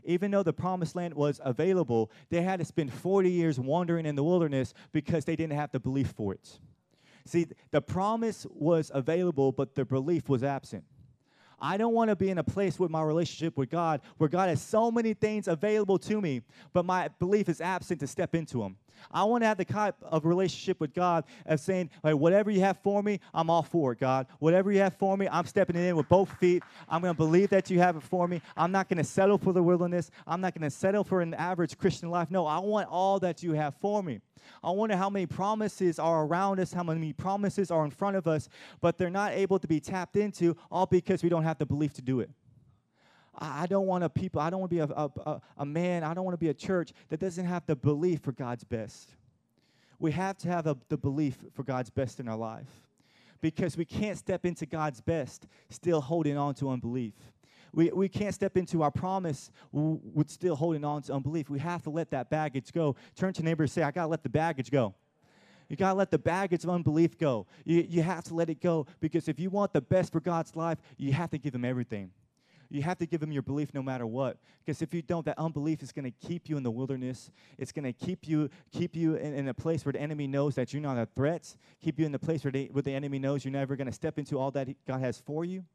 even 0.03 0.31
though 0.31 0.43
the 0.43 0.53
promised 0.53 0.95
land 0.95 1.13
was 1.13 1.39
available, 1.43 2.09
they 2.29 2.41
had 2.41 2.59
to 2.59 2.65
spend 2.65 2.91
40 2.91 3.29
years 3.29 3.59
wandering 3.59 4.05
in 4.05 4.15
the 4.15 4.23
wilderness 4.23 4.73
because 4.91 5.25
they 5.25 5.35
didn't 5.35 5.53
have 5.53 5.71
the 5.71 5.79
belief 5.79 6.07
for 6.11 6.33
it. 6.33 6.59
See, 7.25 7.47
the 7.71 7.81
promise 7.81 8.47
was 8.49 8.91
available, 8.93 9.51
but 9.51 9.75
the 9.75 9.85
belief 9.85 10.29
was 10.29 10.43
absent. 10.43 10.83
I 11.61 11.77
don't 11.77 11.93
want 11.93 12.09
to 12.09 12.15
be 12.15 12.29
in 12.29 12.37
a 12.37 12.43
place 12.43 12.79
with 12.79 12.91
my 12.91 13.01
relationship 13.01 13.57
with 13.57 13.69
God 13.69 14.01
where 14.17 14.29
God 14.29 14.49
has 14.49 14.61
so 14.61 14.91
many 14.91 15.13
things 15.13 15.47
available 15.47 15.97
to 15.99 16.21
me, 16.21 16.41
but 16.73 16.85
my 16.85 17.09
belief 17.19 17.49
is 17.49 17.61
absent 17.61 17.99
to 18.01 18.07
step 18.07 18.35
into 18.35 18.59
them. 18.59 18.77
I 19.11 19.23
want 19.23 19.43
to 19.43 19.47
have 19.47 19.57
the 19.57 19.65
type 19.65 19.95
of 20.01 20.25
relationship 20.25 20.79
with 20.79 20.93
God 20.93 21.25
of 21.45 21.59
saying, 21.59 21.89
like, 22.03 22.15
whatever 22.15 22.51
you 22.51 22.61
have 22.61 22.77
for 22.79 23.01
me, 23.03 23.19
I'm 23.33 23.49
all 23.49 23.63
for 23.63 23.93
it, 23.93 23.99
God. 23.99 24.27
Whatever 24.39 24.71
you 24.71 24.79
have 24.79 24.95
for 24.95 25.17
me, 25.17 25.27
I'm 25.31 25.45
stepping 25.45 25.75
in 25.75 25.95
with 25.95 26.09
both 26.09 26.31
feet. 26.39 26.63
I'm 26.87 27.01
going 27.01 27.13
to 27.13 27.17
believe 27.17 27.49
that 27.49 27.69
you 27.69 27.79
have 27.79 27.95
it 27.95 28.03
for 28.03 28.27
me. 28.27 28.41
I'm 28.55 28.71
not 28.71 28.89
going 28.89 28.97
to 28.97 29.03
settle 29.03 29.37
for 29.37 29.53
the 29.53 29.63
wilderness. 29.63 30.11
I'm 30.27 30.41
not 30.41 30.53
going 30.53 30.69
to 30.69 30.75
settle 30.75 31.03
for 31.03 31.21
an 31.21 31.33
average 31.33 31.77
Christian 31.77 32.09
life. 32.09 32.31
No, 32.31 32.45
I 32.45 32.59
want 32.59 32.89
all 32.89 33.19
that 33.19 33.43
you 33.43 33.53
have 33.53 33.75
for 33.75 34.03
me. 34.03 34.21
I 34.63 34.71
wonder 34.71 34.95
how 34.95 35.09
many 35.09 35.25
promises 35.25 35.99
are 35.99 36.25
around 36.25 36.59
us, 36.59 36.73
how 36.73 36.83
many 36.83 37.13
promises 37.13 37.71
are 37.71 37.83
in 37.83 37.91
front 37.91 38.15
of 38.15 38.27
us, 38.27 38.49
but 38.81 38.97
they're 38.97 39.09
not 39.09 39.33
able 39.33 39.59
to 39.59 39.67
be 39.67 39.79
tapped 39.79 40.15
into, 40.15 40.55
all 40.71 40.85
because 40.85 41.23
we 41.23 41.29
don't 41.29 41.43
have 41.43 41.57
the 41.57 41.65
belief 41.65 41.93
to 41.93 42.01
do 42.01 42.19
it. 42.19 42.29
I 43.37 43.67
don't 43.67 43.85
want 43.85 44.03
a 44.03 44.09
people, 44.09 44.41
I 44.41 44.49
don't 44.49 44.59
want 44.59 44.71
to 44.71 44.75
be 44.75 44.81
a, 44.81 44.95
a, 44.95 45.41
a 45.57 45.65
man, 45.65 46.03
I 46.03 46.13
don't 46.13 46.25
want 46.25 46.33
to 46.33 46.39
be 46.39 46.49
a 46.49 46.53
church 46.53 46.91
that 47.09 47.19
doesn't 47.19 47.45
have 47.45 47.65
the 47.65 47.75
belief 47.75 48.21
for 48.21 48.31
God's 48.31 48.63
best. 48.63 49.15
We 49.99 50.11
have 50.11 50.37
to 50.39 50.47
have 50.47 50.67
a, 50.67 50.77
the 50.89 50.97
belief 50.97 51.37
for 51.53 51.63
God's 51.63 51.89
best 51.89 52.19
in 52.19 52.27
our 52.27 52.37
life 52.37 52.87
because 53.41 53.77
we 53.77 53.85
can't 53.85 54.17
step 54.17 54.45
into 54.45 54.65
God's 54.65 55.01
best 55.01 55.47
still 55.69 56.01
holding 56.01 56.37
on 56.37 56.55
to 56.55 56.69
unbelief. 56.69 57.13
We, 57.73 57.91
we 57.91 58.09
can't 58.09 58.33
step 58.33 58.57
into 58.57 58.81
our 58.81 58.91
promise 58.91 59.51
with 59.71 60.29
still 60.29 60.55
holding 60.55 60.83
on 60.83 61.03
to 61.03 61.13
unbelief. 61.13 61.49
We 61.49 61.59
have 61.59 61.83
to 61.83 61.89
let 61.89 62.09
that 62.11 62.29
baggage 62.29 62.71
go. 62.73 62.95
Turn 63.15 63.33
to 63.33 63.43
neighbor 63.43 63.63
and 63.63 63.71
say, 63.71 63.83
I 63.83 63.91
got 63.91 64.03
to 64.03 64.07
let 64.07 64.23
the 64.23 64.29
baggage 64.29 64.71
go. 64.71 64.95
You 65.67 65.75
got 65.75 65.89
to 65.89 65.95
let 65.95 66.09
the 66.09 66.17
baggage 66.17 66.63
of 66.63 66.71
unbelief 66.71 67.17
go. 67.17 67.45
You, 67.63 67.85
you 67.87 68.01
have 68.01 68.23
to 68.25 68.33
let 68.33 68.49
it 68.49 68.59
go 68.59 68.87
because 68.99 69.27
if 69.27 69.39
you 69.39 69.51
want 69.51 69.71
the 69.71 69.81
best 69.81 70.11
for 70.11 70.19
God's 70.19 70.55
life, 70.55 70.79
you 70.97 71.13
have 71.13 71.29
to 71.29 71.37
give 71.37 71.53
Him 71.53 71.63
everything. 71.63 72.09
You 72.69 72.83
have 72.83 72.97
to 72.99 73.05
give 73.05 73.21
Him 73.21 73.31
your 73.31 73.41
belief 73.41 73.73
no 73.73 73.81
matter 73.81 74.05
what. 74.05 74.37
Because 74.63 74.81
if 74.81 74.93
you 74.93 75.01
don't, 75.01 75.25
that 75.25 75.39
unbelief 75.39 75.81
is 75.81 75.91
going 75.91 76.05
to 76.05 76.27
keep 76.27 76.47
you 76.47 76.55
in 76.57 76.63
the 76.63 76.71
wilderness. 76.71 77.31
It's 77.57 77.71
going 77.71 77.85
to 77.85 77.93
keep 77.93 78.27
you 78.27 78.49
keep 78.71 78.95
you 78.95 79.15
in, 79.15 79.33
in, 79.33 79.47
a 79.47 79.53
place 79.53 79.85
where 79.85 79.93
the 79.93 79.99
enemy 79.99 80.27
knows 80.27 80.55
that 80.55 80.71
you're 80.71 80.81
not 80.81 80.97
a 80.97 81.07
threat. 81.15 81.55
Keep 81.81 81.99
you 81.99 82.05
in 82.05 82.11
the 82.11 82.19
place 82.19 82.43
where, 82.43 82.51
they, 82.51 82.65
where 82.65 82.83
the 82.83 82.93
enemy 82.93 83.17
knows 83.17 83.43
you're 83.43 83.51
never 83.51 83.75
going 83.75 83.87
to 83.87 83.93
step 83.93 84.19
into 84.19 84.37
all 84.37 84.51
that 84.51 84.67
God 84.85 84.99
has 84.99 85.19
for 85.19 85.43
you. 85.43 85.65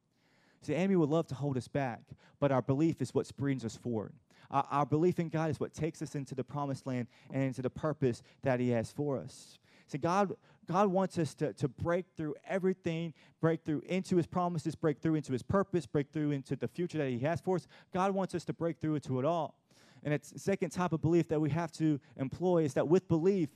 See, 0.62 0.72
the 0.72 0.78
enemy 0.78 0.96
would 0.96 1.10
love 1.10 1.26
to 1.28 1.34
hold 1.34 1.56
us 1.56 1.68
back, 1.68 2.00
but 2.40 2.52
our 2.52 2.62
belief 2.62 3.02
is 3.02 3.12
what 3.12 3.30
brings 3.36 3.64
us 3.64 3.76
forward. 3.76 4.12
Our, 4.50 4.66
our 4.70 4.86
belief 4.86 5.18
in 5.18 5.28
God 5.28 5.50
is 5.50 5.58
what 5.58 5.74
takes 5.74 6.00
us 6.00 6.14
into 6.14 6.34
the 6.34 6.44
promised 6.44 6.86
land 6.86 7.08
and 7.32 7.42
into 7.42 7.60
the 7.60 7.70
purpose 7.70 8.22
that 8.42 8.60
He 8.60 8.70
has 8.70 8.92
for 8.92 9.18
us. 9.18 9.58
See, 9.86 9.98
God, 9.98 10.34
God 10.66 10.88
wants 10.88 11.18
us 11.18 11.34
to, 11.36 11.52
to 11.54 11.68
break 11.68 12.06
through 12.16 12.34
everything, 12.46 13.14
break 13.40 13.64
through 13.64 13.82
into 13.86 14.16
His 14.16 14.26
promises, 14.26 14.74
break 14.74 15.00
through 15.00 15.16
into 15.16 15.32
His 15.32 15.42
purpose, 15.42 15.86
break 15.86 16.10
through 16.12 16.30
into 16.30 16.56
the 16.56 16.68
future 16.68 16.98
that 16.98 17.08
He 17.08 17.18
has 17.20 17.40
for 17.40 17.56
us. 17.56 17.66
God 17.92 18.12
wants 18.12 18.34
us 18.34 18.44
to 18.46 18.52
break 18.52 18.80
through 18.80 18.96
into 18.96 19.18
it 19.18 19.24
all. 19.24 19.58
And 20.02 20.12
it's 20.12 20.30
the 20.30 20.38
second 20.38 20.70
type 20.70 20.92
of 20.92 21.00
belief 21.00 21.28
that 21.28 21.40
we 21.40 21.50
have 21.50 21.72
to 21.72 21.98
employ 22.16 22.64
is 22.64 22.74
that 22.74 22.86
with 22.86 23.08
belief, 23.08 23.48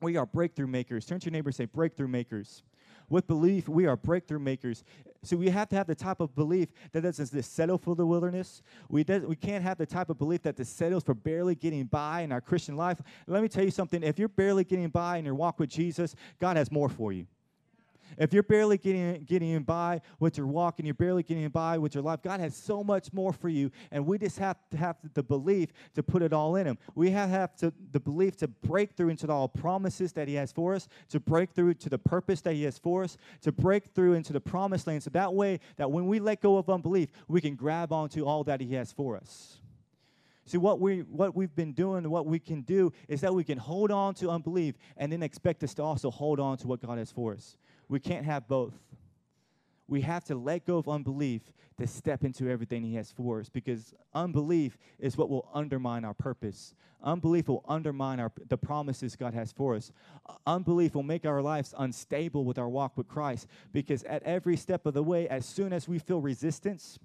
we 0.00 0.16
are 0.16 0.26
breakthrough 0.26 0.66
makers. 0.66 1.04
Turn 1.04 1.20
to 1.20 1.26
your 1.26 1.32
neighbor 1.32 1.48
and 1.48 1.54
say, 1.54 1.64
breakthrough 1.64 2.08
makers. 2.08 2.62
With 3.08 3.26
belief, 3.26 3.68
we 3.68 3.86
are 3.86 3.96
breakthrough 3.96 4.38
makers. 4.38 4.84
So 5.22 5.36
we 5.36 5.48
have 5.48 5.68
to 5.70 5.76
have 5.76 5.86
the 5.86 5.94
type 5.94 6.20
of 6.20 6.34
belief 6.34 6.68
that 6.92 7.02
doesn't 7.02 7.42
settle 7.42 7.78
for 7.78 7.94
the 7.94 8.04
wilderness. 8.04 8.62
We, 8.88 9.04
does, 9.04 9.22
we 9.22 9.36
can't 9.36 9.62
have 9.64 9.78
the 9.78 9.86
type 9.86 10.10
of 10.10 10.18
belief 10.18 10.42
that 10.42 10.56
just 10.56 10.76
settles 10.76 11.02
for 11.02 11.14
barely 11.14 11.54
getting 11.54 11.84
by 11.84 12.20
in 12.20 12.32
our 12.32 12.40
Christian 12.40 12.76
life. 12.76 13.00
Let 13.26 13.42
me 13.42 13.48
tell 13.48 13.64
you 13.64 13.70
something. 13.70 14.02
If 14.02 14.18
you're 14.18 14.28
barely 14.28 14.64
getting 14.64 14.88
by 14.88 15.18
in 15.18 15.24
your 15.24 15.34
walk 15.34 15.58
with 15.58 15.70
Jesus, 15.70 16.14
God 16.40 16.56
has 16.56 16.70
more 16.70 16.88
for 16.88 17.12
you. 17.12 17.26
If 18.18 18.32
you're 18.32 18.42
barely 18.42 18.78
getting, 18.78 19.24
getting 19.24 19.62
by 19.62 20.00
with 20.20 20.38
your 20.38 20.46
walk 20.46 20.78
and 20.78 20.86
you're 20.86 20.94
barely 20.94 21.22
getting 21.22 21.48
by 21.48 21.78
with 21.78 21.94
your 21.94 22.02
life, 22.02 22.22
God 22.22 22.40
has 22.40 22.56
so 22.56 22.84
much 22.84 23.12
more 23.12 23.32
for 23.32 23.48
you. 23.48 23.70
And 23.90 24.06
we 24.06 24.18
just 24.18 24.38
have 24.38 24.56
to 24.70 24.76
have 24.76 24.96
the 25.14 25.22
belief 25.22 25.70
to 25.94 26.02
put 26.02 26.22
it 26.22 26.32
all 26.32 26.56
in 26.56 26.66
Him. 26.66 26.78
We 26.94 27.10
have, 27.10 27.30
have 27.30 27.56
to, 27.56 27.72
the 27.92 28.00
belief 28.00 28.36
to 28.38 28.48
break 28.48 28.92
through 28.92 29.08
into 29.10 29.30
all 29.30 29.48
promises 29.48 30.12
that 30.12 30.28
He 30.28 30.34
has 30.34 30.52
for 30.52 30.74
us, 30.74 30.88
to 31.10 31.20
break 31.20 31.52
through 31.52 31.74
to 31.74 31.88
the 31.88 31.98
purpose 31.98 32.40
that 32.42 32.54
He 32.54 32.64
has 32.64 32.78
for 32.78 33.04
us, 33.04 33.16
to 33.42 33.52
break 33.52 33.86
through 33.94 34.14
into 34.14 34.32
the 34.32 34.40
promised 34.40 34.86
land. 34.86 35.02
So 35.02 35.10
that 35.10 35.34
way, 35.34 35.60
that 35.76 35.90
when 35.90 36.06
we 36.06 36.20
let 36.20 36.40
go 36.40 36.56
of 36.56 36.70
unbelief, 36.70 37.10
we 37.28 37.40
can 37.40 37.56
grab 37.56 37.92
onto 37.92 38.24
all 38.24 38.44
that 38.44 38.60
He 38.60 38.74
has 38.74 38.92
for 38.92 39.16
us. 39.16 39.58
See, 40.46 40.58
what, 40.58 40.78
we, 40.78 41.00
what 41.00 41.34
we've 41.34 41.54
been 41.54 41.72
doing, 41.72 42.08
what 42.10 42.26
we 42.26 42.38
can 42.38 42.60
do 42.62 42.92
is 43.08 43.22
that 43.22 43.34
we 43.34 43.44
can 43.44 43.56
hold 43.56 43.90
on 43.90 44.12
to 44.14 44.28
unbelief 44.28 44.74
and 44.96 45.10
then 45.10 45.22
expect 45.22 45.64
us 45.64 45.72
to 45.74 45.82
also 45.82 46.10
hold 46.10 46.38
on 46.38 46.58
to 46.58 46.66
what 46.66 46.82
God 46.86 46.98
has 46.98 47.10
for 47.10 47.32
us. 47.32 47.56
We 47.88 48.00
can't 48.00 48.24
have 48.24 48.48
both. 48.48 48.74
We 49.86 50.00
have 50.00 50.24
to 50.24 50.34
let 50.34 50.64
go 50.64 50.78
of 50.78 50.88
unbelief 50.88 51.42
to 51.78 51.86
step 51.86 52.24
into 52.24 52.48
everything 52.48 52.82
He 52.82 52.94
has 52.94 53.10
for 53.10 53.40
us 53.40 53.48
because 53.48 53.92
unbelief 54.14 54.78
is 54.98 55.16
what 55.16 55.28
will 55.28 55.48
undermine 55.52 56.04
our 56.04 56.14
purpose. 56.14 56.74
Unbelief 57.02 57.48
will 57.48 57.64
undermine 57.68 58.18
our, 58.18 58.32
the 58.48 58.56
promises 58.56 59.14
God 59.14 59.34
has 59.34 59.52
for 59.52 59.74
us. 59.74 59.92
Unbelief 60.46 60.94
will 60.94 61.02
make 61.02 61.26
our 61.26 61.42
lives 61.42 61.74
unstable 61.76 62.44
with 62.44 62.58
our 62.58 62.68
walk 62.68 62.96
with 62.96 63.08
Christ 63.08 63.46
because 63.72 64.04
at 64.04 64.22
every 64.22 64.56
step 64.56 64.86
of 64.86 64.94
the 64.94 65.02
way, 65.02 65.28
as 65.28 65.44
soon 65.44 65.72
as 65.72 65.86
we 65.86 65.98
feel 65.98 66.20
resistance, 66.20 66.98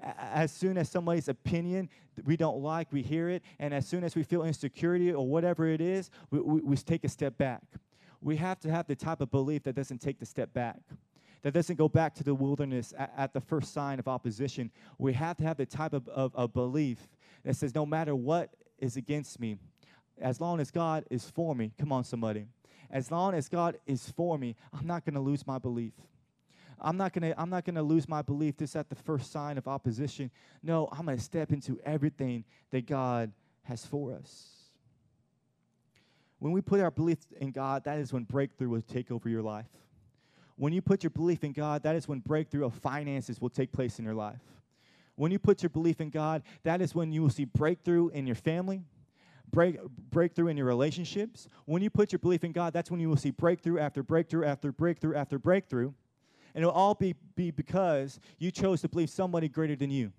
as 0.00 0.50
soon 0.50 0.78
as 0.78 0.88
somebody's 0.88 1.28
opinion 1.28 1.90
we 2.24 2.36
don't 2.36 2.60
like, 2.62 2.92
we 2.92 3.02
hear 3.02 3.28
it, 3.28 3.42
and 3.58 3.72
as 3.74 3.86
soon 3.86 4.04
as 4.04 4.14
we 4.14 4.22
feel 4.22 4.42
insecurity 4.42 5.12
or 5.12 5.26
whatever 5.26 5.66
it 5.66 5.80
is, 5.80 6.10
we, 6.30 6.40
we, 6.40 6.60
we 6.60 6.76
take 6.76 7.04
a 7.04 7.08
step 7.08 7.36
back 7.38 7.62
we 8.22 8.36
have 8.36 8.60
to 8.60 8.70
have 8.70 8.86
the 8.86 8.94
type 8.94 9.20
of 9.20 9.30
belief 9.30 9.64
that 9.64 9.74
doesn't 9.74 9.98
take 9.98 10.18
the 10.18 10.26
step 10.26 10.52
back, 10.54 10.78
that 11.42 11.52
doesn't 11.52 11.76
go 11.76 11.88
back 11.88 12.14
to 12.14 12.24
the 12.24 12.34
wilderness 12.34 12.94
at, 12.96 13.12
at 13.16 13.32
the 13.32 13.40
first 13.40 13.72
sign 13.72 13.98
of 13.98 14.06
opposition. 14.06 14.70
We 14.98 15.12
have 15.14 15.36
to 15.38 15.44
have 15.44 15.56
the 15.56 15.66
type 15.66 15.92
of, 15.92 16.08
of, 16.08 16.34
of 16.34 16.54
belief 16.54 17.08
that 17.44 17.56
says, 17.56 17.74
no 17.74 17.84
matter 17.84 18.14
what 18.14 18.50
is 18.78 18.96
against 18.96 19.40
me, 19.40 19.58
as 20.20 20.40
long 20.40 20.60
as 20.60 20.70
God 20.70 21.04
is 21.10 21.28
for 21.28 21.54
me, 21.54 21.72
come 21.78 21.90
on, 21.90 22.04
somebody. 22.04 22.46
As 22.90 23.10
long 23.10 23.34
as 23.34 23.48
God 23.48 23.78
is 23.86 24.10
for 24.10 24.38
me, 24.38 24.54
I'm 24.72 24.86
not 24.86 25.04
going 25.04 25.14
to 25.14 25.20
lose 25.20 25.46
my 25.46 25.58
belief. 25.58 25.94
I'm 26.82 26.96
not 26.96 27.12
gonna 27.12 27.32
I'm 27.38 27.48
not 27.48 27.64
gonna 27.64 27.82
lose 27.82 28.08
my 28.08 28.22
belief 28.22 28.56
just 28.58 28.74
at 28.74 28.88
the 28.88 28.96
first 28.96 29.30
sign 29.30 29.56
of 29.56 29.68
opposition. 29.68 30.32
No, 30.64 30.88
I'm 30.90 31.06
gonna 31.06 31.18
step 31.20 31.52
into 31.52 31.78
everything 31.84 32.44
that 32.70 32.86
God 32.86 33.30
has 33.62 33.86
for 33.86 34.14
us. 34.14 34.61
When 36.42 36.50
we 36.50 36.60
put 36.60 36.80
our 36.80 36.90
belief 36.90 37.18
in 37.40 37.52
God, 37.52 37.84
that 37.84 37.98
is 37.98 38.12
when 38.12 38.24
breakthrough 38.24 38.68
will 38.68 38.82
take 38.82 39.12
over 39.12 39.28
your 39.28 39.42
life. 39.42 39.68
When 40.56 40.72
you 40.72 40.82
put 40.82 41.04
your 41.04 41.10
belief 41.10 41.44
in 41.44 41.52
God, 41.52 41.84
that 41.84 41.94
is 41.94 42.08
when 42.08 42.18
breakthrough 42.18 42.64
of 42.64 42.74
finances 42.74 43.40
will 43.40 43.48
take 43.48 43.70
place 43.70 44.00
in 44.00 44.04
your 44.04 44.14
life. 44.14 44.40
When 45.14 45.30
you 45.30 45.38
put 45.38 45.62
your 45.62 45.70
belief 45.70 46.00
in 46.00 46.10
God, 46.10 46.42
that 46.64 46.82
is 46.82 46.96
when 46.96 47.12
you 47.12 47.22
will 47.22 47.30
see 47.30 47.44
breakthrough 47.44 48.08
in 48.08 48.26
your 48.26 48.34
family, 48.34 48.82
break, 49.52 49.78
breakthrough 50.10 50.48
in 50.48 50.56
your 50.56 50.66
relationships. 50.66 51.46
When 51.66 51.80
you 51.80 51.90
put 51.90 52.10
your 52.10 52.18
belief 52.18 52.42
in 52.42 52.50
God, 52.50 52.72
that's 52.72 52.90
when 52.90 52.98
you 52.98 53.08
will 53.08 53.16
see 53.16 53.30
breakthrough 53.30 53.78
after 53.78 54.02
breakthrough 54.02 54.44
after 54.44 54.72
breakthrough 54.72 55.14
after 55.14 55.38
breakthrough. 55.38 55.92
And 56.56 56.64
it'll 56.64 56.74
all 56.74 56.94
be, 56.96 57.14
be 57.36 57.52
because 57.52 58.18
you 58.40 58.50
chose 58.50 58.80
to 58.80 58.88
believe 58.88 59.10
somebody 59.10 59.48
greater 59.48 59.76
than 59.76 59.92
you. 59.92 60.12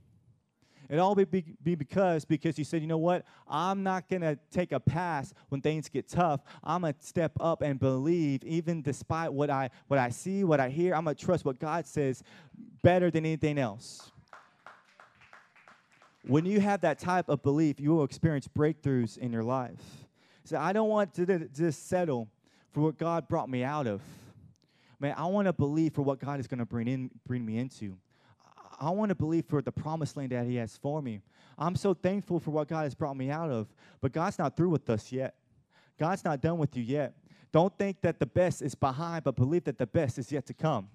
It 0.89 0.99
all 0.99 1.15
be, 1.15 1.23
be, 1.23 1.55
be 1.63 1.75
because 1.75 2.25
because 2.25 2.57
you 2.57 2.63
said, 2.63 2.81
you 2.81 2.87
know 2.87 2.97
what? 2.97 3.25
I'm 3.47 3.83
not 3.83 4.09
gonna 4.09 4.37
take 4.51 4.71
a 4.71 4.79
pass 4.79 5.33
when 5.49 5.61
things 5.61 5.89
get 5.89 6.07
tough. 6.07 6.41
I'm 6.63 6.81
gonna 6.81 6.95
step 6.99 7.31
up 7.39 7.61
and 7.61 7.79
believe, 7.79 8.43
even 8.43 8.81
despite 8.81 9.31
what 9.31 9.49
I 9.49 9.69
what 9.87 9.99
I 9.99 10.09
see, 10.09 10.43
what 10.43 10.59
I 10.59 10.69
hear. 10.69 10.93
I'm 10.93 11.05
gonna 11.05 11.15
trust 11.15 11.45
what 11.45 11.59
God 11.59 11.87
says 11.87 12.23
better 12.81 13.09
than 13.09 13.25
anything 13.25 13.57
else. 13.57 14.11
When 16.25 16.45
you 16.45 16.59
have 16.61 16.81
that 16.81 16.99
type 16.99 17.27
of 17.27 17.43
belief, 17.43 17.79
you 17.79 17.91
will 17.91 18.03
experience 18.03 18.47
breakthroughs 18.47 19.17
in 19.17 19.33
your 19.33 19.43
life. 19.43 19.81
So 20.45 20.57
I 20.57 20.73
don't 20.73 20.89
want 20.89 21.13
to 21.15 21.49
just 21.49 21.87
settle 21.87 22.29
for 22.71 22.81
what 22.81 22.97
God 22.97 23.27
brought 23.27 23.49
me 23.49 23.63
out 23.63 23.87
of. 23.87 24.01
Man, 24.99 25.15
I 25.17 25.25
want 25.25 25.47
to 25.47 25.53
believe 25.53 25.93
for 25.93 26.01
what 26.01 26.19
God 26.19 26.39
is 26.39 26.47
going 26.47 26.59
to 26.59 26.65
bring 26.65 26.87
in, 26.87 27.11
bring 27.27 27.45
me 27.45 27.57
into. 27.57 27.97
I 28.79 28.89
want 28.89 29.09
to 29.09 29.15
believe 29.15 29.45
for 29.45 29.61
the 29.61 29.71
promised 29.71 30.17
land 30.17 30.31
that 30.31 30.45
He 30.45 30.55
has 30.55 30.77
for 30.77 31.01
me. 31.01 31.21
I'm 31.57 31.75
so 31.75 31.93
thankful 31.93 32.39
for 32.39 32.51
what 32.51 32.67
God 32.67 32.83
has 32.83 32.95
brought 32.95 33.15
me 33.15 33.29
out 33.29 33.49
of. 33.49 33.67
But 34.01 34.11
God's 34.11 34.39
not 34.39 34.55
through 34.57 34.69
with 34.69 34.89
us 34.89 35.11
yet. 35.11 35.35
God's 35.99 36.23
not 36.23 36.41
done 36.41 36.57
with 36.57 36.75
you 36.75 36.83
yet. 36.83 37.13
Don't 37.51 37.75
think 37.77 38.01
that 38.01 38.19
the 38.19 38.25
best 38.25 38.61
is 38.61 38.73
behind, 38.73 39.23
but 39.23 39.35
believe 39.35 39.63
that 39.65 39.77
the 39.77 39.85
best 39.85 40.17
is 40.17 40.31
yet 40.31 40.45
to 40.47 40.53
come. 40.53 40.89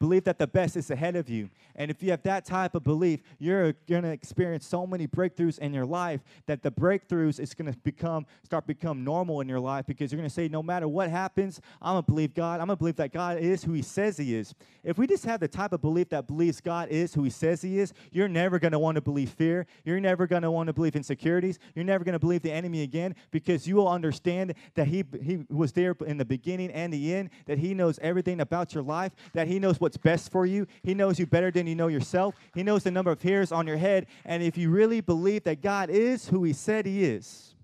Believe 0.00 0.24
that 0.24 0.38
the 0.38 0.46
best 0.46 0.76
is 0.76 0.90
ahead 0.90 1.14
of 1.14 1.28
you. 1.28 1.50
And 1.76 1.90
if 1.90 2.02
you 2.02 2.10
have 2.10 2.22
that 2.22 2.46
type 2.46 2.74
of 2.74 2.82
belief, 2.82 3.20
you're 3.38 3.74
going 3.86 4.02
to 4.02 4.08
experience 4.08 4.66
so 4.66 4.86
many 4.86 5.06
breakthroughs 5.06 5.58
in 5.58 5.74
your 5.74 5.84
life 5.84 6.22
that 6.46 6.62
the 6.62 6.70
breakthroughs 6.70 7.38
is 7.38 7.52
going 7.52 7.70
to 7.70 7.78
become 7.80 8.26
start 8.42 8.66
become 8.66 9.04
normal 9.04 9.42
in 9.42 9.48
your 9.48 9.60
life 9.60 9.84
because 9.86 10.10
you're 10.10 10.18
going 10.18 10.28
to 10.28 10.34
say 10.34 10.48
no 10.48 10.62
matter 10.62 10.88
what 10.88 11.10
happens, 11.10 11.60
I'm 11.82 11.94
going 11.94 12.04
to 12.04 12.10
believe 12.10 12.34
God. 12.34 12.60
I'm 12.60 12.68
going 12.68 12.76
to 12.76 12.80
believe 12.80 12.96
that 12.96 13.12
God 13.12 13.38
is 13.38 13.62
who 13.62 13.74
he 13.74 13.82
says 13.82 14.16
he 14.16 14.34
is. 14.34 14.54
If 14.82 14.96
we 14.96 15.06
just 15.06 15.26
have 15.26 15.38
the 15.38 15.48
type 15.48 15.72
of 15.72 15.82
belief 15.82 16.08
that 16.08 16.26
believes 16.26 16.62
God 16.62 16.88
is 16.88 17.12
who 17.12 17.22
he 17.22 17.30
says 17.30 17.60
he 17.60 17.78
is, 17.78 17.92
you're 18.10 18.28
never 18.28 18.58
going 18.58 18.72
to 18.72 18.78
want 18.78 18.94
to 18.94 19.02
believe 19.02 19.28
fear. 19.28 19.66
You're 19.84 20.00
never 20.00 20.26
going 20.26 20.42
to 20.42 20.50
want 20.50 20.68
to 20.68 20.72
believe 20.72 20.96
insecurities. 20.96 21.58
You're 21.74 21.84
never 21.84 22.04
going 22.04 22.14
to 22.14 22.18
believe 22.18 22.40
the 22.40 22.52
enemy 22.52 22.82
again 22.82 23.14
because 23.30 23.68
you 23.68 23.76
will 23.76 23.88
understand 23.88 24.54
that 24.74 24.88
he 24.88 25.04
he 25.22 25.44
was 25.50 25.72
there 25.72 25.94
in 26.06 26.16
the 26.16 26.24
beginning 26.24 26.70
and 26.70 26.92
the 26.92 27.14
end, 27.14 27.30
that 27.46 27.58
he 27.58 27.74
knows 27.74 27.98
everything 28.00 28.40
about 28.40 28.74
your 28.74 28.82
life, 28.82 29.12
that 29.34 29.46
he 29.46 29.58
knows 29.58 29.78
what's 29.90 29.96
best 29.96 30.30
for 30.30 30.46
you. 30.46 30.68
He 30.84 30.94
knows 30.94 31.18
you 31.18 31.26
better 31.26 31.50
than 31.50 31.66
you 31.66 31.74
know 31.74 31.88
yourself. 31.88 32.36
He 32.54 32.62
knows 32.62 32.84
the 32.84 32.92
number 32.92 33.10
of 33.10 33.20
hairs 33.20 33.50
on 33.50 33.66
your 33.66 33.76
head. 33.76 34.06
And 34.24 34.40
if 34.40 34.56
you 34.56 34.70
really 34.70 35.00
believe 35.00 35.42
that 35.44 35.62
God 35.62 35.90
is 35.90 36.28
who 36.28 36.44
He 36.44 36.52
said 36.52 36.86
He 36.86 37.02
is, 37.02 37.56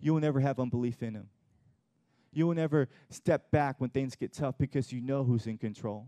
you 0.00 0.14
will 0.14 0.22
never 0.22 0.40
have 0.40 0.58
unbelief 0.58 1.02
in 1.02 1.14
Him. 1.14 1.28
You 2.32 2.46
will 2.46 2.54
never 2.54 2.88
step 3.10 3.50
back 3.50 3.78
when 3.78 3.90
things 3.90 4.16
get 4.16 4.32
tough 4.32 4.56
because 4.56 4.90
you 4.90 5.02
know 5.02 5.22
who's 5.22 5.46
in 5.46 5.58
control. 5.58 6.06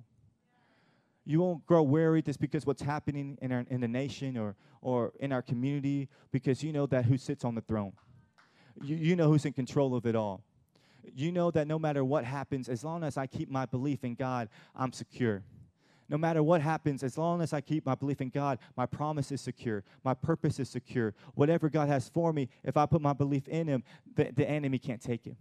You 1.26 1.40
won't 1.40 1.66
grow 1.66 1.82
weary 1.82 2.22
just 2.22 2.40
because 2.40 2.64
what's 2.64 2.80
happening 2.80 3.36
in, 3.42 3.52
our, 3.52 3.66
in 3.68 3.82
the 3.82 3.88
nation 3.88 4.38
or, 4.38 4.56
or 4.80 5.12
in 5.20 5.32
our 5.32 5.42
community 5.42 6.08
because 6.32 6.62
you 6.62 6.72
know 6.72 6.86
that 6.86 7.04
who 7.04 7.18
sits 7.18 7.44
on 7.44 7.54
the 7.54 7.60
throne. 7.60 7.92
You, 8.82 8.96
you 8.96 9.16
know 9.16 9.28
who's 9.28 9.44
in 9.44 9.52
control 9.52 9.94
of 9.94 10.06
it 10.06 10.16
all. 10.16 10.42
You 11.14 11.32
know 11.32 11.50
that 11.50 11.66
no 11.66 11.78
matter 11.78 12.04
what 12.04 12.24
happens, 12.24 12.68
as 12.68 12.84
long 12.84 13.04
as 13.04 13.16
I 13.16 13.26
keep 13.26 13.50
my 13.50 13.66
belief 13.66 14.04
in 14.04 14.14
God, 14.14 14.48
I'm 14.74 14.92
secure. 14.92 15.42
No 16.08 16.18
matter 16.18 16.42
what 16.42 16.60
happens, 16.60 17.04
as 17.04 17.16
long 17.16 17.40
as 17.40 17.52
I 17.52 17.60
keep 17.60 17.86
my 17.86 17.94
belief 17.94 18.20
in 18.20 18.30
God, 18.30 18.58
my 18.76 18.84
promise 18.84 19.30
is 19.30 19.40
secure. 19.40 19.84
My 20.04 20.12
purpose 20.12 20.58
is 20.58 20.68
secure. 20.68 21.14
Whatever 21.34 21.68
God 21.68 21.88
has 21.88 22.08
for 22.08 22.32
me, 22.32 22.48
if 22.64 22.76
I 22.76 22.84
put 22.86 23.00
my 23.00 23.12
belief 23.12 23.46
in 23.46 23.68
Him, 23.68 23.84
the, 24.16 24.30
the 24.34 24.48
enemy 24.48 24.78
can't 24.78 25.00
take 25.00 25.28
it. 25.28 25.36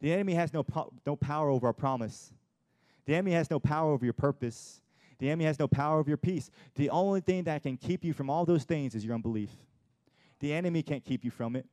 The 0.00 0.12
enemy 0.12 0.34
has 0.34 0.52
no, 0.52 0.64
po- 0.64 0.92
no 1.06 1.14
power 1.14 1.48
over 1.48 1.68
our 1.68 1.72
promise. 1.72 2.32
The 3.06 3.14
enemy 3.14 3.32
has 3.32 3.50
no 3.50 3.60
power 3.60 3.92
over 3.92 4.04
your 4.04 4.12
purpose. 4.12 4.80
The 5.18 5.28
enemy 5.28 5.44
has 5.44 5.58
no 5.58 5.68
power 5.68 6.00
over 6.00 6.10
your 6.10 6.16
peace. 6.16 6.50
The 6.74 6.90
only 6.90 7.20
thing 7.20 7.44
that 7.44 7.62
can 7.62 7.76
keep 7.76 8.04
you 8.04 8.12
from 8.12 8.30
all 8.30 8.44
those 8.44 8.64
things 8.64 8.94
is 8.96 9.04
your 9.04 9.14
unbelief. 9.14 9.50
The 10.40 10.52
enemy 10.52 10.82
can't 10.82 11.04
keep 11.04 11.24
you 11.24 11.30
from 11.30 11.54
it. 11.54 11.66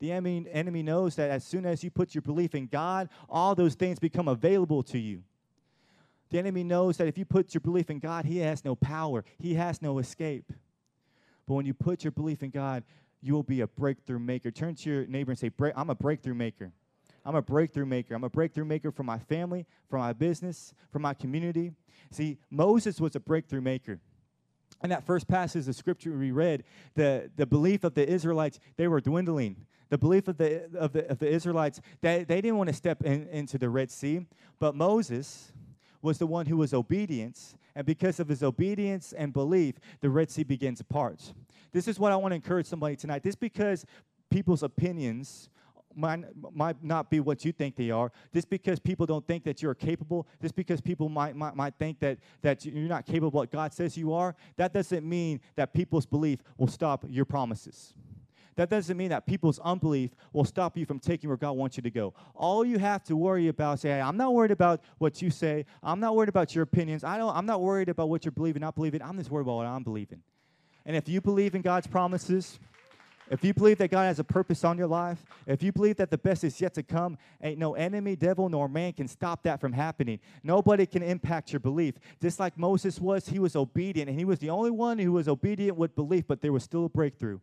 The 0.00 0.12
enemy, 0.12 0.46
enemy 0.50 0.82
knows 0.82 1.14
that 1.16 1.30
as 1.30 1.44
soon 1.44 1.66
as 1.66 1.84
you 1.84 1.90
put 1.90 2.14
your 2.14 2.22
belief 2.22 2.54
in 2.54 2.66
God, 2.66 3.10
all 3.28 3.54
those 3.54 3.74
things 3.74 3.98
become 3.98 4.28
available 4.28 4.82
to 4.84 4.98
you. 4.98 5.22
The 6.30 6.38
enemy 6.38 6.64
knows 6.64 6.96
that 6.96 7.06
if 7.06 7.18
you 7.18 7.24
put 7.24 7.54
your 7.54 7.60
belief 7.60 7.90
in 7.90 7.98
God, 7.98 8.24
he 8.24 8.38
has 8.38 8.64
no 8.64 8.74
power, 8.74 9.24
he 9.38 9.54
has 9.54 9.82
no 9.82 9.98
escape. 9.98 10.52
But 11.46 11.54
when 11.54 11.66
you 11.66 11.74
put 11.74 12.04
your 12.04 12.12
belief 12.12 12.42
in 12.42 12.50
God, 12.50 12.84
you 13.20 13.34
will 13.34 13.42
be 13.42 13.60
a 13.60 13.66
breakthrough 13.66 14.18
maker. 14.18 14.50
Turn 14.50 14.74
to 14.76 14.90
your 14.90 15.06
neighbor 15.06 15.32
and 15.32 15.38
say, 15.38 15.50
I'm 15.76 15.90
a 15.90 15.94
breakthrough 15.94 16.34
maker. 16.34 16.72
I'm 17.24 17.34
a 17.34 17.42
breakthrough 17.42 17.84
maker. 17.84 18.14
I'm 18.14 18.24
a 18.24 18.30
breakthrough 18.30 18.64
maker 18.64 18.90
for 18.90 19.02
my 19.02 19.18
family, 19.18 19.66
for 19.90 19.98
my 19.98 20.14
business, 20.14 20.72
for 20.90 21.00
my 21.00 21.12
community. 21.12 21.72
See, 22.10 22.38
Moses 22.50 23.00
was 23.00 23.14
a 23.14 23.20
breakthrough 23.20 23.60
maker. 23.60 24.00
In 24.82 24.88
that 24.88 25.04
first 25.04 25.28
passage 25.28 25.68
of 25.68 25.76
scripture 25.76 26.16
we 26.16 26.30
read, 26.30 26.64
the, 26.94 27.30
the 27.36 27.44
belief 27.44 27.84
of 27.84 27.94
the 27.94 28.08
Israelites, 28.08 28.58
they 28.76 28.88
were 28.88 29.02
dwindling. 29.02 29.66
The 29.90 29.98
belief 29.98 30.28
of 30.28 30.38
the, 30.38 30.70
of 30.78 30.92
the, 30.92 31.10
of 31.10 31.18
the 31.18 31.28
Israelites, 31.28 31.80
they, 32.00 32.24
they 32.24 32.40
didn't 32.40 32.56
want 32.56 32.68
to 32.68 32.74
step 32.74 33.02
in, 33.04 33.28
into 33.28 33.58
the 33.58 33.68
Red 33.68 33.90
Sea. 33.90 34.26
But 34.58 34.74
Moses 34.74 35.52
was 36.00 36.18
the 36.18 36.26
one 36.26 36.46
who 36.46 36.56
was 36.56 36.72
obedient. 36.72 37.38
And 37.74 37.86
because 37.86 38.20
of 38.20 38.28
his 38.28 38.42
obedience 38.42 39.12
and 39.12 39.32
belief, 39.32 39.76
the 40.00 40.10
Red 40.10 40.30
Sea 40.30 40.44
began 40.44 40.74
to 40.76 40.84
part. 40.84 41.32
This 41.72 41.86
is 41.86 41.98
what 41.98 42.12
I 42.12 42.16
want 42.16 42.32
to 42.32 42.36
encourage 42.36 42.66
somebody 42.66 42.96
tonight. 42.96 43.22
This 43.22 43.34
because 43.34 43.84
people's 44.30 44.62
opinions 44.62 45.50
might, 45.94 46.20
might 46.54 46.82
not 46.82 47.10
be 47.10 47.20
what 47.20 47.44
you 47.44 47.52
think 47.52 47.76
they 47.76 47.90
are. 47.90 48.12
Just 48.32 48.48
because 48.48 48.78
people 48.78 49.06
don't 49.06 49.26
think 49.26 49.44
that 49.44 49.62
you're 49.62 49.74
capable, 49.74 50.26
just 50.40 50.54
because 50.54 50.80
people 50.80 51.08
might, 51.08 51.34
might, 51.36 51.56
might 51.56 51.74
think 51.78 51.98
that, 52.00 52.18
that 52.42 52.64
you're 52.64 52.88
not 52.88 53.06
capable 53.06 53.28
of 53.28 53.34
what 53.34 53.50
God 53.50 53.72
says 53.72 53.96
you 53.96 54.12
are, 54.12 54.34
that 54.56 54.72
doesn't 54.72 55.08
mean 55.08 55.40
that 55.56 55.72
people's 55.72 56.06
belief 56.06 56.40
will 56.56 56.68
stop 56.68 57.04
your 57.08 57.24
promises. 57.24 57.94
That 58.56 58.68
doesn't 58.68 58.96
mean 58.96 59.10
that 59.10 59.26
people's 59.26 59.58
unbelief 59.60 60.10
will 60.32 60.44
stop 60.44 60.76
you 60.76 60.84
from 60.84 60.98
taking 60.98 61.28
where 61.28 61.36
God 61.36 61.52
wants 61.52 61.76
you 61.76 61.82
to 61.82 61.90
go. 61.90 62.14
All 62.34 62.64
you 62.64 62.78
have 62.78 63.02
to 63.04 63.16
worry 63.16 63.48
about 63.48 63.80
say, 63.80 63.90
hey, 63.90 64.00
I'm 64.00 64.16
not 64.16 64.34
worried 64.34 64.50
about 64.50 64.82
what 64.98 65.22
you 65.22 65.30
say. 65.30 65.64
I'm 65.82 66.00
not 66.00 66.16
worried 66.16 66.28
about 66.28 66.54
your 66.54 66.64
opinions. 66.64 67.04
I 67.04 67.16
don't, 67.16 67.34
I'm 67.34 67.46
not 67.46 67.62
worried 67.62 67.88
about 67.88 68.08
what 68.08 68.24
you're 68.24 68.32
believing, 68.32 68.60
not 68.60 68.74
believing. 68.74 69.02
I'm 69.02 69.16
just 69.16 69.30
worried 69.30 69.42
about 69.42 69.56
what 69.56 69.66
I'm 69.66 69.82
believing. 69.82 70.22
And 70.84 70.96
if 70.96 71.08
you 71.08 71.20
believe 71.20 71.54
in 71.54 71.62
God's 71.62 71.86
promises, 71.86 72.58
if 73.30 73.44
you 73.44 73.54
believe 73.54 73.78
that 73.78 73.92
God 73.92 74.04
has 74.04 74.18
a 74.18 74.24
purpose 74.24 74.64
on 74.64 74.76
your 74.76 74.88
life, 74.88 75.24
if 75.46 75.62
you 75.62 75.70
believe 75.70 75.96
that 75.96 76.10
the 76.10 76.18
best 76.18 76.42
is 76.42 76.60
yet 76.60 76.74
to 76.74 76.82
come, 76.82 77.16
ain't 77.40 77.58
no 77.58 77.74
enemy, 77.74 78.16
devil, 78.16 78.48
nor 78.48 78.68
man 78.68 78.92
can 78.92 79.06
stop 79.06 79.44
that 79.44 79.60
from 79.60 79.72
happening. 79.72 80.18
Nobody 80.42 80.84
can 80.84 81.04
impact 81.04 81.52
your 81.52 81.60
belief. 81.60 81.94
Just 82.20 82.40
like 82.40 82.58
Moses 82.58 82.98
was, 82.98 83.28
he 83.28 83.38
was 83.38 83.54
obedient, 83.54 84.10
and 84.10 84.18
he 84.18 84.24
was 84.24 84.40
the 84.40 84.50
only 84.50 84.72
one 84.72 84.98
who 84.98 85.12
was 85.12 85.28
obedient 85.28 85.78
with 85.78 85.94
belief, 85.94 86.24
but 86.26 86.40
there 86.40 86.52
was 86.52 86.64
still 86.64 86.86
a 86.86 86.88
breakthrough 86.88 87.38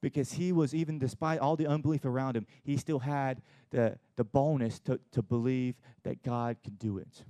because 0.00 0.32
he 0.32 0.52
was, 0.52 0.74
even 0.74 0.98
despite 0.98 1.40
all 1.40 1.56
the 1.56 1.66
unbelief 1.66 2.04
around 2.04 2.36
him, 2.36 2.46
he 2.64 2.76
still 2.76 2.98
had 2.98 3.42
the, 3.70 3.98
the 4.16 4.24
bonus 4.24 4.78
to, 4.80 4.98
to 5.12 5.22
believe 5.22 5.74
that 6.04 6.22
God 6.22 6.56
can 6.62 6.74
do 6.74 6.98
it. 6.98 7.24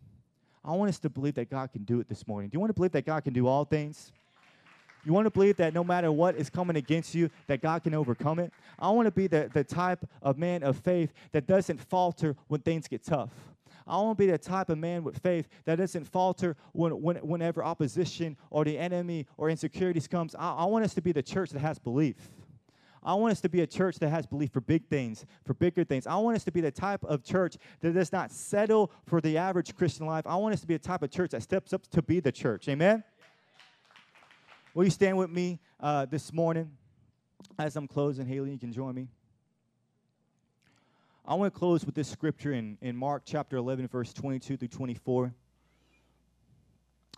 I 0.65 0.73
want 0.73 0.91
us 0.91 0.99
to 1.01 1.09
believe 1.09 1.35
that 1.35 1.51
God 1.51 1.73
can 1.73 1.85
do 1.85 2.01
it 2.01 2.09
this 2.09 2.27
morning. 2.27 2.51
Do 2.51 2.57
you 2.57 2.61
want 2.61 2.71
to 2.71 2.75
believe 2.75 2.93
that 2.93 3.07
God 3.07 3.25
can 3.25 3.33
do 3.33 3.47
all 3.47 3.65
things? 3.65 4.13
You 5.05 5.13
want 5.13 5.27
to 5.27 5.31
believe 5.31 5.57
that 5.57 5.73
no 5.73 5.83
matter 5.83 6.13
what 6.13 6.37
is 6.37 6.51
coming 6.51 6.77
against 6.77 7.15
you, 7.15 7.31
that 7.47 7.63
God 7.63 7.83
can 7.83 7.95
overcome 7.95 8.39
it? 8.39 8.53
I 8.79 8.91
want 8.91 9.07
to 9.07 9.13
be 9.13 9.27
the, 9.27 9.49
the 9.53 9.65
type 9.65 10.05
of 10.21 10.37
man 10.37 10.63
of 10.63 10.77
faith 10.77 11.13
that 11.33 11.47
doesn't 11.47 11.81
falter 11.81 12.37
when 12.49 12.61
things 12.61 12.89
get 12.89 13.05
tough. 13.05 13.31
I 13.87 13.97
want 13.97 14.19
to 14.19 14.23
be 14.23 14.31
the 14.31 14.37
type 14.37 14.69
of 14.69 14.77
man 14.77 15.03
with 15.03 15.19
faith 15.19 15.49
that 15.65 15.77
doesn't 15.77 16.05
falter 16.05 16.57
when, 16.73 17.01
when, 17.01 17.17
whenever 17.17 17.65
opposition 17.65 18.37
or 18.51 18.65
the 18.65 18.77
enemy 18.77 19.27
or 19.39 19.49
insecurities 19.49 20.07
comes. 20.07 20.35
I, 20.35 20.53
I 20.57 20.65
want 20.67 20.85
us 20.85 20.93
to 20.95 21.01
be 21.01 21.13
the 21.13 21.23
church 21.23 21.51
that 21.51 21.61
has 21.61 21.79
belief. 21.79 22.17
I 23.09 23.15
want 23.15 23.33
us 23.33 23.41
to 23.41 23.49
be 23.49 23.63
a 23.63 23.67
church 23.67 23.99
that 24.01 24.11
has 24.11 24.27
belief 24.27 24.51
for 24.53 24.61
big 24.61 24.87
things, 24.87 25.25
for 25.47 25.55
bigger 25.55 25.83
things. 25.83 26.07
I 26.07 26.17
want 26.17 26.37
us 26.37 26.45
to 26.45 26.53
be 26.53 26.61
the 26.61 26.71
type 26.71 27.03
of 27.05 27.25
church 27.25 27.57
that 27.81 27.95
does 27.95 28.13
not 28.13 28.31
settle 28.31 28.93
for 29.07 29.23
the 29.23 29.39
average 29.39 29.75
Christian 29.75 30.05
life. 30.05 30.27
I 30.27 30.37
want 30.37 30.53
us 30.53 30.61
to 30.61 30.67
be 30.67 30.75
a 30.75 30.79
type 30.79 31.03
of 31.03 31.11
church 31.11 31.31
that 31.31 31.43
steps 31.43 31.73
up 31.73 31.87
to 31.87 32.03
be 32.03 32.21
the 32.21 32.31
church. 32.31 32.69
Amen? 32.69 33.03
Will 34.75 34.85
you 34.85 34.91
stand 34.91 35.17
with 35.17 35.31
me 35.31 35.59
uh, 35.81 36.05
this 36.05 36.35
morning 36.35 36.71
as 37.59 37.77
I'm 37.77 37.89
closing? 37.89 38.27
Haley, 38.27 38.51
you 38.51 38.59
can 38.59 38.75
join 38.75 38.95
me. 38.95 39.09
I 41.25 41.33
want 41.33 41.55
to 41.55 41.59
close 41.59 41.87
with 41.87 41.95
this 41.95 42.09
scripture 42.09 42.53
in, 42.53 42.77
in 42.83 42.95
Mark 42.95 43.23
chapter 43.25 43.57
11, 43.57 43.89
verse 43.89 44.13
22 44.13 44.59
through 44.59 44.69
24. 44.69 45.33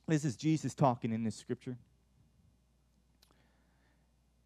This 0.07 0.24
is 0.24 0.37
Jesus 0.37 0.72
talking 0.72 1.12
in 1.12 1.24
this 1.24 1.35
scripture. 1.35 1.76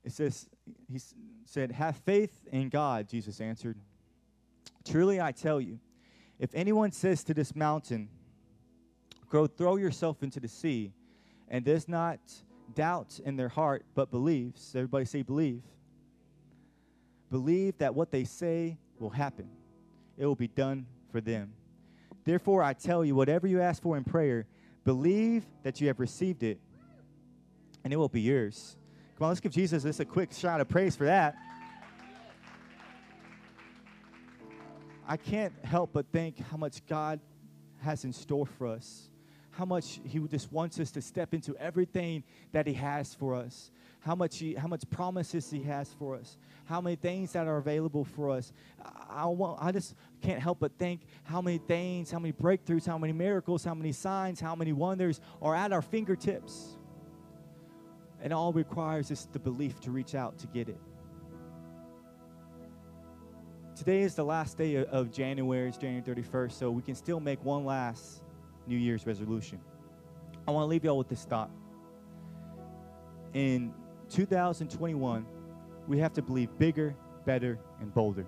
It 0.04 0.12
says, 0.12 0.48
He 0.90 1.00
said, 1.46 1.72
Have 1.72 1.96
faith 1.96 2.46
in 2.52 2.68
God, 2.68 3.08
Jesus 3.08 3.40
answered. 3.40 3.76
Truly 4.84 5.20
I 5.20 5.32
tell 5.32 5.60
you, 5.60 5.78
if 6.38 6.50
anyone 6.54 6.92
says 6.92 7.24
to 7.24 7.34
this 7.34 7.56
mountain, 7.56 8.08
Go 9.30 9.46
throw 9.46 9.76
yourself 9.76 10.22
into 10.22 10.38
the 10.38 10.48
sea, 10.48 10.92
and 11.48 11.64
does 11.64 11.88
not 11.88 12.20
doubt 12.74 13.18
in 13.24 13.36
their 13.36 13.48
heart, 13.48 13.84
but 13.94 14.10
believes, 14.10 14.74
everybody 14.76 15.04
say 15.04 15.22
believe, 15.22 15.62
believe 17.30 17.76
that 17.78 17.94
what 17.94 18.10
they 18.10 18.24
say 18.24 18.78
will 18.98 19.10
happen, 19.10 19.48
it 20.16 20.26
will 20.26 20.36
be 20.36 20.48
done 20.48 20.86
for 21.10 21.20
them. 21.20 21.52
Therefore, 22.24 22.62
I 22.62 22.74
tell 22.74 23.04
you, 23.04 23.14
whatever 23.14 23.46
you 23.46 23.60
ask 23.60 23.82
for 23.82 23.96
in 23.96 24.04
prayer, 24.04 24.46
believe 24.84 25.44
that 25.62 25.80
you 25.80 25.88
have 25.88 26.00
received 26.00 26.42
it, 26.42 26.60
and 27.82 27.92
it 27.92 27.96
will 27.96 28.08
be 28.08 28.20
yours. 28.20 28.76
Come 29.16 29.26
on, 29.26 29.30
let's 29.30 29.40
give 29.40 29.52
Jesus 29.52 29.84
this 29.84 30.00
a 30.00 30.04
quick 30.04 30.32
shout 30.32 30.60
of 30.60 30.68
praise 30.68 30.96
for 30.96 31.04
that. 31.04 31.36
I 35.06 35.16
can't 35.16 35.52
help 35.64 35.90
but 35.92 36.06
think 36.10 36.40
how 36.50 36.56
much 36.56 36.84
God 36.86 37.20
has 37.82 38.04
in 38.04 38.12
store 38.12 38.46
for 38.46 38.66
us. 38.66 39.10
How 39.52 39.64
much 39.64 40.00
He 40.04 40.18
just 40.18 40.50
wants 40.50 40.80
us 40.80 40.90
to 40.92 41.02
step 41.02 41.32
into 41.32 41.54
everything 41.58 42.24
that 42.50 42.66
He 42.66 42.72
has 42.72 43.14
for 43.14 43.36
us. 43.36 43.70
How 44.00 44.16
much 44.16 44.38
he, 44.38 44.54
how 44.54 44.66
much 44.66 44.82
promises 44.90 45.48
He 45.48 45.62
has 45.62 45.94
for 45.96 46.16
us. 46.16 46.36
How 46.64 46.80
many 46.80 46.96
things 46.96 47.32
that 47.34 47.46
are 47.46 47.58
available 47.58 48.04
for 48.04 48.30
us. 48.30 48.52
I, 48.84 49.22
I, 49.22 49.26
want, 49.26 49.62
I 49.62 49.70
just 49.70 49.94
can't 50.22 50.40
help 50.40 50.58
but 50.58 50.72
think 50.76 51.02
how 51.22 51.40
many 51.40 51.58
things, 51.58 52.10
how 52.10 52.18
many 52.18 52.32
breakthroughs, 52.32 52.84
how 52.84 52.98
many 52.98 53.12
miracles, 53.12 53.62
how 53.62 53.74
many 53.74 53.92
signs, 53.92 54.40
how 54.40 54.56
many 54.56 54.72
wonders 54.72 55.20
are 55.40 55.54
at 55.54 55.72
our 55.72 55.82
fingertips. 55.82 56.76
And 58.24 58.32
all 58.32 58.52
requires 58.52 59.10
is 59.10 59.28
the 59.32 59.38
belief 59.38 59.80
to 59.80 59.90
reach 59.90 60.14
out 60.14 60.38
to 60.38 60.46
get 60.48 60.68
it. 60.68 60.80
Today 63.76 64.00
is 64.00 64.14
the 64.14 64.24
last 64.24 64.56
day 64.56 64.76
of 64.76 65.12
January, 65.12 65.68
it's 65.68 65.76
January 65.76 66.02
31st, 66.02 66.52
so 66.52 66.70
we 66.70 66.80
can 66.80 66.94
still 66.94 67.20
make 67.20 67.44
one 67.44 67.66
last 67.66 68.22
New 68.66 68.78
Year's 68.78 69.06
resolution. 69.06 69.60
I 70.48 70.52
want 70.52 70.64
to 70.64 70.68
leave 70.68 70.84
y'all 70.84 70.96
with 70.96 71.08
this 71.08 71.24
thought. 71.24 71.50
In 73.34 73.74
2021, 74.08 75.26
we 75.86 75.98
have 75.98 76.14
to 76.14 76.22
believe 76.22 76.48
bigger, 76.56 76.96
better, 77.26 77.58
and 77.80 77.92
bolder. 77.92 78.26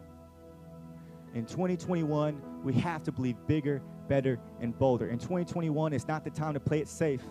In 1.34 1.46
2021, 1.46 2.42
we 2.62 2.74
have 2.74 3.02
to 3.04 3.12
believe 3.12 3.36
bigger, 3.46 3.80
better, 4.08 4.38
and 4.60 4.78
bolder. 4.78 5.08
In 5.08 5.18
2021, 5.18 5.94
it's 5.94 6.06
not 6.06 6.22
the 6.22 6.30
time 6.30 6.52
to 6.52 6.60
play 6.60 6.80
it 6.80 6.88
safe. 6.88 7.22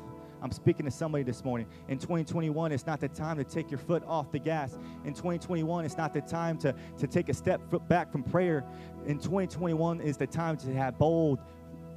I'm 0.46 0.52
speaking 0.52 0.86
to 0.86 0.91
somebody 0.91 1.24
this 1.24 1.43
morning. 1.43 1.66
In 1.88 1.98
2021, 1.98 2.72
it's 2.72 2.86
not 2.86 3.00
the 3.00 3.08
time 3.08 3.38
to 3.38 3.43
take 3.43 3.72
your 3.72 3.80
foot 3.80 4.04
off 4.06 4.32
the 4.32 4.38
gas. 4.38 4.78
In 5.04 5.12
2021, 5.12 5.86
it's 5.86 5.98
not 5.98 6.14
the 6.14 6.22
time 6.22 6.60
to, 6.60 6.76
to 7.00 7.08
take 7.08 7.30
a 7.30 7.34
step 7.34 7.60
back 7.88 8.12
from 8.12 8.22
prayer. 8.22 8.64
In 9.08 9.18
2021 9.18 10.02
is 10.02 10.18
the 10.18 10.28
time 10.28 10.56
to 10.58 10.72
have 10.76 11.00
bold 11.00 11.39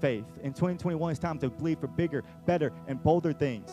faith. 0.00 0.24
In 0.42 0.54
2021, 0.54 1.10
it's 1.10 1.20
time 1.20 1.38
to 1.40 1.50
believe 1.50 1.78
for 1.78 1.88
bigger, 1.88 2.24
better, 2.46 2.72
and 2.86 3.02
bolder 3.02 3.34
things 3.34 3.70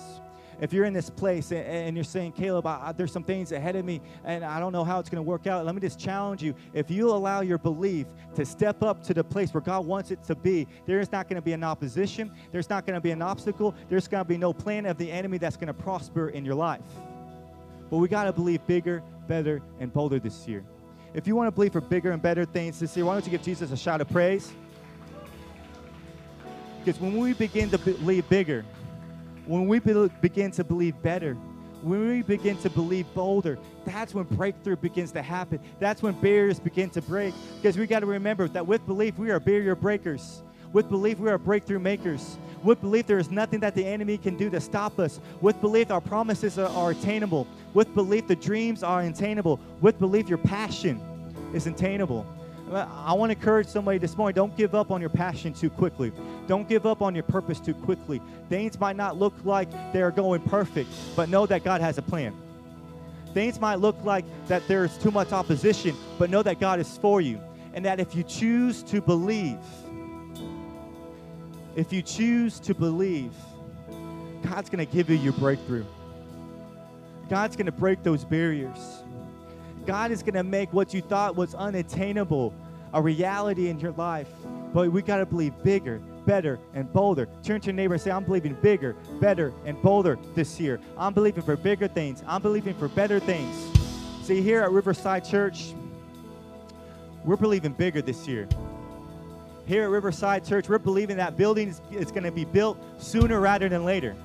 if 0.62 0.74
you're 0.74 0.86
in 0.86 0.94
this 0.94 1.10
place 1.10 1.52
and, 1.52 1.96
you're 1.96 2.04
saying, 2.04 2.34
Caleb, 2.34 2.66
I, 2.66 2.94
there's 2.96 3.12
some 3.12 3.24
things 3.24 3.52
ahead 3.52 3.76
of 3.76 3.86
me 3.86 4.02
and 4.24 4.44
I 4.44 4.60
don't 4.60 4.72
know 4.72 4.84
how 4.84 5.00
it's 5.00 5.10
going 5.10 5.24
to 5.24 5.28
work 5.28 5.48
out, 5.48 5.66
let 5.66 5.76
me 5.76 5.82
just 5.82 6.00
challenge 6.00 6.42
you. 6.42 6.56
If 6.74 6.90
you 6.90 7.10
allow 7.10 7.42
your 7.42 7.58
belief 7.58 8.08
to 8.36 8.46
step 8.46 8.84
up 8.84 9.04
to 9.04 9.14
the 9.14 9.24
place 9.24 9.54
where 9.54 9.62
God 9.62 9.86
wants 9.86 10.12
it 10.12 10.24
to 10.26 10.36
be, 10.36 10.68
there 10.86 11.00
is 11.00 11.12
not 11.12 11.28
going 11.28 11.36
to 11.36 11.42
be 11.42 11.54
an 11.54 11.64
opposition, 11.64 12.32
there's 12.52 12.70
not 12.70 12.86
going 12.86 12.96
to 12.96 13.02
be 13.02 13.12
an 13.12 13.22
obstacle, 13.22 13.76
there's 13.90 14.08
going 14.08 14.24
to 14.24 14.28
be 14.28 14.38
no 14.38 14.54
plan 14.54 14.86
of 14.86 14.98
the 14.98 15.12
enemy 15.12 15.38
that's 15.38 15.58
going 15.58 15.68
to 15.68 15.74
prosper 15.74 16.30
in 16.30 16.46
your 16.46 16.56
life. 16.56 16.82
But 17.90 17.98
we 17.98 18.08
got 18.08 18.26
to 18.26 18.34
believe 18.34 18.66
bigger, 18.66 19.04
better, 19.28 19.62
and 19.80 19.94
bolder 19.94 20.20
this 20.20 20.48
year. 20.48 20.64
If 21.14 21.28
you 21.28 21.36
want 21.36 21.48
to 21.48 21.52
believe 21.52 21.72
for 21.72 21.82
bigger 21.82 22.12
and 22.12 22.22
better 22.22 22.46
things 22.46 22.80
this 22.80 22.96
year, 22.98 23.06
why 23.06 23.14
don't 23.14 23.26
you 23.26 23.32
give 23.32 23.42
Jesus 23.42 23.72
a 23.72 23.78
shout 23.78 24.02
of 24.02 24.10
praise? 24.10 24.52
Because 26.84 27.00
when 27.00 27.18
we 27.18 27.34
begin 27.34 27.70
to 27.72 27.78
believe 27.78 28.28
bigger, 28.30 28.66
when 29.48 29.68
we 29.68 29.80
be- 29.80 30.10
begin 30.22 30.52
to 30.52 30.64
believe 30.64 31.02
better, 31.02 31.36
when 31.82 32.08
we 32.08 32.22
begin 32.24 32.58
to 32.58 32.70
believe 32.70 33.06
bolder, 33.14 33.60
that's 33.86 34.14
when 34.14 34.26
breakthrough 34.26 34.76
begins 34.76 35.12
to 35.12 35.22
happen. 35.22 35.60
That's 35.80 36.02
when 36.02 36.14
barriers 36.20 36.60
begin 36.60 36.90
to 36.92 37.02
break. 37.02 37.34
Because 37.58 37.78
we 37.78 37.86
got 37.86 38.00
to 38.00 38.08
remember 38.08 38.48
that 38.50 38.66
with 38.66 38.86
belief, 38.88 39.20
we 39.20 39.30
are 39.30 39.40
barrier 39.40 39.76
breakers. 39.76 40.42
With 40.74 40.90
belief, 40.90 41.20
we 41.20 41.30
are 41.30 41.38
breakthrough 41.38 41.80
makers. 41.80 42.38
With 42.64 42.82
belief, 42.82 43.06
there 43.06 43.20
is 43.20 43.30
nothing 43.30 43.60
that 43.60 43.76
the 43.76 43.86
enemy 43.86 44.18
can 44.18 44.36
do 44.36 44.50
to 44.50 44.60
stop 44.60 45.00
us. 45.00 45.20
With 45.42 45.62
belief, 45.62 45.92
our 45.92 46.02
promises 46.02 46.58
are, 46.58 46.70
are 46.70 46.92
attainable. 46.92 47.48
With 47.74 47.94
belief, 47.94 48.28
the 48.28 48.36
dreams 48.36 48.82
are 48.82 49.02
attainable. 49.02 49.60
With 49.80 50.00
belief, 50.00 50.28
your 50.28 50.40
passion 50.40 51.00
is 51.54 51.68
attainable. 51.68 52.26
I 52.76 53.14
want 53.14 53.32
to 53.32 53.38
encourage 53.38 53.68
somebody 53.68 53.98
this 53.98 54.18
morning 54.18 54.36
don't 54.36 54.56
give 54.58 54.76
up 54.76 54.92
on 54.92 55.00
your 55.00 55.10
passion 55.10 55.54
too 55.54 55.70
quickly. 55.70 56.12
Don't 56.48 56.68
give 56.68 56.86
up 56.86 57.02
on 57.02 57.16
your 57.16 57.24
purpose 57.24 57.60
too 57.60 57.74
quickly. 57.74 58.22
Things 58.50 58.80
might 58.80 58.98
not 58.98 59.18
look 59.18 59.34
like 59.46 59.72
they're 59.94 60.12
going 60.12 60.42
perfect, 60.42 60.90
but 61.16 61.30
know 61.30 61.46
that 61.46 61.64
God 61.64 61.80
has 61.80 61.98
a 61.98 62.02
plan. 62.02 62.36
Things 63.34 63.60
might 63.60 63.76
look 63.76 63.96
like 64.04 64.26
that 64.48 64.68
there's 64.68 64.98
too 64.98 65.12
much 65.12 65.32
opposition, 65.32 65.96
but 66.20 66.30
know 66.30 66.44
that 66.44 66.60
God 66.60 66.80
is 66.80 66.98
for 66.98 67.22
you. 67.22 67.40
And 67.74 67.86
that 67.86 68.00
if 68.00 68.16
you 68.16 68.24
choose 68.24 68.84
to 68.84 69.02
believe, 69.02 69.60
if 71.76 71.92
you 71.92 72.02
choose 72.02 72.60
to 72.62 72.74
believe, 72.74 73.34
God's 74.44 74.70
going 74.70 74.86
to 74.86 74.92
give 74.92 75.10
you 75.10 75.18
your 75.18 75.34
breakthrough. 75.34 75.86
God's 77.30 77.56
going 77.56 77.66
to 77.66 77.72
break 77.72 78.04
those 78.04 78.24
barriers. 78.24 79.04
God 79.86 80.12
is 80.12 80.24
going 80.24 80.36
to 80.36 80.44
make 80.44 80.72
what 80.74 80.94
you 80.94 81.02
thought 81.02 81.36
was 81.36 81.54
unattainable 81.54 82.54
a 82.96 83.02
reality 83.02 83.68
in 83.68 83.80
your 83.80 83.92
life. 83.92 84.30
But 84.74 84.92
we 84.92 85.02
got 85.02 85.18
to 85.18 85.26
believe 85.26 85.54
bigger, 85.64 86.00
better, 86.26 86.60
and 86.74 86.92
bolder. 86.92 87.28
Turn 87.44 87.62
to 87.62 87.68
your 87.68 87.74
neighbor 87.74 87.94
and 87.94 88.02
say, 88.02 88.10
I'm 88.10 88.24
believing 88.24 88.58
bigger, 88.62 88.96
better, 89.20 89.54
and 89.66 89.80
bolder 89.82 90.18
this 90.34 90.60
year. 90.60 90.80
I'm 90.98 91.14
believing 91.14 91.44
for 91.44 91.56
bigger 91.56 91.88
things. 91.88 92.24
I'm 92.26 92.42
believing 92.42 92.74
for 92.74 92.88
better 92.88 93.20
things. 93.20 93.56
See, 94.24 94.42
here 94.42 94.62
at 94.62 94.72
Riverside 94.72 95.26
Church, 95.26 95.74
we're 97.26 97.36
believing 97.36 97.74
bigger 97.74 98.02
this 98.02 98.28
year. 98.28 98.48
Here 99.66 99.84
at 99.84 99.90
Riverside 99.90 100.46
Church, 100.46 100.70
we're 100.70 100.80
believing 100.80 101.18
that 101.18 101.36
building 101.38 101.70
is, 101.70 101.82
is 101.92 102.12
going 102.12 102.24
to 102.24 102.32
be 102.32 102.46
built 102.46 102.78
sooner 102.98 103.40
rather 103.40 103.68
than 103.68 103.84
later. 103.84 104.16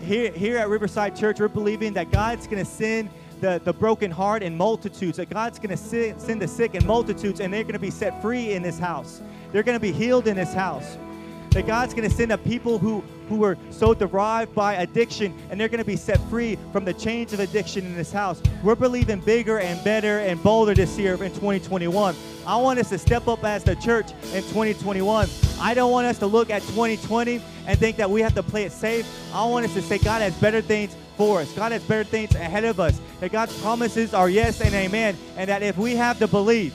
Here, 0.00 0.30
here 0.32 0.56
at 0.56 0.68
Riverside 0.70 1.16
Church, 1.16 1.38
we're 1.38 1.48
believing 1.48 1.92
that 1.94 2.10
God's 2.10 2.46
going 2.46 2.64
to 2.64 2.70
send 2.70 3.10
the, 3.40 3.60
the 3.64 3.72
broken 3.72 4.10
heart 4.10 4.42
in 4.42 4.56
multitudes, 4.56 5.16
that 5.16 5.30
God's 5.30 5.58
going 5.58 5.70
to 5.70 5.76
send 5.76 6.42
the 6.42 6.48
sick 6.48 6.74
in 6.74 6.86
multitudes, 6.86 7.40
and 7.40 7.52
they're 7.52 7.62
going 7.62 7.74
to 7.74 7.78
be 7.78 7.90
set 7.90 8.20
free 8.22 8.52
in 8.52 8.62
this 8.62 8.78
house. 8.78 9.20
They're 9.52 9.62
going 9.62 9.76
to 9.76 9.82
be 9.82 9.92
healed 9.92 10.28
in 10.28 10.36
this 10.36 10.52
house. 10.52 10.96
That 11.50 11.66
God's 11.66 11.94
going 11.94 12.08
to 12.08 12.14
send 12.14 12.30
up 12.30 12.44
people 12.44 12.78
who, 12.78 13.02
who 13.28 13.36
were 13.36 13.58
so 13.70 13.92
derived 13.92 14.54
by 14.54 14.74
addiction, 14.74 15.36
and 15.50 15.58
they're 15.58 15.68
going 15.68 15.78
to 15.78 15.84
be 15.84 15.96
set 15.96 16.20
free 16.30 16.56
from 16.72 16.84
the 16.84 16.94
chains 16.94 17.32
of 17.32 17.40
addiction 17.40 17.84
in 17.84 17.96
this 17.96 18.12
house. 18.12 18.40
We're 18.62 18.76
believing 18.76 19.20
bigger 19.20 19.58
and 19.58 19.82
better 19.82 20.20
and 20.20 20.40
bolder 20.42 20.74
this 20.74 20.96
year 20.96 21.14
in 21.14 21.32
2021. 21.32 22.14
I 22.46 22.56
want 22.56 22.78
us 22.78 22.88
to 22.90 22.98
step 22.98 23.26
up 23.26 23.42
as 23.44 23.64
the 23.64 23.74
church 23.76 24.12
in 24.32 24.42
2021. 24.42 25.28
I 25.60 25.74
don't 25.74 25.90
want 25.90 26.06
us 26.06 26.18
to 26.18 26.26
look 26.26 26.50
at 26.50 26.62
2020 26.62 27.42
and 27.66 27.78
think 27.78 27.96
that 27.96 28.08
we 28.08 28.20
have 28.20 28.34
to 28.34 28.42
play 28.42 28.64
it 28.64 28.72
safe. 28.72 29.06
I 29.34 29.44
want 29.44 29.66
us 29.66 29.74
to 29.74 29.82
say 29.82 29.98
God 29.98 30.22
has 30.22 30.36
better 30.40 30.60
things 30.60 30.94
us. 31.20 31.52
God 31.52 31.72
has 31.72 31.82
better 31.84 32.04
things 32.04 32.34
ahead 32.34 32.64
of 32.64 32.80
us. 32.80 33.00
That 33.20 33.32
God's 33.32 33.58
promises 33.60 34.14
are 34.14 34.28
yes 34.28 34.60
and 34.60 34.74
amen. 34.74 35.16
And 35.36 35.48
that 35.48 35.62
if 35.62 35.76
we 35.76 35.96
have 35.96 36.18
the 36.18 36.26
belief, 36.26 36.74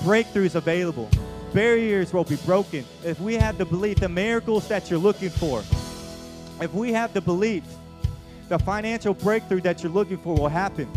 breakthroughs 0.00 0.54
available. 0.54 1.08
Barriers 1.52 2.12
will 2.12 2.24
be 2.24 2.36
broken. 2.36 2.84
If 3.04 3.20
we 3.20 3.34
have 3.34 3.58
the 3.58 3.64
belief, 3.64 4.00
the 4.00 4.08
miracles 4.08 4.68
that 4.68 4.90
you're 4.90 4.98
looking 4.98 5.30
for. 5.30 5.60
If 6.60 6.72
we 6.74 6.92
have 6.92 7.14
the 7.14 7.20
belief, 7.20 7.64
the 8.48 8.58
financial 8.58 9.14
breakthrough 9.14 9.60
that 9.62 9.82
you're 9.82 9.92
looking 9.92 10.18
for 10.18 10.34
will 10.34 10.48
happen 10.48 10.88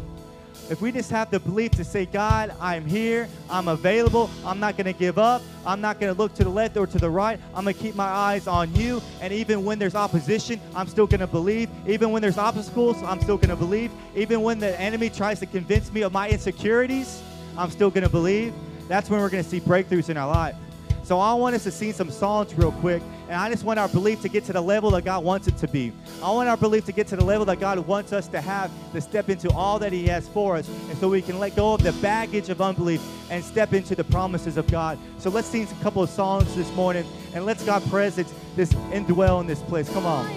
if 0.70 0.82
we 0.82 0.92
just 0.92 1.10
have 1.10 1.32
the 1.32 1.40
belief 1.40 1.72
to 1.72 1.84
say, 1.84 2.06
God, 2.06 2.54
I'm 2.60 2.86
here, 2.86 3.28
I'm 3.50 3.68
available, 3.68 4.30
I'm 4.46 4.60
not 4.60 4.78
going 4.78 4.86
to 4.86 4.94
give 4.94 5.18
up, 5.18 5.42
I'm 5.66 5.82
not 5.82 6.00
going 6.00 6.14
to 6.14 6.18
look 6.18 6.36
to 6.36 6.44
the 6.44 6.50
left 6.50 6.78
or 6.78 6.86
to 6.86 6.98
the 7.00 7.10
right, 7.10 7.40
I'm 7.56 7.64
going 7.64 7.76
to 7.76 7.82
keep 7.82 7.96
my 7.96 8.06
eyes 8.06 8.46
on 8.48 8.74
you. 8.76 9.02
And 9.20 9.34
even 9.34 9.66
when 9.66 9.80
there's 9.80 9.96
opposition, 9.96 10.62
I'm 10.76 10.88
still 10.88 11.08
going 11.08 11.22
to 11.22 11.28
believe. 11.28 11.70
Even 11.88 12.12
when 12.12 12.22
there's 12.22 12.38
obstacles, 12.38 13.02
I'm 13.04 13.20
still 13.22 13.38
going 13.38 13.50
to 13.50 13.56
believe. 13.56 13.92
Even 14.16 14.42
when 14.42 14.60
the 14.60 14.80
enemy 14.80 15.10
tries 15.10 15.40
to 15.40 15.48
convince 15.48 15.92
me 15.92 16.04
of 16.04 16.14
my 16.14 16.30
insecurities, 16.30 17.22
I'm 17.58 17.72
still 17.72 17.90
going 17.90 18.04
to 18.04 18.10
believe. 18.10 18.54
That's 18.88 19.10
when 19.10 19.20
we're 19.22 19.30
going 19.30 19.44
to 19.44 19.50
see 19.50 19.60
breakthroughs 19.60 20.10
in 20.10 20.18
our 20.18 20.28
life. 20.28 20.56
So 21.04 21.20
I 21.20 21.34
want 21.34 21.56
us 21.56 21.64
to 21.64 21.72
sing 21.72 21.94
some 21.94 22.12
songs 22.12 22.54
real 22.54 22.72
quick, 22.74 23.02
and 23.30 23.38
I 23.38 23.48
just 23.50 23.64
want 23.64 23.80
our 23.80 23.88
belief 23.88 24.22
to 24.24 24.28
get 24.28 24.44
to 24.46 24.54
the 24.54 24.62
level 24.62 24.90
that 24.92 25.06
God 25.06 25.24
wants 25.24 25.48
it 25.48 25.56
to 25.58 25.68
be. 25.68 25.94
I 26.24 26.32
want 26.32 26.50
our 26.50 26.58
belief 26.58 26.86
to 26.86 26.92
get 26.92 27.06
to 27.08 27.16
the 27.16 27.24
level 27.24 27.46
that 27.46 27.60
God 27.60 27.78
wants 27.80 28.12
us 28.12 28.28
to 28.30 28.42
have 28.42 28.72
to 28.92 29.00
step 29.00 29.30
into 29.30 29.52
all 29.52 29.78
that 29.80 29.94
He 29.94 30.08
has 30.08 30.28
for 30.28 30.58
us, 30.58 30.68
and 30.68 30.98
so 30.98 31.08
we 31.08 31.22
can 31.22 31.38
let 31.38 31.56
go 31.56 31.76
of 31.76 31.84
the 31.84 31.94
baggage 31.94 32.50
of 32.50 32.60
unbelief 32.60 33.02
and 33.30 33.44
step 33.44 33.74
into 33.74 33.96
the 33.96 34.04
promises 34.04 34.58
of 34.58 34.66
God. 34.68 34.98
So 35.20 35.30
let's 35.30 35.48
sing 35.48 35.68
a 35.70 35.84
couple 35.84 36.02
of 36.02 36.10
songs 36.10 36.56
this 36.56 36.74
morning, 36.74 37.06
and 37.36 37.46
let's 37.46 37.64
God 37.64 37.88
presence 37.90 38.34
this 38.56 38.74
indwell 38.92 39.40
in 39.42 39.48
this 39.48 39.62
place. 39.62 39.88
Come 39.94 40.08
on. 40.08 40.28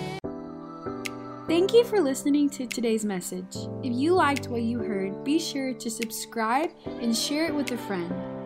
Thank 1.49 1.73
you 1.73 1.85
for 1.85 1.99
listening 1.99 2.51
to 2.51 2.67
today's 2.67 3.05
message. 3.05 3.57
If 3.83 3.93
you 3.93 4.15
liked 4.15 4.49
what 4.49 4.63
you 4.63 4.79
heard, 4.79 5.25
be 5.25 5.39
sure 5.39 5.73
to 5.75 5.91
subscribe 5.91 6.71
and 7.01 7.17
share 7.17 7.47
it 7.47 7.55
with 7.55 7.73
a 7.73 7.79
friend. 7.79 8.13